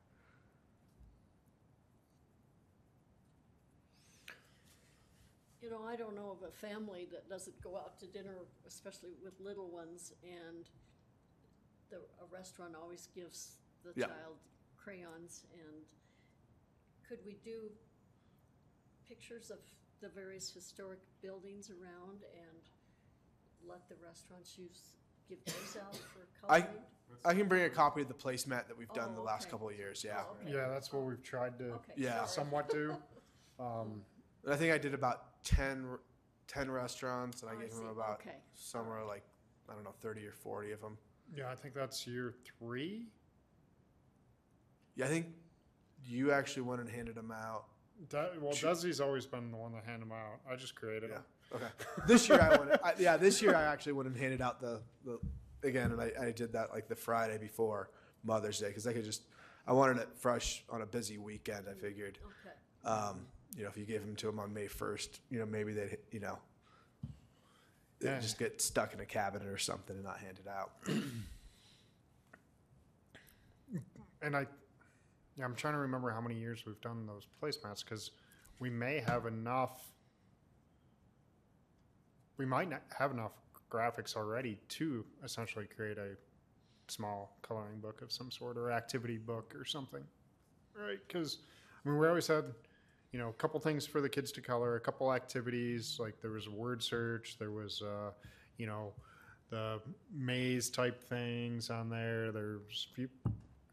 [5.61, 8.35] You know, I don't know of a family that doesn't go out to dinner,
[8.65, 10.65] especially with little ones, and
[11.91, 14.07] the, a restaurant always gives the Yeah.
[14.07, 14.38] child
[14.77, 15.85] crayons, and
[17.07, 17.69] could we do
[19.11, 19.57] pictures of
[20.01, 22.61] the various historic buildings around and
[23.67, 24.93] let the restaurants use,
[25.27, 26.77] give those out for I- coloring?
[27.25, 29.51] I can bring a copy of the placemat that we've done Oh, the last okay.
[29.51, 30.21] couple of years, yeah.
[30.25, 30.53] Oh, okay.
[30.55, 32.19] Yeah, that's what we've tried to Okay, Yeah.
[32.23, 32.27] sorry.
[32.29, 32.95] somewhat do.
[33.59, 34.01] Um,
[34.43, 35.99] And I think I did about 10, r-
[36.47, 38.38] 10 restaurants, and I Oh, I gave them about Okay.
[38.55, 39.23] somewhere like
[39.69, 40.97] I don't know thirty or forty of them.
[41.35, 43.05] yeah, I think that's year three.
[44.95, 45.27] Yeah, I think
[46.03, 47.65] you actually went and handed them out.
[48.09, 50.39] De- well, Desi's always been the one that handed them out.
[50.49, 51.17] I just created Yeah.
[51.17, 51.23] them.
[51.53, 52.05] Okay.
[52.07, 52.71] this year I went.
[52.83, 55.19] I, yeah, this year I actually went and handed out the, the
[55.67, 57.89] again, and I, I did that like the Friday before
[58.23, 59.23] Mother's Day because I could just
[59.67, 61.65] I wanted it fresh on a busy weekend.
[61.69, 62.89] I figured, Okay.
[62.95, 63.25] um,
[63.55, 65.97] you know, if you gave them to them on May first, you know, maybe they'd
[66.11, 66.39] you know.
[67.99, 68.19] they'd Yeah.
[68.19, 70.71] Just get stuck in a cabinet or something and not handed out.
[74.23, 74.45] And I,
[75.41, 78.11] yeah, I'm trying to remember how many years we've done those placemats because
[78.59, 79.91] we may have enough.
[82.38, 83.31] We might not have enough
[83.72, 86.11] graphics already to essentially create a
[86.88, 90.03] small coloring book of some sort or activity book or something,
[90.76, 90.99] right?
[91.07, 91.39] Because
[91.84, 92.45] I mean, we always had,
[93.11, 95.97] you know, a couple things for the kids to color, a couple activities.
[95.99, 98.11] Like there was a word search, there was, uh,
[98.59, 98.93] you know,
[99.49, 99.81] the
[100.13, 102.31] maze type things on there.
[102.31, 103.09] There's a few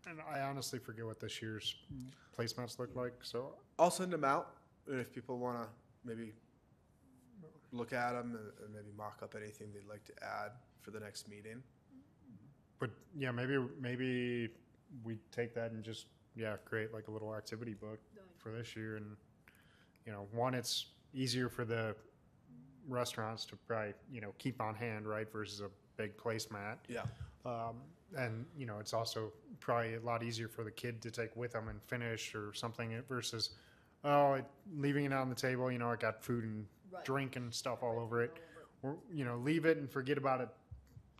[0.06, 1.76] and I honestly forget what this year's
[2.36, 3.14] placemats look like.
[3.22, 4.54] So I'll send them out,
[4.86, 5.68] and if people want to
[6.04, 6.32] maybe
[7.72, 11.00] look at them and, and maybe mock up anything they'd like to add for the
[11.00, 11.62] next meeting.
[12.78, 14.48] But yeah, maybe maybe
[15.04, 16.06] we take that and just
[16.36, 17.98] yeah create like a little activity book
[18.38, 19.16] for this year, and
[20.06, 21.94] you know, one it's easier for the
[22.88, 26.76] restaurants to probably you know keep on hand, right, versus a big placemat.
[26.88, 27.02] Yeah.
[27.44, 27.76] Um,
[28.16, 31.52] and you know, it's also probably a lot easier for the kid to take with
[31.52, 33.50] them and finish or something versus
[34.04, 34.44] oh, it,
[34.76, 35.70] leaving it on the table.
[35.70, 37.04] You know, it got food and Right.
[37.04, 38.32] drink and stuff all over it.
[38.82, 40.48] Or, you know, leave it and forget about it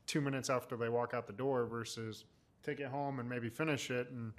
[0.07, 2.25] two minutes after they walk out the door versus
[2.63, 4.33] take it home and maybe finish it and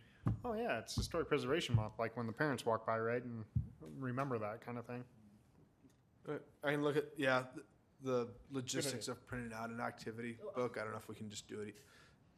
[0.43, 3.45] oh yeah, it's historic preservation month, like when the parents walk by, right, and
[3.99, 5.03] remember that kind of thing.
[6.27, 7.63] Uh, I can look at yeah the,
[8.01, 10.77] the logistics of printing out an activity book.
[10.80, 11.76] I don't know if we can just do it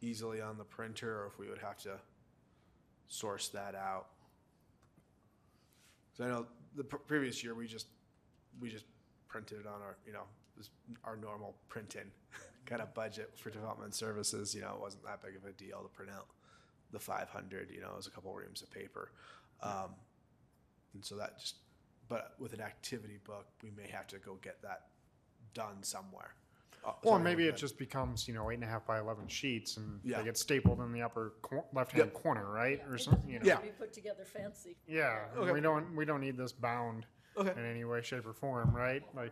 [0.02, 2.00] easily on the printer or if we would have to
[3.08, 4.08] source that out.
[6.18, 7.88] 'Cause I know the pr- previous year we just
[8.60, 8.86] we just
[9.28, 10.24] printed it on our you know
[10.58, 10.70] this,
[11.04, 12.12] our normal printing
[12.66, 14.54] kind of budget for development services.
[14.54, 16.28] You know, it wasn't that big of a deal to print out
[16.92, 17.72] the 500.
[17.72, 19.12] You know, it was a couple reams of paper,
[19.62, 19.96] um,
[20.94, 21.56] and so that just.
[22.10, 24.90] But with an activity book, we may have to go get that
[25.54, 26.34] done somewhere.
[26.84, 29.28] Uh, Or somewhere maybe it just becomes, you know, eight and a half by eleven
[29.28, 30.18] sheets and Yeah.
[30.18, 32.14] they get stapled in the upper cor- left-hand Yep.
[32.24, 33.46] corner, right, Yeah, or something, you know.
[33.46, 33.62] Yeah.
[33.62, 34.76] Be put together fancy.
[34.88, 35.52] Yeah, Okay.
[35.52, 37.06] we don't, we don't need this bound
[37.38, 37.52] Okay.
[37.52, 39.04] in any way, shape or form, right?
[39.16, 39.32] Like,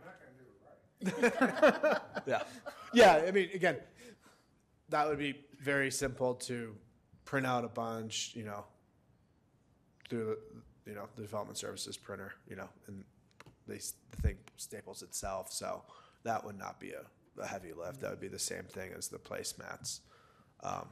[2.26, 2.42] Yeah.
[2.92, 3.78] Yeah, I mean, again,
[4.90, 6.76] that would be very simple to
[7.24, 8.64] print out a bunch, you know,
[10.08, 10.36] through
[10.84, 13.04] the, you know, the development services printer, you know, and
[13.66, 15.52] they, s- the thing staples itself.
[15.52, 15.82] So
[16.24, 17.02] that would not be a,
[17.38, 18.00] a heavy lift.
[18.00, 20.00] That would be the same thing as the placemats.
[20.62, 20.88] Um,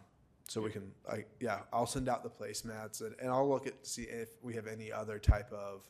[0.49, 3.87] so we can, I, yeah, I'll send out the placemats and, and I'll look at,
[3.87, 5.83] see if we have any other type of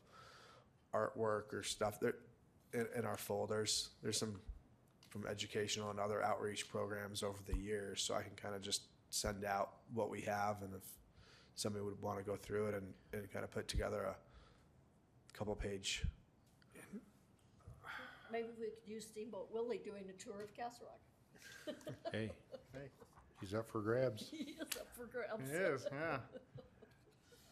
[0.93, 2.15] artwork or stuff there
[2.73, 3.91] in, in our folders.
[4.03, 4.41] There's some
[5.09, 8.03] from educational and other outreach programs over the years.
[8.03, 10.83] So I can kind of just send out what we have, and if
[11.55, 15.55] somebody would want to go through it and, and kind of put together a couple
[15.55, 16.05] page.
[18.31, 21.77] Maybe we could use Steamboat Willie doing a tour of Castle Rock.
[22.13, 22.31] Hey,
[22.73, 22.89] Hey,
[23.41, 24.29] he's up for grabs.
[24.33, 25.51] He is up for grabs.
[25.51, 26.19] It is, yeah.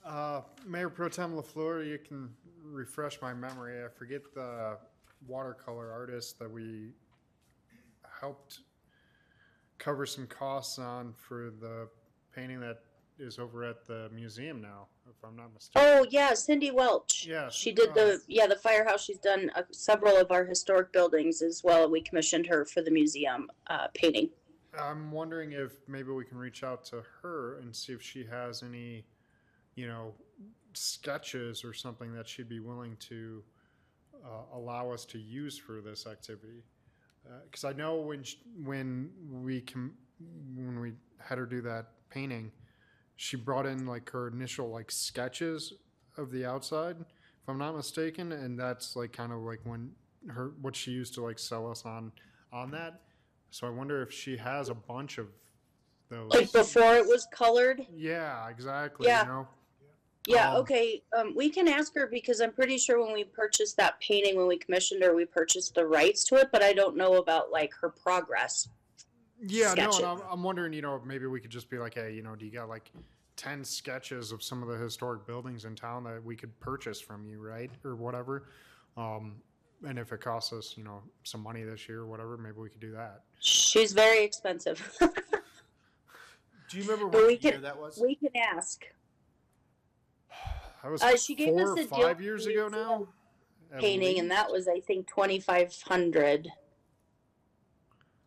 [0.04, 2.30] Uh, Mayor Pro Tem LaFleur, you can
[2.62, 3.84] refresh my memory.
[3.84, 4.78] I forget the
[5.26, 6.90] watercolor artist that we
[8.20, 8.60] helped
[9.78, 11.88] cover some costs on for the
[12.34, 12.82] painting that
[13.18, 15.82] is over at the museum now, if I'm not mistaken.
[15.88, 17.26] Oh yeah, Cindy Welch.
[17.28, 19.04] Yes, She did uh, the yeah the firehouse.
[19.04, 21.90] She's done uh, several of our historic buildings as well.
[21.90, 24.30] We commissioned her for the museum uh, painting.
[24.78, 28.62] I'm wondering if maybe we can reach out to her and see if she has
[28.62, 29.06] any,
[29.74, 30.12] you know,
[30.74, 33.42] sketches or something that she'd be willing to
[34.22, 36.62] uh, allow us to use for this activity.
[37.44, 39.10] Because I know when sh when
[39.42, 39.94] we com-
[40.54, 42.52] when we had her do that painting,
[43.16, 45.72] she brought in like her initial like sketches
[46.16, 49.90] of the outside, if I'm not mistaken, and that's like kind of like when
[50.28, 52.12] her what she used to like sell us on
[52.52, 53.00] on that.
[53.50, 55.28] So I wonder if she has a bunch of
[56.10, 56.30] those.
[56.32, 57.86] Like before it was colored?
[57.94, 59.06] Yeah, exactly.
[59.06, 59.22] Yeah.
[59.22, 59.48] You know.
[60.28, 61.02] Yeah, Um, okay.
[61.16, 64.48] Um, we can ask her because I'm pretty sure when we purchased that painting, when
[64.48, 67.72] we commissioned her, we purchased the rights to it, but I don't know about like
[67.80, 68.68] her progress.
[69.40, 70.00] Yeah, no, sketches.
[70.00, 72.44] I'm, I'm wondering, you know, maybe we could just be like, hey, you know, do
[72.44, 72.90] you got like
[73.36, 77.26] 10 sketches of some of the historic buildings in town that we could purchase from
[77.26, 77.70] you, right?
[77.84, 78.48] Or whatever.
[78.96, 79.36] Um,
[79.86, 82.70] and if it costs us, you know, some money this year or whatever, maybe we
[82.70, 83.24] could do that.
[83.40, 84.96] She's very expensive.
[86.68, 87.98] Do you remember we what year can- that was?
[88.02, 88.84] we can ask.
[90.82, 93.06] That was Uh, she gave four us a five years ago now.
[93.78, 96.50] Painting, and that was, I think, 2,500.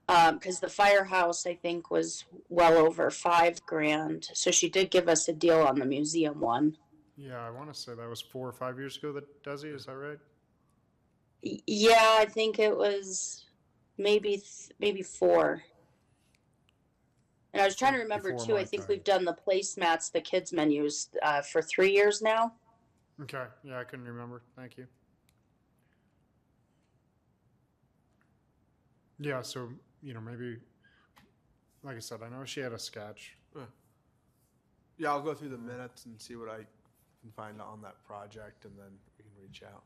[0.09, 4.27] Um, because the firehouse, I think, was well over five grand.
[4.33, 6.77] So she did give us a deal on the museum one.
[7.15, 9.85] Yeah, I want to say that was four or five years ago that Desi, is
[9.85, 10.17] that right?
[11.43, 13.45] Yeah, I think it was
[13.99, 15.61] maybe th- maybe four.
[17.53, 18.57] And I was trying to remember Before too.
[18.57, 18.87] I think time.
[18.89, 22.53] we've done the placemats, the kids menus, uh, for three years now.
[23.21, 23.45] Okay.
[23.63, 24.41] Yeah, I couldn't remember.
[24.55, 24.87] Thank you.
[29.19, 29.69] Yeah, so,
[30.01, 30.57] you know, maybe,
[31.83, 33.35] like I said, I know she had a sketch.
[34.97, 38.65] Yeah, I'll go through the minutes and see what I can find on that project,
[38.65, 39.83] and then we can reach out.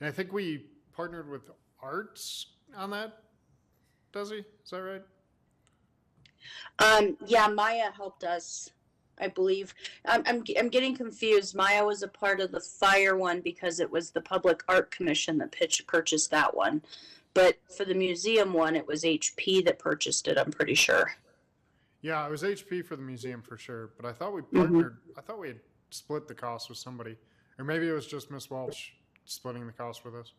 [0.00, 0.64] And I think we
[0.96, 1.50] partnered with
[1.82, 3.18] Arts on that,
[4.12, 4.38] does he?
[4.38, 5.02] Is that right?
[6.78, 8.70] Um, yeah, Maya helped us,
[9.18, 9.74] I believe.
[10.06, 11.54] I'm, I'm I'm getting confused.
[11.54, 15.36] Maya was a part of the fire one because it was the Public Art Commission
[15.38, 16.80] that pitch purchased that one.
[17.34, 20.36] But for the museum one, it was HP that purchased it.
[20.38, 21.12] I'm pretty sure.
[22.02, 24.58] Yeah, it was HP for the museum for sure, but I thought we Mm-hmm.
[24.58, 27.16] partnered, I thought we had split the cost with somebody.
[27.58, 28.94] Or maybe it was just Miss Welch
[29.26, 30.32] splitting the cost with us.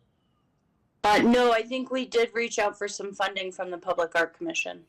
[1.04, 4.36] Uh, no, I think we did reach out for some funding from the Public Art
[4.38, 4.82] Commission.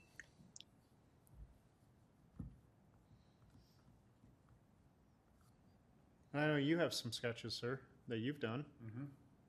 [6.34, 8.64] I know you have some sketches, sir, that you've done.
[8.84, 9.04] Mm-hmm.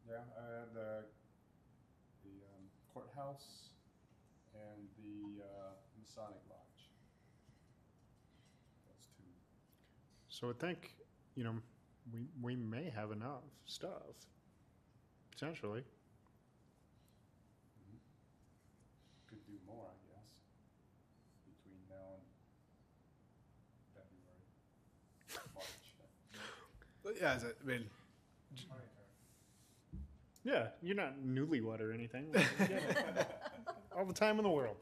[0.10, 1.04] Yeah, I had the, the
[3.24, 3.70] courthouse
[4.54, 6.90] and the uh, Masonic Lodge.
[8.88, 9.24] Those two.
[10.30, 10.95] So I think,
[11.36, 11.56] you know,
[12.12, 13.91] we, we may have enough stuff,
[15.32, 15.84] potentially.
[19.30, 20.30] Could do more, I guess,
[21.45, 22.20] between now
[23.76, 24.45] and February,
[25.56, 25.68] March.
[27.04, 27.86] But yeah, I mean,
[30.44, 32.26] Yeah, you're not newlywed or anything.
[32.34, 33.28] Like, you get it.
[33.98, 34.76] All the time in the world.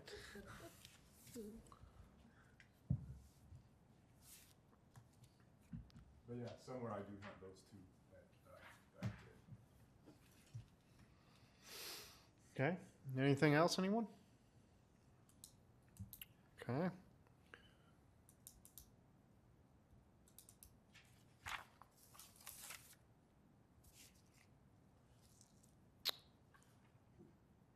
[6.27, 7.77] But yeah, somewhere I do have those two
[8.11, 8.23] that,
[9.01, 9.11] that
[12.55, 12.77] that Okay.
[13.19, 14.07] Anything else, anyone?
[16.61, 16.89] Okay.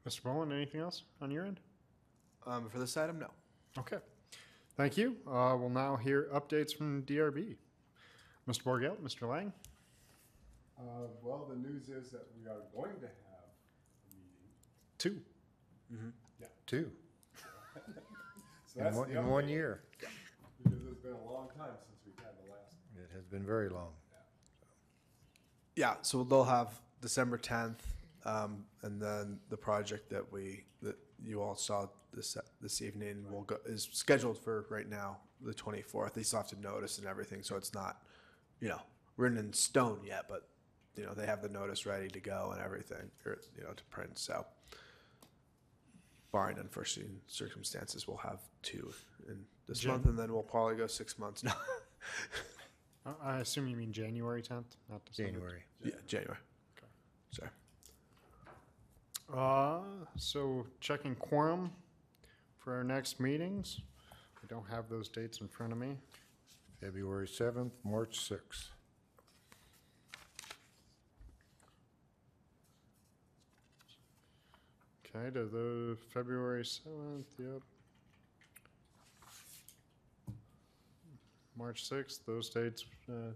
[0.07, 0.23] Mr.
[0.23, 1.59] Boland, anything else on your end?
[2.47, 3.31] um, for this item, no.
[3.79, 3.97] Okay.
[4.77, 5.15] Thank you.
[5.25, 7.55] Uh, we'll now hear updates from DRB.
[8.47, 8.61] Mr.
[8.63, 9.27] Borgelt, Mr.
[9.27, 9.51] Lang?
[10.77, 13.49] Uh, well, the news is that we are going to have
[14.11, 14.51] a meeting.
[14.99, 15.21] Two.
[16.67, 16.91] Two,
[18.65, 19.81] So in that's one, the in one update, year.
[20.63, 22.75] Because it's been a long time since we've had the last.
[22.97, 23.89] It has been very long.
[25.75, 26.69] Yeah, so they'll have
[27.01, 27.83] December tenth,
[28.25, 33.43] um, and then the project that we, that you all saw this, this evening will
[33.43, 36.13] go, is scheduled for right now, the twenty-fourth.
[36.13, 38.01] They still have to notice and everything, so it's not,
[38.59, 38.81] you know,
[39.17, 40.47] written in stone yet, but,
[40.95, 43.83] you know, they have the notice ready to go and everything, or, you know, to
[43.85, 44.45] print, so.
[46.31, 48.91] Barring unforeseen circumstances, we'll have two
[49.29, 49.91] in this Jim?
[49.91, 51.55] month, and then we'll probably go six months now.
[53.05, 55.31] I- I assume you mean January 10th, not December.
[55.31, 55.61] January.
[55.83, 56.37] Yeah, January.
[56.77, 56.87] Okay.
[57.31, 57.49] Sorry.
[59.33, 59.79] Uh,
[60.17, 61.71] so checking quorum
[62.59, 63.81] for our next meetings.
[64.43, 65.97] I don't have those dates in front of me.
[66.79, 68.69] February seventh, March sixth.
[75.15, 77.61] Okay, to the February seventh, yep.
[81.57, 83.31] March sixth, those dates, uh,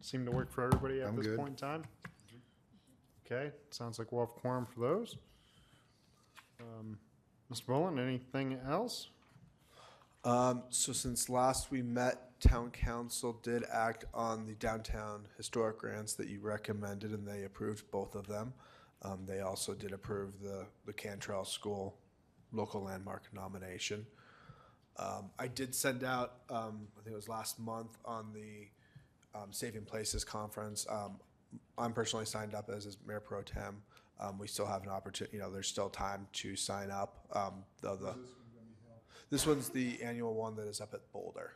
[0.00, 1.36] seem to work for everybody at I'm this good.
[1.38, 1.84] point in time.
[3.30, 5.16] Okay, sounds like we'll have quorum for those.
[6.60, 6.98] Um,
[7.52, 7.66] Mr.
[7.66, 9.08] Boland, anything else?
[10.24, 16.14] Um, so since last we met, town council did act on the downtown historic grants
[16.14, 18.52] that you recommended and they approved both of them.
[19.02, 21.96] Um, they also did approve the, the Cantril School
[22.52, 24.06] local landmark nomination.
[24.96, 28.68] Um, I did send out, um, I think it was last month on the,
[29.38, 30.84] um, Saving Places Conference.
[30.90, 31.20] Um,
[31.78, 33.82] I'm personally signed up as, as Mayor Pro Tem.
[34.18, 37.24] Um, we still have an opportunity, you know, there's still time to sign up.
[37.32, 38.14] Um, though the,
[39.30, 41.52] this one's the annual one that is up at Boulder.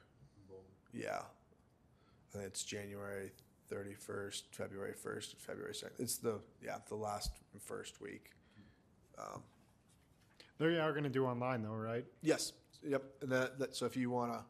[0.93, 1.21] Yeah.
[1.21, 3.33] I think it's January
[3.69, 5.97] thirty-first, February first, February second.
[5.99, 8.31] It's the, yeah, the last first week.
[9.19, 9.43] Um,
[10.59, 12.05] They are gonna do online though, right?
[12.23, 12.53] Yes,
[12.83, 14.45] yep, and that, that, so if you wanna,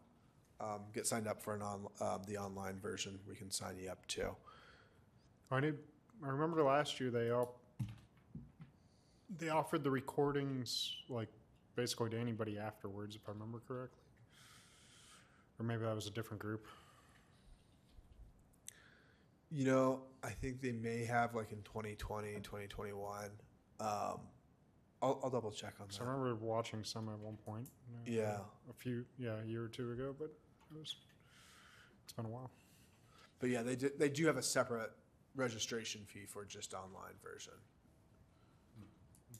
[0.61, 3.91] um, get signed up for an on, um, the online version, we can sign you
[3.91, 4.37] up too.
[5.55, 5.79] I did,
[6.25, 7.61] I remember last year they all,
[9.39, 11.29] they offered the recordings, like,
[11.77, 13.99] basically to anybody afterwards, if I remember correctly.
[15.59, 16.67] Or maybe that was a different group.
[19.51, 23.25] You know, I think they may have like in 2020, 2021.
[23.79, 23.89] Um,
[25.01, 25.95] I'll, I'll double check on that.
[25.95, 27.69] So I remember watching some at one point.
[28.05, 28.39] Yeah.
[28.69, 30.97] A few, yeah, a year or two ago, but it was,
[32.05, 32.51] it's been a while.
[33.39, 34.91] But yeah, they do, they do have a separate
[35.35, 37.55] registration fee for just online version.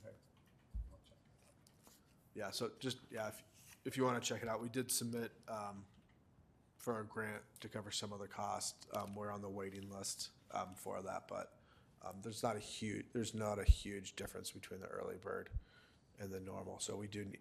[0.05, 0.15] Okay.
[2.35, 3.43] Yeah, so just, yeah, if,
[3.85, 5.85] if you want to check it out, we did submit, um,
[6.79, 8.75] for a grant to cover some of the cost.
[8.95, 11.53] Um, we're on the waiting list, um, for that, but,
[12.05, 15.49] um, there's not a huge, there's not a huge difference between the early bird
[16.21, 16.79] and the normal.
[16.81, 17.39] So we do need,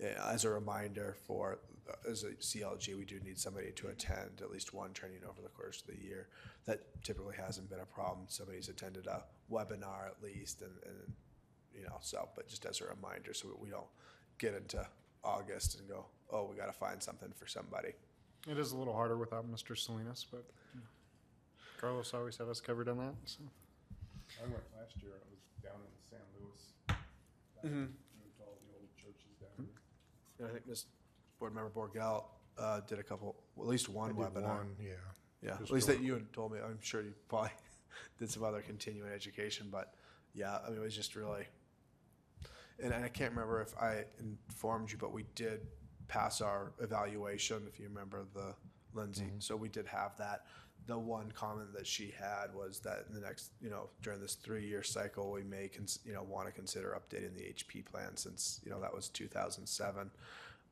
[0.00, 1.58] as a reminder for,
[1.88, 5.40] uh, as a CLG, we do need somebody to attend at least one training over
[5.42, 6.28] the course of the year.
[6.66, 8.26] That typically hasn't been a problem.
[8.28, 11.12] Somebody's attended a webinar at least and, and,
[11.74, 13.86] you know, so, but just as a reminder, so we don't
[14.38, 14.86] get into
[15.22, 17.92] August and go, oh, we got to find something for somebody.
[18.48, 19.76] It is a little harder without Mr.
[19.76, 20.44] Salinas, but
[21.80, 23.40] Carlos always had us covered on that, so.
[24.42, 26.72] I went last year, I was down in San Luis.
[27.64, 27.92] Mhm.
[28.18, 29.66] Moved all the old churches down there.
[30.38, 30.86] And I think Ms.
[31.38, 32.24] Board Member Borgelt
[32.58, 34.42] uh, did a couple, well, at least one did webinar.
[34.58, 34.92] one, Yeah.
[35.42, 36.58] Yeah, at Just least that you had told me.
[36.64, 37.50] I'm sure you probably
[38.18, 39.92] did some other continuing education, but
[40.32, 41.44] yeah, I mean, it was just really.
[42.82, 45.60] And I can't remember if I informed you, but we did
[46.08, 48.54] pass our evaluation, if you remember the
[48.94, 49.30] Lindsay.
[49.38, 50.46] So we did have that.
[50.86, 54.34] The one comment that she had was that in the next, you know, during this
[54.34, 58.60] three-year cycle, we may, cons- you know, want to consider updating the HP plan since,
[58.64, 60.10] you know, that was 2007.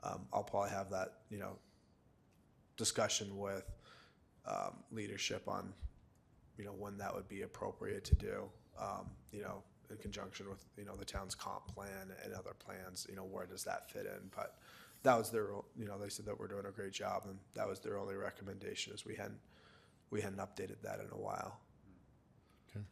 [0.05, 1.56] Um, I'll probably have that, you know,
[2.76, 3.64] discussion with
[4.47, 5.72] um, leadership on,
[6.59, 8.43] you know, when that would be appropriate to do.
[8.78, 9.62] Um, you know,
[9.93, 13.06] in conjunction with you know the town's comp plan and other plans.
[13.09, 14.30] You know, where does that fit in?
[14.34, 14.56] But
[15.02, 15.48] that was their,
[15.78, 18.14] you know, they said that we're doing a great job, and that was their only
[18.14, 19.40] recommendation is we hadn't
[20.12, 21.59] we hadn't updated that in a while.
[22.70, 22.84] Okay.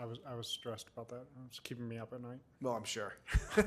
[0.00, 1.16] I was, I was stressed about that.
[1.20, 2.40] It was keeping me up at night.
[2.62, 3.12] Well, I'm sure.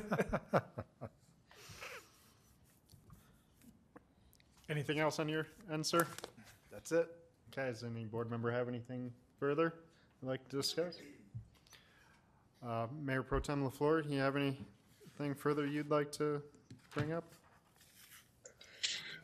[4.68, 6.06] Anything else on your end, sir?
[6.70, 7.08] That's it.
[7.52, 9.72] Okay, does any board member have anything further
[10.20, 10.98] they'd like to discuss?
[12.66, 16.42] Uh, Mayor Pro Tem LaFleur, do you have anything further you'd like to
[16.92, 17.32] bring up?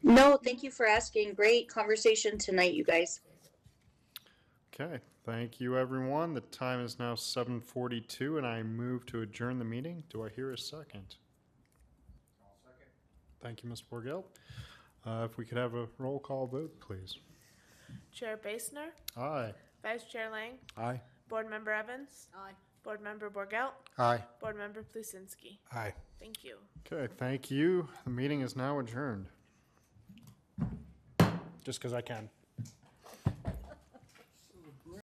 [0.05, 1.33] No, thank you for asking.
[1.33, 3.21] Great conversation tonight, you guys.
[4.79, 6.35] Okay, thank you, everyone.
[6.35, 10.05] The time is now seven forty-two, and I move to adjourn the meeting.
[10.11, 11.17] Do I hear a second?
[13.41, 13.85] Thank you, Mr.
[13.91, 14.25] Borgelt.
[15.07, 17.19] Uh, if we could have a roll call vote, please.
[18.13, 19.53] Chair Basner, Aye.
[19.83, 21.01] Vice Chair Lang, Aye.
[21.29, 22.53] Board Member Evans, Aye.
[22.83, 24.23] Board Member Borgelt, Aye.
[24.41, 25.59] Board Member Plusinski.
[25.73, 25.93] Aye.
[26.21, 26.57] Thank you.
[26.91, 27.89] Okay, thank you.
[28.05, 29.27] The meeting is now adjourned.
[31.65, 32.29] Just because I can.